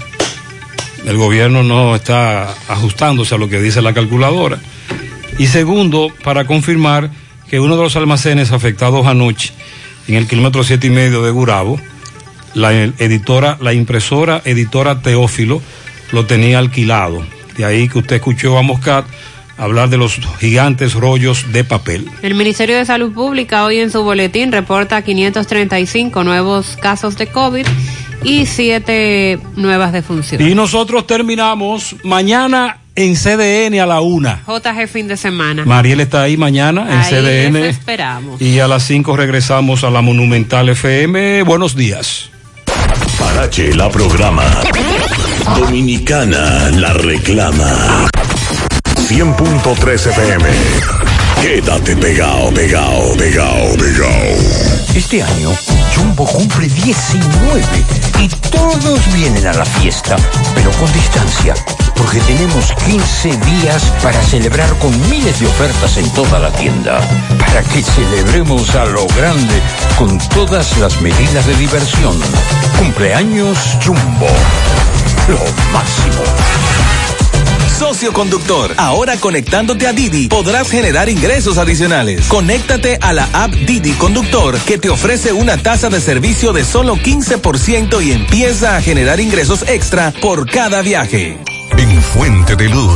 [1.04, 4.58] El gobierno no está ajustándose a lo que dice la calculadora.
[5.38, 7.10] Y segundo, para confirmar
[7.48, 9.52] que uno de los almacenes afectados anoche,
[10.08, 11.80] en el kilómetro siete y medio de Gurabo,
[12.54, 15.60] la editora, la impresora editora Teófilo
[16.12, 17.24] lo tenía alquilado.
[17.56, 19.04] De ahí que usted escuchó a Moscat
[19.62, 22.08] hablar de los gigantes rollos de papel.
[22.22, 27.66] El Ministerio de Salud Pública hoy en su boletín reporta 535 nuevos casos de COVID
[28.24, 30.48] y 7 nuevas defunciones.
[30.48, 34.42] Y nosotros terminamos mañana en CDN a la una.
[34.46, 35.64] JG fin de semana.
[35.64, 37.10] Mariel está ahí mañana en Ahí
[37.50, 37.56] CDN.
[37.64, 38.42] esperamos.
[38.42, 41.42] Y a las 5 regresamos a la Monumental FM.
[41.44, 42.30] Buenos días.
[43.18, 44.44] Guarache la programa.
[45.56, 48.11] Dominicana la reclama.
[49.12, 50.48] 100.3 FM.
[51.42, 54.36] Quédate pegado, pegado, pegado, pegado.
[54.94, 55.50] Este año,
[55.94, 57.62] Jumbo cumple 19
[58.20, 60.16] y todos vienen a la fiesta,
[60.54, 61.54] pero con distancia,
[61.94, 66.98] porque tenemos 15 días para celebrar con miles de ofertas en toda la tienda,
[67.38, 69.60] para que celebremos a lo grande
[69.98, 72.18] con todas las medidas de diversión.
[72.78, 74.28] Cumpleaños Jumbo,
[75.28, 75.38] lo
[75.70, 77.01] máximo.
[77.82, 82.28] Socio conductor, ahora conectándote a Didi podrás generar ingresos adicionales.
[82.28, 86.94] Conéctate a la app Didi Conductor que te ofrece una tasa de servicio de solo
[86.94, 91.36] 15% y empieza a generar ingresos extra por cada viaje.
[91.76, 92.90] En Fuente de Luz